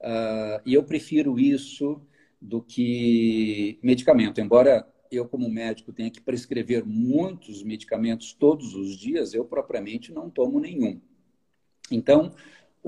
Uh, 0.00 0.62
e 0.64 0.74
eu 0.74 0.84
prefiro 0.84 1.38
isso 1.40 2.00
do 2.40 2.62
que 2.62 3.78
medicamento. 3.82 4.40
Embora 4.40 4.86
eu, 5.10 5.26
como 5.26 5.48
médico, 5.48 5.92
tenha 5.92 6.10
que 6.10 6.20
prescrever 6.20 6.84
muitos 6.84 7.62
medicamentos 7.62 8.32
todos 8.32 8.74
os 8.74 8.96
dias, 8.96 9.34
eu 9.34 9.44
propriamente 9.44 10.12
não 10.12 10.30
tomo 10.30 10.60
nenhum. 10.60 11.00
Então, 11.90 12.32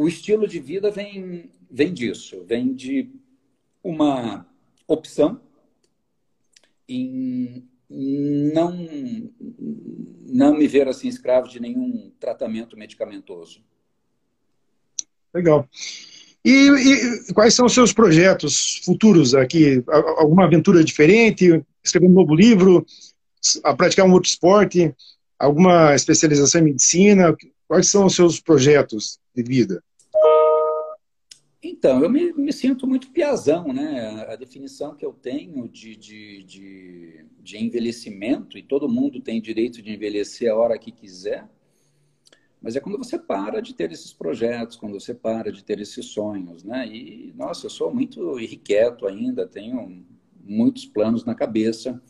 o 0.00 0.08
estilo 0.08 0.48
de 0.48 0.58
vida 0.58 0.90
vem, 0.90 1.50
vem 1.70 1.92
disso, 1.92 2.42
vem 2.46 2.72
de 2.72 3.10
uma 3.84 4.46
opção 4.86 5.38
em 6.88 7.68
não, 7.86 8.74
não 10.26 10.56
me 10.56 10.66
ver 10.66 10.88
assim 10.88 11.06
escravo 11.06 11.50
de 11.50 11.60
nenhum 11.60 12.10
tratamento 12.18 12.78
medicamentoso. 12.78 13.62
Legal. 15.34 15.68
E, 16.42 16.50
e, 16.50 17.34
quais 17.34 17.52
são 17.52 17.66
os 17.66 17.74
seus 17.74 17.92
projetos 17.92 18.80
futuros 18.82 19.34
aqui? 19.34 19.84
Alguma 19.86 20.46
aventura 20.46 20.82
diferente? 20.82 21.62
Escrever 21.84 22.06
um 22.06 22.14
novo 22.14 22.34
livro? 22.34 22.86
A 23.62 23.76
praticar 23.76 24.06
um 24.06 24.12
outro 24.12 24.30
esporte? 24.30 24.94
Alguma 25.38 25.94
especialização 25.94 26.62
em 26.62 26.64
medicina? 26.64 27.36
Quais 27.68 27.90
são 27.90 28.06
os 28.06 28.14
seus 28.14 28.40
projetos 28.40 29.18
de 29.36 29.42
vida? 29.42 29.84
Então, 31.62 32.02
eu 32.02 32.08
me, 32.08 32.32
me 32.32 32.52
sinto 32.52 32.86
muito 32.86 33.10
piazão, 33.10 33.70
né? 33.72 34.26
A 34.28 34.36
definição 34.36 34.94
que 34.94 35.04
eu 35.04 35.12
tenho 35.12 35.68
de, 35.68 35.94
de, 35.94 36.42
de, 36.44 37.24
de 37.38 37.58
envelhecimento, 37.58 38.56
e 38.56 38.62
todo 38.62 38.88
mundo 38.88 39.20
tem 39.20 39.40
direito 39.42 39.82
de 39.82 39.92
envelhecer 39.92 40.50
a 40.50 40.56
hora 40.56 40.78
que 40.78 40.90
quiser, 40.90 41.46
mas 42.62 42.76
é 42.76 42.80
quando 42.80 42.98
você 42.98 43.18
para 43.18 43.60
de 43.60 43.74
ter 43.74 43.90
esses 43.92 44.12
projetos, 44.12 44.76
quando 44.76 44.98
você 44.98 45.14
para 45.14 45.50
de 45.52 45.62
ter 45.62 45.80
esses 45.80 46.06
sonhos, 46.06 46.64
né? 46.64 46.86
E, 46.86 47.32
nossa, 47.36 47.66
eu 47.66 47.70
sou 47.70 47.92
muito 47.92 48.38
irrequieto 48.38 49.06
ainda, 49.06 49.46
tenho 49.46 50.04
muitos 50.42 50.86
planos 50.86 51.24
na 51.24 51.34
cabeça. 51.34 52.00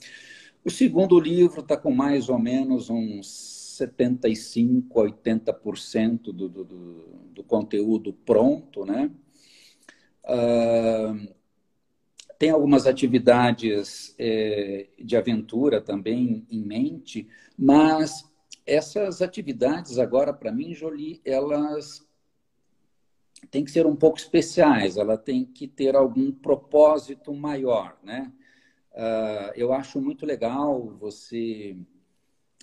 O 0.64 0.70
segundo 0.70 1.18
livro 1.18 1.60
está 1.60 1.76
com 1.76 1.92
mais 1.92 2.28
ou 2.28 2.38
menos 2.38 2.90
uns 2.90 3.78
75%, 3.80 4.88
80% 4.88 6.20
do, 6.20 6.48
do, 6.48 6.64
do, 6.64 7.04
do 7.32 7.44
conteúdo 7.44 8.12
pronto, 8.12 8.84
né? 8.84 9.10
Tem 12.38 12.50
algumas 12.50 12.86
atividades 12.86 14.14
é, 14.18 14.88
de 14.98 15.16
aventura 15.16 15.80
também 15.80 16.46
em 16.50 16.64
mente, 16.64 17.28
mas 17.56 18.24
essas 18.66 19.20
atividades 19.20 19.98
agora, 19.98 20.32
para 20.32 20.52
mim, 20.52 20.72
Jolie, 20.72 21.20
elas 21.24 22.06
têm 23.50 23.64
que 23.64 23.70
ser 23.70 23.86
um 23.86 23.96
pouco 23.96 24.18
especiais, 24.18 24.96
ela 24.96 25.18
tem 25.18 25.44
que 25.44 25.66
ter 25.66 25.96
algum 25.96 26.30
propósito 26.30 27.34
maior, 27.34 27.98
né? 28.02 28.32
Uh, 28.92 29.52
eu 29.54 29.72
acho 29.72 30.00
muito 30.00 30.26
legal 30.26 30.96
você 30.98 31.76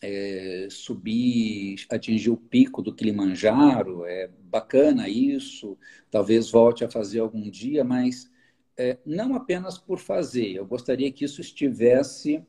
é, 0.02 0.68
subir, 0.70 1.86
atingir 1.90 2.30
o 2.30 2.38
pico 2.38 2.82
do 2.82 2.94
Kilimanjaro, 2.94 4.06
é 4.06 4.30
bacana 4.44 5.10
isso, 5.10 5.78
talvez 6.12 6.52
volte 6.52 6.84
a 6.84 6.90
fazer 6.90 7.20
algum 7.20 7.50
dia, 7.50 7.84
mas 7.84 8.32
é, 8.78 8.98
não 9.06 9.36
apenas 9.36 9.78
por 9.78 10.00
fazer, 10.00 10.54
eu 10.54 10.66
gostaria 10.66 11.12
que 11.12 11.26
isso 11.26 11.42
estivesse 11.42 12.44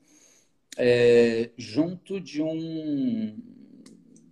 é, 0.77 1.51
junto 1.57 2.21
de 2.21 2.43
um, 2.43 3.37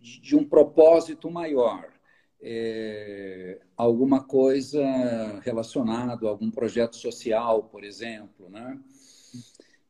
de 0.01 0.37
um 0.37 0.45
propósito 0.45 1.31
maior. 1.31 1.89
É, 2.41 3.59
alguma 3.77 4.23
coisa 4.23 5.41
relacionada 5.41 6.27
a 6.27 6.31
algum 6.31 6.51
projeto 6.51 6.95
social, 6.95 7.65
por 7.65 7.83
exemplo, 7.83 8.49
né? 8.51 8.79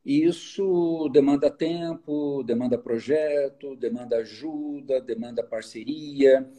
Isso 0.07 1.09
demanda 1.09 1.51
tempo, 1.51 2.41
demanda 2.41 2.77
projeto, 2.77 3.75
demanda 3.75 4.15
ajuda, 4.19 5.01
demanda 5.01 5.43
parceria. 5.43 6.49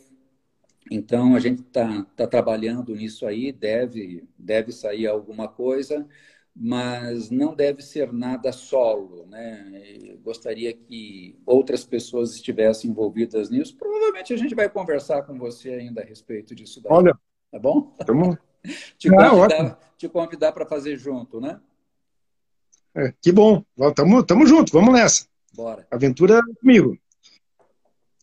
Então, 0.90 1.34
a 1.34 1.40
gente 1.40 1.62
está 1.62 2.02
tá 2.14 2.26
trabalhando 2.26 2.94
nisso 2.94 3.26
aí, 3.26 3.50
deve, 3.50 4.28
deve 4.38 4.70
sair 4.70 5.06
alguma 5.06 5.48
coisa, 5.48 6.06
mas 6.54 7.30
não 7.30 7.54
deve 7.54 7.80
ser 7.80 8.12
nada 8.12 8.52
solo. 8.52 9.24
Né? 9.24 9.98
Eu 10.04 10.18
gostaria 10.18 10.74
que 10.74 11.40
outras 11.46 11.86
pessoas 11.86 12.34
estivessem 12.34 12.90
envolvidas 12.90 13.48
nisso. 13.48 13.74
Provavelmente 13.78 14.34
a 14.34 14.36
gente 14.36 14.54
vai 14.54 14.68
conversar 14.68 15.22
com 15.22 15.38
você 15.38 15.70
ainda 15.70 16.02
a 16.02 16.04
respeito 16.04 16.54
disso. 16.54 16.82
Daí. 16.82 16.92
Olha, 16.92 17.18
tá 17.50 17.58
bom? 17.58 17.94
Tamo... 18.04 18.36
te 18.98 19.08
convidar, 19.08 19.78
te 19.96 20.06
convidar 20.06 20.52
para 20.52 20.66
fazer 20.66 20.98
junto, 20.98 21.40
né? 21.40 21.58
É, 22.96 23.12
que 23.20 23.30
bom, 23.30 23.62
tamo, 23.94 24.22
tamo 24.22 24.46
junto, 24.46 24.72
vamos 24.72 24.92
nessa. 24.92 25.26
Bora. 25.54 25.86
Aventura 25.90 26.40
comigo. 26.60 26.96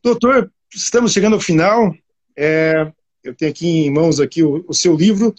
Doutor, 0.04 0.52
estamos 0.74 1.12
chegando 1.12 1.34
ao 1.34 1.42
final. 1.42 1.96
É, 2.36 2.92
eu 3.24 3.34
tenho 3.34 3.52
aqui 3.52 3.68
em 3.68 3.92
mãos 3.92 4.20
aqui 4.20 4.44
o, 4.44 4.64
o 4.68 4.74
seu 4.74 4.96
livro, 4.96 5.34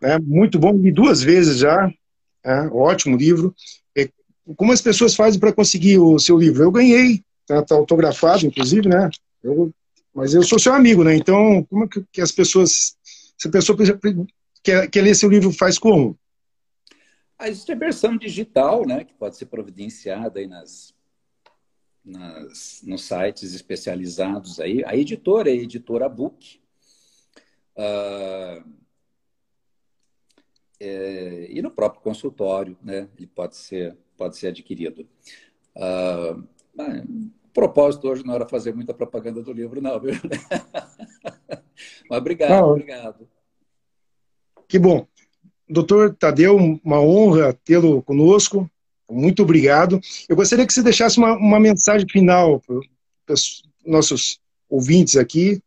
né, 0.00 0.18
muito 0.18 0.58
bom, 0.58 0.72
li 0.72 0.90
duas 0.90 1.22
vezes 1.22 1.58
já, 1.58 1.92
é, 2.44 2.62
ótimo 2.68 3.16
livro. 3.16 3.54
É, 3.96 4.08
como 4.56 4.72
as 4.72 4.80
pessoas 4.80 5.14
fazem 5.14 5.38
para 5.38 5.52
conseguir 5.52 5.98
o 5.98 6.18
seu 6.18 6.38
livro? 6.38 6.62
Eu 6.62 6.70
ganhei, 6.70 7.22
está 7.42 7.62
tá 7.62 7.74
autografado, 7.74 8.46
inclusive, 8.46 8.88
né? 8.88 9.10
Eu, 9.42 9.72
mas 10.14 10.34
eu 10.34 10.42
sou 10.42 10.58
seu 10.58 10.72
amigo, 10.72 11.04
né? 11.04 11.14
Então, 11.14 11.64
como 11.70 11.84
é 11.84 11.88
que, 11.88 12.04
que 12.12 12.20
as 12.20 12.32
pessoas, 12.32 12.96
se 13.38 13.48
a 13.48 13.50
pessoa 13.50 13.78
quer, 14.62 14.88
quer 14.88 15.02
ler 15.02 15.14
seu 15.14 15.28
livro, 15.28 15.52
faz 15.52 15.78
como? 15.78 16.16
Ah, 17.40 17.48
existe 17.48 17.72
a 17.72 17.74
versão 17.74 18.18
digital, 18.18 18.86
né, 18.86 19.02
que 19.02 19.14
pode 19.14 19.34
ser 19.34 19.46
providenciada 19.46 20.38
aí 20.38 20.46
nas, 20.46 20.94
nas, 22.04 22.82
nos 22.84 23.02
sites 23.02 23.54
especializados 23.54 24.60
aí. 24.60 24.84
A 24.84 24.94
editora 24.94 25.48
é 25.48 25.54
a 25.54 25.56
editora 25.56 26.06
Book. 26.06 26.60
Uh, 27.74 28.62
é, 30.78 31.46
e 31.48 31.62
no 31.62 31.70
próprio 31.70 32.02
consultório, 32.02 32.76
né, 32.82 33.08
ele 33.16 33.26
pode 33.26 33.56
ser, 33.56 33.96
pode 34.18 34.36
ser 34.36 34.48
adquirido. 34.48 35.08
Uh, 35.74 36.46
o 36.76 37.48
propósito 37.54 38.06
hoje 38.06 38.22
não 38.22 38.34
era 38.34 38.46
fazer 38.46 38.74
muita 38.74 38.92
propaganda 38.92 39.42
do 39.42 39.52
livro, 39.54 39.80
não, 39.80 39.98
viu? 39.98 40.12
Mas 42.06 42.18
obrigado, 42.18 42.50
não. 42.50 42.72
obrigado. 42.72 43.26
Que 44.68 44.78
bom. 44.78 45.08
Doutor 45.70 46.16
Tadeu, 46.16 46.56
uma 46.84 47.00
honra 47.00 47.52
tê-lo 47.64 48.02
conosco. 48.02 48.68
Muito 49.08 49.42
obrigado. 49.42 50.00
Eu 50.28 50.34
gostaria 50.34 50.66
que 50.66 50.72
você 50.72 50.82
deixasse 50.82 51.16
uma, 51.16 51.36
uma 51.36 51.60
mensagem 51.60 52.08
final 52.08 52.60
para 52.60 53.34
os 53.34 53.62
nossos 53.86 54.40
ouvintes 54.68 55.16
aqui, 55.16 55.62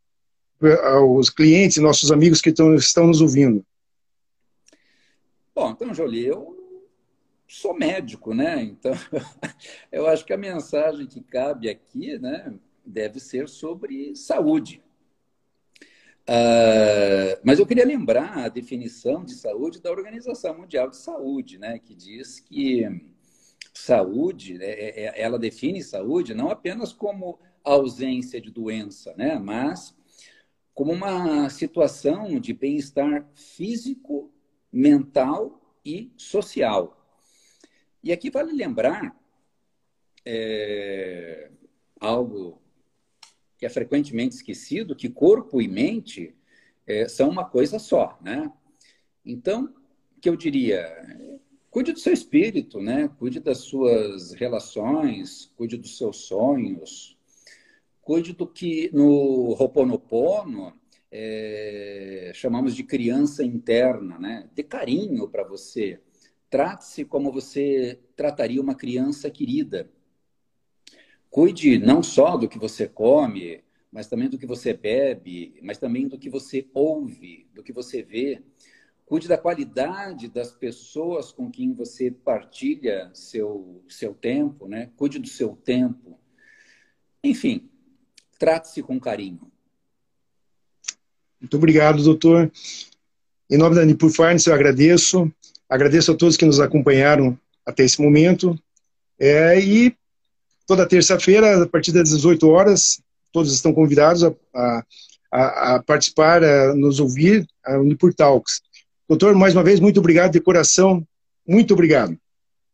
aos 0.84 1.30
clientes, 1.30 1.78
nossos 1.78 2.12
amigos 2.12 2.41
que 2.41 2.49
estão, 2.49 2.76
estão 2.76 3.08
nos 3.08 3.22
ouvindo. 3.22 3.66
Bom, 5.56 5.72
então, 5.72 5.93
Jolie, 5.93 6.26
eu 6.26 6.54
sou 7.47 7.74
médico, 7.74 8.34
né? 8.34 8.62
Então, 8.62 8.93
eu 9.91 10.08
acho 10.08 10.26
que 10.26 10.34
a 10.34 10.38
mensagem 10.38 11.06
que 11.06 11.22
cabe 11.22 11.70
aqui, 11.70 12.18
né, 12.18 12.54
deve 12.86 13.20
ser 13.20 13.47
sobre 13.47 14.16
saúde. 14.16 14.82
Uh, 16.24 17.36
mas 17.43 17.59
eu 17.59 17.65
queria 17.65 17.86
lembrar 17.86 18.38
a 18.38 18.47
definição 18.47 19.26
de 19.26 19.34
saúde 19.34 19.82
da 19.82 19.91
Organização 19.91 20.57
Mundial 20.57 20.89
de 20.89 20.95
Saúde, 20.95 21.57
né, 21.57 21.80
que 21.80 21.93
diz 21.93 22.39
que 22.39 22.88
saúde, 23.74 24.57
né, 24.57 24.67
é, 24.67 25.05
é, 25.05 25.21
ela 25.21 25.38
define 25.38 25.84
saúde 25.84 26.34
não 26.34 26.49
apenas 26.49 26.93
como 26.93 27.38
ausência 27.61 28.39
de 28.39 28.49
doença, 28.49 29.13
né, 29.17 29.38
mas 29.38 29.93
como 30.74 30.93
uma 30.93 31.49
situação 31.49 32.39
de 32.39 32.53
bem-estar 32.53 33.30
físico, 33.36 34.32
mental 34.71 35.61
e 35.86 36.09
social. 36.15 37.05
E 38.01 38.13
aqui 38.13 38.30
vale 38.30 38.53
lembrar 38.53 39.13
é, 40.26 41.51
algo 41.99 42.62
que 43.64 43.68
é 43.68 43.70
frequentemente 43.70 44.36
esquecido, 44.36 44.93
que 44.93 45.07
corpo 45.07 45.61
e 45.61 45.70
mente 45.70 46.36
é, 46.86 47.07
são 47.07 47.30
uma 47.30 47.45
coisa 47.45 47.80
só, 47.80 48.20
né? 48.22 48.51
Então, 49.26 49.74
que 50.20 50.28
eu 50.28 50.36
diria? 50.36 50.86
Cuide 51.72 51.93
do 51.93 51.99
seu 51.99 52.11
espírito, 52.11 52.82
né? 52.82 53.09
Cuide 53.18 53.39
das 53.39 53.59
suas 53.59 54.34
relações, 54.34 55.49
cuide 55.55 55.78
dos 55.78 55.97
seus 55.97 56.26
sonhos, 56.26 57.18
cuide 58.01 58.34
do 58.34 58.45
que 58.45 58.89
no 58.91 59.55
Ho'oponopono 59.57 60.74
é, 61.09 62.34
chamamos 62.36 62.76
de 62.76 62.84
criança 62.84 63.45
interna, 63.45 64.20
né? 64.20 64.49
Dê 64.53 64.64
carinho 64.64 65.30
para 65.30 65.45
você. 65.45 66.01
Trate-se 66.49 67.05
como 67.05 67.32
você 67.32 67.97
trataria 68.14 68.61
uma 68.61 68.76
criança 68.76 69.32
querida. 69.32 69.89
Cuide 71.34 71.80
não 71.80 72.04
só 72.04 72.38
do 72.38 72.48
que 72.48 72.60
você 72.60 72.88
come, 72.88 73.64
mas 73.92 74.06
também 74.06 74.30
do 74.30 74.38
que 74.38 74.46
você 74.46 74.72
bebe, 74.72 75.60
mas 75.64 75.80
também 75.80 76.08
do 76.08 76.16
que 76.16 76.30
você 76.30 76.68
ouve, 76.76 77.48
do 77.56 77.64
que 77.64 77.74
você 77.74 78.04
vê. 78.04 78.44
Cuide 79.04 79.28
da 79.28 79.36
qualidade 79.36 80.28
das 80.28 80.52
pessoas 80.52 81.32
com 81.32 81.50
quem 81.50 81.74
você 81.74 82.12
partilha 82.12 83.10
seu, 83.16 83.84
seu 83.90 84.14
tempo, 84.14 84.68
né? 84.68 84.92
Cuide 84.96 85.18
do 85.18 85.28
seu 85.28 85.56
tempo. 85.56 86.20
Enfim, 87.24 87.68
trate-se 88.38 88.84
com 88.84 89.00
carinho. 89.00 89.52
Muito 91.42 91.58
obrigado, 91.58 92.04
doutor. 92.04 92.52
Em 93.50 93.58
nome 93.58 93.76
da 93.76 93.84
Nipur 93.84 94.12
Finance, 94.12 94.48
eu 94.48 94.54
agradeço. 94.54 95.34
Agradeço 95.68 96.12
a 96.12 96.16
todos 96.16 96.38
que 96.38 96.46
nos 96.46 96.60
acompanharam 96.60 97.36
até 97.66 97.84
esse 97.84 98.00
momento. 98.00 98.56
É, 99.18 99.60
e 99.60 99.98
toda 100.66 100.88
terça-feira, 100.88 101.64
a 101.64 101.68
partir 101.68 101.91
das 101.91 102.09
18 102.09 102.47
horas, 102.49 103.01
todos 103.32 103.53
estão 103.53 103.74
convidados 103.74 104.24
a, 104.24 104.34
a, 105.32 105.76
a 105.76 105.84
participar, 105.84 106.43
a 106.43 106.76
nos 106.76 106.99
ouvir, 106.99 107.47
a 107.66 107.78
Unipur 107.80 108.14
Talks. 108.14 108.61
Doutor, 109.07 109.36
mais 109.36 109.55
uma 109.55 109.64
vez, 109.64 109.80
muito 109.80 109.99
obrigado 109.99 110.32
de 110.32 110.39
coração. 110.39 111.05
Muito 111.47 111.74
obrigado. 111.74 112.18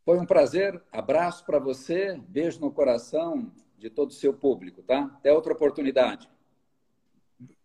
Foi 0.05 0.19
um 0.19 0.25
prazer. 0.25 0.81
Abraço 0.91 1.45
para 1.45 1.59
você. 1.59 2.19
Beijo 2.27 2.59
no 2.59 2.71
coração 2.71 3.51
de 3.77 3.89
todo 3.89 4.09
o 4.09 4.13
seu 4.13 4.33
público, 4.33 4.81
tá? 4.83 5.09
Até 5.17 5.33
outra 5.33 5.53
oportunidade. 5.53 6.29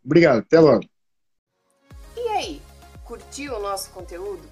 Obrigado. 0.05 0.39
Até 0.39 0.61
logo. 0.61 0.85
E 2.17 2.29
aí, 2.29 2.63
curtiu 3.05 3.55
o 3.57 3.61
nosso 3.61 3.91
conteúdo? 3.91 4.43